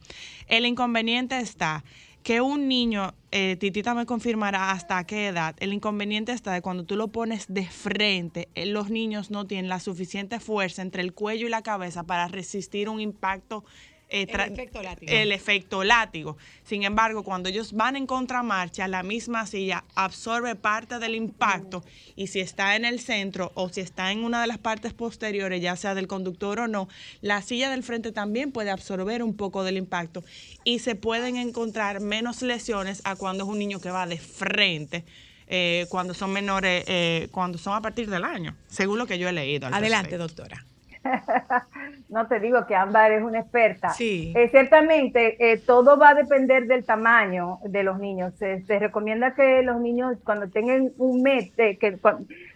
el 0.46 0.66
inconveniente 0.66 1.38
está 1.38 1.84
que 2.22 2.42
un 2.42 2.68
niño, 2.68 3.14
eh, 3.30 3.56
Titita 3.58 3.94
me 3.94 4.04
confirmará 4.04 4.72
hasta 4.72 5.02
qué 5.04 5.28
edad, 5.28 5.56
el 5.58 5.72
inconveniente 5.72 6.32
está 6.32 6.52
de 6.52 6.60
cuando 6.60 6.84
tú 6.84 6.94
lo 6.96 7.08
pones 7.08 7.46
de 7.48 7.64
frente, 7.66 8.48
eh, 8.54 8.66
los 8.66 8.90
niños 8.90 9.30
no 9.30 9.46
tienen 9.46 9.70
la 9.70 9.80
suficiente 9.80 10.38
fuerza 10.38 10.82
entre 10.82 11.00
el 11.02 11.14
cuello 11.14 11.46
y 11.46 11.50
la 11.50 11.62
cabeza 11.62 12.02
para 12.04 12.28
resistir 12.28 12.90
un 12.90 13.00
impacto. 13.00 13.64
Eh, 14.10 14.26
El 14.28 14.52
efecto 14.52 14.82
látigo. 14.82 15.12
el 15.12 15.32
efecto 15.32 15.84
látigo. 15.84 16.36
Sin 16.64 16.82
embargo, 16.82 17.22
cuando 17.22 17.48
ellos 17.48 17.72
van 17.72 17.96
en 17.96 18.06
contramarcha, 18.06 18.88
la 18.88 19.02
misma 19.02 19.46
silla 19.46 19.84
absorbe 19.94 20.54
parte 20.56 20.98
del 20.98 21.14
impacto 21.14 21.84
y 22.16 22.26
si 22.26 22.40
está 22.40 22.76
en 22.76 22.84
el 22.84 23.00
centro 23.00 23.52
o 23.54 23.68
si 23.68 23.80
está 23.80 24.12
en 24.12 24.24
una 24.24 24.40
de 24.40 24.46
las 24.46 24.58
partes 24.58 24.92
posteriores, 24.92 25.62
ya 25.62 25.76
sea 25.76 25.94
del 25.94 26.06
conductor 26.06 26.60
o 26.60 26.68
no, 26.68 26.88
la 27.20 27.42
silla 27.42 27.70
del 27.70 27.82
frente 27.82 28.12
también 28.12 28.52
puede 28.52 28.70
absorber 28.70 29.22
un 29.22 29.36
poco 29.36 29.64
del 29.64 29.76
impacto 29.76 30.22
y 30.64 30.80
se 30.80 30.94
pueden 30.94 31.36
encontrar 31.36 32.00
menos 32.00 32.42
lesiones 32.42 33.00
a 33.04 33.16
cuando 33.16 33.44
es 33.44 33.50
un 33.50 33.58
niño 33.58 33.80
que 33.80 33.90
va 33.90 34.06
de 34.06 34.18
frente. 34.18 35.04
eh, 35.52 35.86
cuando 35.88 36.14
son 36.14 36.32
menores, 36.32 36.84
eh, 36.86 37.26
cuando 37.32 37.58
son 37.58 37.74
a 37.74 37.82
partir 37.82 38.08
del 38.08 38.22
año, 38.22 38.56
según 38.68 38.98
lo 38.98 39.06
que 39.06 39.18
yo 39.18 39.28
he 39.28 39.32
leído. 39.32 39.66
Adelante, 39.66 40.16
respecto. 40.16 40.28
doctora. 40.44 40.64
no 42.08 42.26
te 42.26 42.40
digo 42.40 42.66
que 42.66 42.74
Ámbar 42.74 43.12
es 43.12 43.22
una 43.22 43.40
experta. 43.40 43.90
Sí. 43.90 44.32
Eh, 44.36 44.48
ciertamente, 44.50 45.52
eh, 45.52 45.58
todo 45.58 45.98
va 45.98 46.10
a 46.10 46.14
depender 46.14 46.66
del 46.66 46.84
tamaño 46.84 47.58
de 47.64 47.82
los 47.82 47.98
niños. 47.98 48.34
Se, 48.38 48.62
se 48.62 48.78
recomienda 48.78 49.34
que 49.34 49.62
los 49.62 49.80
niños, 49.80 50.16
cuando 50.24 50.48
tengan 50.48 50.92
un 50.98 51.22
mes, 51.22 51.50
eh, 51.56 51.76
que 51.78 51.98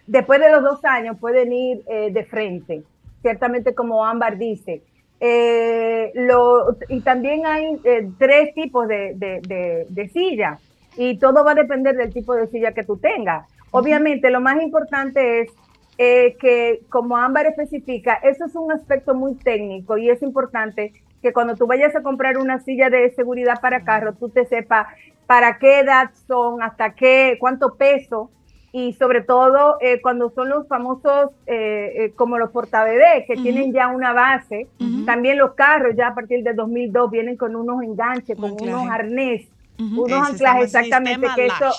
después 0.07 0.39
de 0.39 0.51
los 0.51 0.63
dos 0.63 0.83
años, 0.85 1.17
pueden 1.19 1.51
ir 1.53 1.83
de 1.85 2.25
frente. 2.25 2.83
Ciertamente, 3.21 3.73
como 3.73 4.05
Ámbar 4.05 4.37
dice. 4.37 4.83
Lo, 6.13 6.77
y 6.89 7.01
también 7.01 7.45
hay 7.45 7.79
tres 8.19 8.53
tipos 8.53 8.87
de, 8.87 9.13
de, 9.15 9.41
de, 9.41 9.87
de 9.89 10.09
silla. 10.09 10.59
Y 10.97 11.17
todo 11.17 11.43
va 11.43 11.51
a 11.51 11.55
depender 11.55 11.95
del 11.95 12.13
tipo 12.13 12.35
de 12.35 12.47
silla 12.47 12.73
que 12.73 12.83
tú 12.83 12.97
tengas. 12.97 13.49
Obviamente, 13.71 14.29
lo 14.29 14.39
más 14.39 14.61
importante 14.61 15.41
es 15.41 15.51
eh, 15.97 16.35
que 16.39 16.81
como 16.89 17.17
Ámbar 17.17 17.47
especifica, 17.47 18.15
eso 18.15 18.45
es 18.45 18.55
un 18.55 18.71
aspecto 18.71 19.15
muy 19.15 19.35
técnico 19.35 19.97
y 19.97 20.09
es 20.09 20.21
importante 20.21 20.93
que 21.21 21.33
cuando 21.33 21.55
tú 21.55 21.65
vayas 21.67 21.95
a 21.95 22.03
comprar 22.03 22.37
una 22.37 22.59
silla 22.59 22.89
de 22.89 23.09
seguridad 23.15 23.59
para 23.61 23.83
carro, 23.83 24.13
tú 24.13 24.29
te 24.29 24.45
sepas 24.45 24.87
para 25.25 25.57
qué 25.57 25.79
edad 25.79 26.11
son, 26.27 26.61
hasta 26.61 26.93
qué, 26.93 27.37
cuánto 27.39 27.75
peso 27.75 28.29
y 28.71 28.91
sobre 28.93 29.21
todo 29.21 29.77
eh, 29.79 30.01
cuando 30.01 30.29
son 30.31 30.49
los 30.49 30.67
famosos 30.67 31.31
eh, 31.47 31.93
eh, 31.95 32.13
como 32.13 32.37
los 32.37 32.51
portabebés 32.51 33.25
que 33.25 33.35
tienen 33.35 33.71
ya 33.71 33.87
una 33.87 34.11
base, 34.11 34.67
también 35.05 35.37
los 35.37 35.53
carros 35.53 35.95
ya 35.95 36.09
a 36.09 36.13
partir 36.13 36.43
de 36.43 36.53
2002 36.53 37.09
vienen 37.09 37.37
con 37.37 37.55
unos 37.55 37.81
enganches, 37.81 38.37
con 38.37 38.51
unos 38.51 38.89
arnés, 38.89 39.47
unos 39.79 40.09
Ese 40.09 40.33
anclajes 40.33 40.65
exactamente 40.65 41.25
que 41.35 41.45
eso 41.45 41.71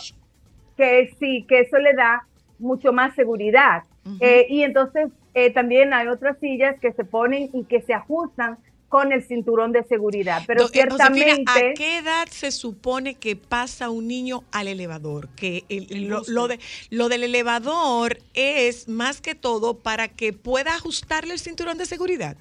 que 0.74 1.14
sí, 1.18 1.44
que 1.46 1.60
eso 1.60 1.76
le 1.76 1.92
da 1.92 2.26
mucho 2.58 2.94
más 2.94 3.14
seguridad. 3.14 3.82
Eh, 4.20 4.46
y 4.48 4.62
entonces 4.62 5.08
eh, 5.34 5.50
también 5.50 5.92
hay 5.92 6.08
otras 6.08 6.38
sillas 6.40 6.76
que 6.80 6.92
se 6.92 7.04
ponen 7.04 7.50
y 7.52 7.64
que 7.64 7.80
se 7.82 7.92
ajustan 7.94 8.58
con 8.88 9.12
el 9.12 9.22
cinturón 9.24 9.72
de 9.72 9.82
seguridad. 9.84 10.42
Pero 10.46 10.62
Do- 10.62 10.70
eh, 10.72 10.86
Josefina, 10.88 11.34
ciertamente... 11.34 11.70
¿a 11.70 11.74
qué 11.74 11.98
edad 11.98 12.26
se 12.30 12.50
supone 12.52 13.16
que 13.16 13.34
pasa 13.34 13.90
un 13.90 14.06
niño 14.06 14.44
al 14.52 14.68
elevador? 14.68 15.28
Que 15.30 15.64
el- 15.68 15.88
el- 15.90 16.06
lo, 16.08 16.22
lo 16.28 16.46
de, 16.48 16.60
lo 16.90 17.08
del 17.08 17.24
elevador 17.24 18.18
es 18.34 18.88
más 18.88 19.20
que 19.20 19.34
todo 19.34 19.78
para 19.78 20.08
que 20.08 20.32
pueda 20.32 20.74
ajustarle 20.76 21.32
el 21.32 21.40
cinturón 21.40 21.78
de 21.78 21.86
seguridad. 21.86 22.36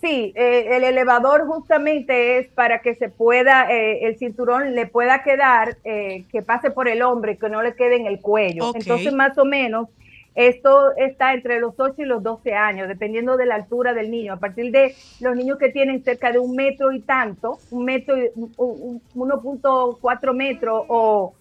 Sí, 0.00 0.32
eh, 0.34 0.76
el 0.76 0.82
elevador 0.82 1.46
justamente 1.46 2.38
es 2.38 2.48
para 2.48 2.80
que 2.82 2.96
se 2.96 3.08
pueda, 3.08 3.70
eh, 3.70 4.06
el 4.06 4.18
cinturón 4.18 4.74
le 4.74 4.86
pueda 4.88 5.22
quedar, 5.22 5.76
eh, 5.84 6.24
que 6.32 6.42
pase 6.42 6.72
por 6.72 6.88
el 6.88 7.00
hombre, 7.00 7.38
que 7.38 7.48
no 7.48 7.62
le 7.62 7.76
quede 7.76 7.94
en 7.94 8.06
el 8.06 8.20
cuello. 8.20 8.72
Entonces, 8.74 9.12
más 9.12 9.38
o 9.38 9.44
menos, 9.44 9.88
esto 10.34 10.94
está 10.96 11.34
entre 11.34 11.60
los 11.60 11.74
8 11.78 12.02
y 12.02 12.04
los 12.06 12.22
12 12.22 12.54
años, 12.54 12.88
dependiendo 12.88 13.36
de 13.36 13.46
la 13.46 13.56
altura 13.56 13.92
del 13.94 14.10
niño. 14.10 14.32
A 14.32 14.36
partir 14.38 14.70
de 14.72 14.94
los 15.20 15.36
niños 15.36 15.58
que 15.58 15.68
tienen 15.70 16.02
cerca 16.02 16.32
de 16.32 16.38
un 16.38 16.54
metro 16.56 16.90
y 16.92 17.00
tanto, 17.00 17.58
un 17.70 17.84
metro, 17.84 18.16
y- 18.16 18.30
un- 18.34 18.52
un- 18.56 19.02
1.4 19.14 20.32
metros, 20.34 20.84
o 20.88 21.34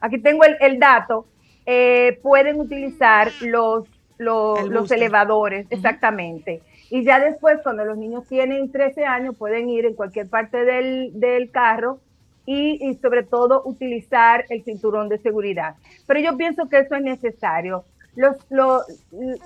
aquí 0.00 0.18
tengo 0.18 0.44
el, 0.44 0.56
el 0.60 0.78
dato, 0.78 1.26
eh, 1.66 2.18
pueden 2.22 2.60
utilizar 2.60 3.30
los, 3.42 3.84
los, 4.16 4.60
El 4.60 4.68
los 4.70 4.80
booster. 4.80 4.98
elevadores, 4.98 5.66
exactamente. 5.70 6.62
Y 6.90 7.04
ya 7.04 7.20
después, 7.20 7.58
cuando 7.62 7.84
los 7.84 7.98
niños 7.98 8.26
tienen 8.26 8.72
13 8.72 9.04
años, 9.04 9.36
pueden 9.36 9.68
ir 9.68 9.84
en 9.84 9.94
cualquier 9.94 10.28
parte 10.30 10.64
del, 10.64 11.10
del 11.20 11.50
carro 11.50 11.98
y, 12.46 12.78
y 12.88 12.94
sobre 12.94 13.24
todo 13.24 13.60
utilizar 13.66 14.46
el 14.48 14.64
cinturón 14.64 15.10
de 15.10 15.18
seguridad. 15.18 15.74
Pero 16.06 16.20
yo 16.20 16.36
pienso 16.38 16.66
que 16.70 16.78
eso 16.78 16.94
es 16.94 17.02
necesario. 17.02 17.84
Los, 18.18 18.36
lo- 18.50 18.82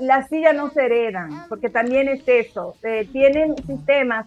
las 0.01 0.29
sillas 0.31 0.55
no 0.55 0.71
se 0.71 0.87
heredan, 0.87 1.45
porque 1.51 1.69
también 1.69 2.09
es 2.09 2.23
eso. 2.27 2.75
eh, 2.83 3.07
tienen 3.13 3.55
sistemas 3.67 4.27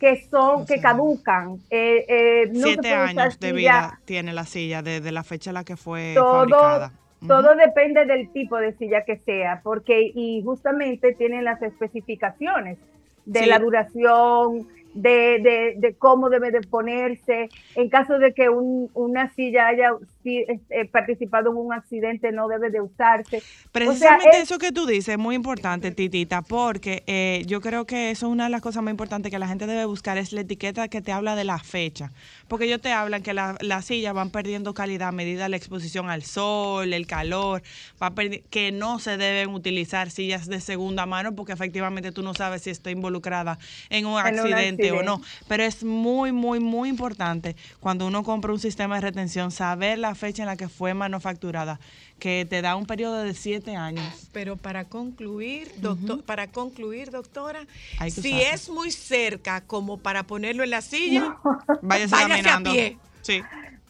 que 0.00 0.26
son, 0.30 0.64
que 0.64 0.80
caducan. 0.80 1.58
eh, 1.70 2.06
eh, 2.08 2.50
no 2.54 2.68
Siete 2.68 2.94
años 2.94 3.38
de 3.38 3.52
vida 3.52 4.00
tiene 4.06 4.32
la 4.32 4.44
silla 4.46 4.80
desde 4.82 5.12
la 5.12 5.22
fecha 5.22 5.50
en 5.50 5.54
la 5.54 5.64
que 5.64 5.76
fue 5.76 6.12
todo, 6.14 6.48
fabricada. 6.48 6.92
todo 7.28 7.54
depende 7.54 8.06
del 8.06 8.32
tipo 8.32 8.56
de 8.56 8.72
silla 8.78 9.04
que 9.04 9.18
sea, 9.18 9.60
porque 9.62 10.10
y 10.14 10.42
justamente 10.42 11.12
tienen 11.14 11.44
las 11.44 11.60
especificaciones 11.60 12.78
de 13.26 13.40
Sí. 13.40 13.46
la 13.46 13.58
duración, 13.58 14.66
de, 14.94 15.38
de, 15.42 15.74
de 15.78 15.94
cómo 15.94 16.28
debe 16.28 16.50
de 16.50 16.60
ponerse. 16.62 17.48
En 17.74 17.88
caso 17.88 18.18
de 18.18 18.34
que 18.34 18.48
un- 18.50 18.90
una 18.94 19.32
silla 19.34 19.68
haya 19.68 19.92
si- 20.22 20.44
eh, 20.70 20.84
participado 20.90 21.50
en 21.50 21.56
un 21.56 21.72
accidente, 21.72 22.30
no 22.32 22.46
debe 22.48 22.70
de 22.70 22.80
usarse. 22.82 23.38
O 23.38 23.40
sea, 23.40 23.70
Precisamente 23.72 24.36
es- 24.36 24.42
eso 24.44 24.58
que 24.58 24.72
tú 24.72 24.84
dices 24.86 25.08
es 25.14 25.18
muy 25.18 25.34
importante, 25.34 25.90
Titita, 25.90 26.42
porque 26.42 27.02
eh, 27.06 27.42
yo 27.46 27.60
creo 27.60 27.86
que 27.86 28.10
eso 28.10 28.26
es 28.26 28.32
una 28.32 28.44
de 28.44 28.50
las 28.50 28.60
cosas 28.60 28.82
más 28.82 28.90
importantes 28.92 29.32
que 29.32 29.38
la 29.38 29.48
gente 29.48 29.66
debe 29.66 29.86
buscar, 29.86 30.18
es 30.18 30.32
la 30.32 30.42
etiqueta 30.42 30.88
que 30.88 31.00
te 31.00 31.12
habla 31.12 31.36
de 31.36 31.44
la 31.44 31.58
fecha. 31.58 32.12
Porque 32.52 32.66
ellos 32.66 32.82
te 32.82 32.92
hablan 32.92 33.22
que 33.22 33.32
la- 33.32 33.56
las 33.62 33.86
sillas 33.86 34.12
van 34.12 34.28
perdiendo 34.28 34.74
calidad 34.74 35.08
a 35.08 35.12
medida 35.12 35.44
de 35.44 35.48
la 35.48 35.56
exposición 35.56 36.10
al 36.10 36.22
sol, 36.22 36.92
el 36.92 37.06
calor, 37.06 37.62
va 38.02 38.12
que 38.50 38.72
no 38.72 38.98
se 38.98 39.16
deben 39.16 39.54
utilizar 39.54 40.10
sillas 40.10 40.48
de 40.48 40.60
segunda 40.60 41.06
mano 41.06 41.34
porque 41.34 41.54
efectivamente 41.54 42.12
tú 42.12 42.22
no 42.22 42.34
sabes 42.34 42.60
si 42.60 42.68
está 42.68 42.90
involucrada 42.90 43.58
en 43.88 44.04
un 44.04 44.18
En 44.20 44.34
un 44.34 44.40
accidente 44.40 44.92
o 44.92 45.02
no. 45.02 45.22
Pero 45.48 45.62
es 45.62 45.82
muy, 45.82 46.32
muy, 46.32 46.60
muy 46.60 46.90
importante 46.90 47.56
cuando 47.80 48.06
uno 48.06 48.22
compra 48.22 48.52
un 48.52 48.60
sistema 48.60 48.96
de 48.96 49.00
retención 49.00 49.50
saber 49.50 49.98
la 49.98 50.14
fecha 50.14 50.42
en 50.42 50.48
la 50.48 50.58
que 50.58 50.68
fue 50.68 50.92
manufacturada, 50.92 51.80
que 52.22 52.46
te 52.48 52.62
da 52.62 52.76
un 52.76 52.86
periodo 52.86 53.24
de 53.24 53.34
siete 53.34 53.74
años. 53.74 54.28
Pero 54.32 54.54
para 54.56 54.84
concluir, 54.84 55.72
doctor, 55.78 56.22
para 56.22 56.46
concluir, 56.46 57.10
doctora, 57.10 57.66
si 58.08 58.20
usarlo. 58.20 58.36
es 58.54 58.70
muy 58.70 58.92
cerca 58.92 59.60
como 59.62 59.98
para 59.98 60.22
ponerlo 60.22 60.62
en 60.62 60.70
la 60.70 60.82
silla, 60.82 61.36
Váyase 61.82 62.14
váyase 62.14 62.42
caminando. 62.42 62.70
a 62.70 62.72
pie. 62.74 62.96
Sí. 63.22 63.42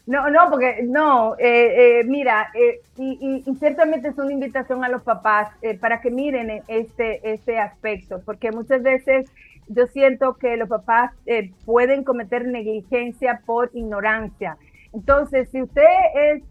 No, 0.07 0.31
no, 0.31 0.49
porque 0.49 0.79
no, 0.83 1.35
eh, 1.37 1.99
eh, 1.99 2.03
mira, 2.05 2.49
eh, 2.55 2.79
y, 2.97 3.19
y- 3.21 3.43
y 3.51 3.55
ciertamente 3.57 4.07
es 4.07 4.17
una 4.17 4.33
invitación 4.33 4.83
a 4.83 4.89
los 4.89 5.03
papás 5.03 5.49
eh, 5.61 5.77
para 5.77 6.01
que 6.01 6.09
miren 6.09 6.49
e- 6.49 6.63
este, 6.67 7.21
este 7.35 7.59
aspecto, 7.59 8.19
porque 8.25 8.51
muchas 8.51 8.81
veces 8.81 9.29
yo 9.67 9.85
siento 9.85 10.37
que 10.37 10.57
los 10.57 10.67
papás 10.69 11.11
eh, 11.27 11.51
pueden 11.65 12.03
cometer 12.03 12.45
negligencia 12.47 13.41
por 13.45 13.69
ignorancia. 13.75 14.57
Entonces, 14.91 15.49
si 15.51 15.61
usted 15.61 15.83
es... 16.15 16.41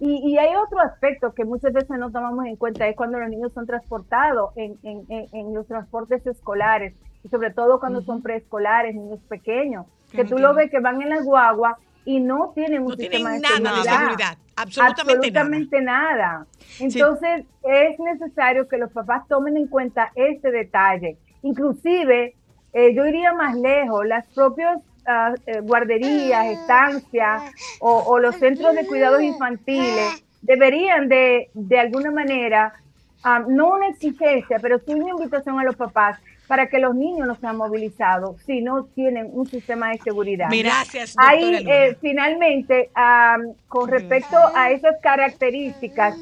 Y, 0.00 0.30
y 0.32 0.38
hay 0.38 0.54
otro 0.54 0.80
aspecto 0.80 1.34
que 1.34 1.44
muchas 1.44 1.72
veces 1.72 1.90
no 1.98 2.10
tomamos 2.12 2.46
en 2.46 2.56
cuenta, 2.56 2.86
es 2.86 2.94
cuando 2.96 3.18
los 3.18 3.28
niños 3.28 3.52
son 3.52 3.66
transportados 3.66 4.52
en, 4.56 4.78
en- 4.84 5.04
en- 5.08 5.26
en 5.32 5.54
los 5.54 5.66
transportes 5.66 6.24
escolares, 6.26 6.94
y 7.24 7.28
sobre 7.28 7.50
todo 7.50 7.80
cuando 7.80 8.00
son 8.02 8.22
preescolares, 8.22 8.94
niños 8.94 9.18
pequeños, 9.28 9.86
Que 10.10 10.18
que 10.18 10.24
no 10.24 10.30
tú 10.30 10.38
lo 10.38 10.54
ves 10.54 10.70
que 10.70 10.78
van 10.80 11.02
en 11.02 11.08
la 11.10 11.20
guagua 11.22 11.78
y 12.04 12.20
no 12.20 12.52
tienen 12.54 12.82
un 12.82 12.90
No 12.90 12.96
tienen 12.96 13.24
de 13.24 13.40
nada 13.40 13.58
de 13.82 13.88
seguridad. 13.90 14.38
absolutamente 14.56 15.12
Absolutamente 15.28 15.80
nada. 15.82 16.46
Entonces, 16.80 17.44
es 17.64 17.98
necesario 17.98 18.68
que 18.68 18.78
los 18.78 18.90
papás 18.92 19.26
tomen 19.28 19.56
en 19.56 19.66
cuenta 19.66 20.10
este 20.14 20.50
detalle. 20.52 21.18
Inclusive, 21.42 22.34
eh, 22.72 22.94
yo 22.94 23.04
iría 23.04 23.32
más 23.34 23.56
lejos, 23.56 24.06
las 24.06 24.26
propias 24.28 24.78
ah, 25.08 25.34
eh, 25.46 25.60
guarderías, 25.60 26.46
estancias 26.46 27.42
o, 27.80 27.98
o 28.06 28.18
los 28.18 28.36
centros 28.36 28.74
de 28.74 28.86
cuidados 28.86 29.22
infantiles 29.22 30.22
deberían 30.42 31.08
de, 31.08 31.50
de 31.54 31.78
alguna 31.78 32.10
manera, 32.10 32.74
ah, 33.22 33.44
no 33.48 33.74
una 33.74 33.88
exigencia, 33.88 34.58
pero 34.60 34.78
sí 34.78 34.94
una 34.94 35.10
invitación 35.10 35.58
a 35.58 35.64
los 35.64 35.76
papás 35.76 36.18
para 36.48 36.66
que 36.66 36.78
los 36.78 36.94
niños 36.94 37.28
no 37.28 37.36
sean 37.36 37.58
movilizados 37.58 38.40
si 38.46 38.62
no 38.62 38.84
tienen 38.84 39.28
un 39.32 39.46
sistema 39.46 39.90
de 39.90 39.98
seguridad. 39.98 40.48
Gracias, 40.50 41.14
Ahí, 41.18 41.62
eh, 41.68 41.96
finalmente, 42.00 42.90
am, 42.94 43.52
con 43.68 43.90
respecto 43.90 44.36
a 44.54 44.70
esas 44.70 44.96
características, 45.02 46.16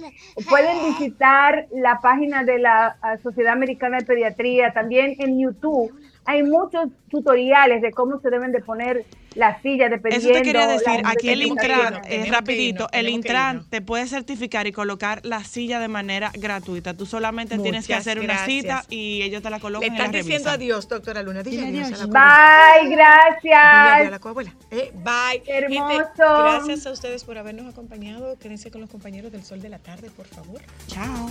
pueden 0.48 0.76
visitar 0.88 1.66
la 1.72 2.00
página 2.00 2.42
de 2.42 2.58
la 2.58 2.96
ah, 3.00 3.16
Sociedad 3.22 3.52
Americana 3.52 3.98
de 3.98 4.04
Pediatría, 4.04 4.72
también 4.72 5.14
en 5.20 5.38
YouTube. 5.38 5.92
Hay 6.26 6.42
muchos 6.42 6.88
tutoriales 7.10 7.82
de 7.82 7.92
cómo 7.92 8.20
se 8.20 8.30
deben 8.30 8.52
de 8.52 8.60
poner 8.60 9.04
las 9.34 9.60
sillas 9.62 9.90
dependiendo. 9.90 10.28
Eso 10.30 10.36
te 10.38 10.42
quería 10.42 10.66
decir, 10.66 11.02
aquí 11.04 11.28
el 11.28 11.42
Intran, 11.42 12.00
eh, 12.06 12.26
rapidito, 12.30 12.88
el 12.92 13.08
Intran 13.10 13.68
te 13.68 13.82
puede 13.82 14.06
certificar 14.06 14.66
y 14.66 14.72
colocar 14.72 15.20
la 15.24 15.44
silla 15.44 15.78
de 15.78 15.88
manera 15.88 16.32
gratuita. 16.34 16.94
Tú 16.94 17.04
solamente 17.06 17.58
tienes 17.58 17.86
que 17.86 17.94
hacer 17.94 18.18
una 18.18 18.28
gracias. 18.34 18.46
cita 18.46 18.84
y 18.88 19.22
ellos 19.22 19.42
te 19.42 19.50
la 19.50 19.56
Le 19.58 19.60
colocan 19.60 19.92
y 19.92 19.96
están 19.96 20.10
diciendo 20.10 20.50
revisan. 20.50 20.54
adiós, 20.54 20.88
doctora 20.88 21.22
Luna. 21.22 21.42
Dile 21.42 21.66
Dile 21.66 21.82
adiós. 21.84 22.00
adiós. 22.00 22.00
a 22.00 22.06
la. 22.06 22.80
Bye, 22.80 22.88
Dile 22.88 23.02
adiós 23.02 23.54
a 23.54 23.84
gracias. 23.84 24.10
la 24.10 24.18
coabuela. 24.18 24.54
Eh, 24.70 24.92
bye. 24.94 25.42
Hermoso. 25.46 25.92
Gente, 25.92 26.12
gracias 26.16 26.86
a 26.86 26.92
ustedes 26.92 27.24
por 27.24 27.36
habernos 27.38 27.66
acompañado. 27.72 28.38
Quédense 28.38 28.70
con 28.70 28.80
los 28.80 28.88
compañeros 28.90 29.32
del 29.32 29.44
Sol 29.44 29.60
de 29.60 29.68
la 29.68 29.78
Tarde, 29.78 30.10
por 30.16 30.26
favor. 30.26 30.60
Chao. 30.86 31.30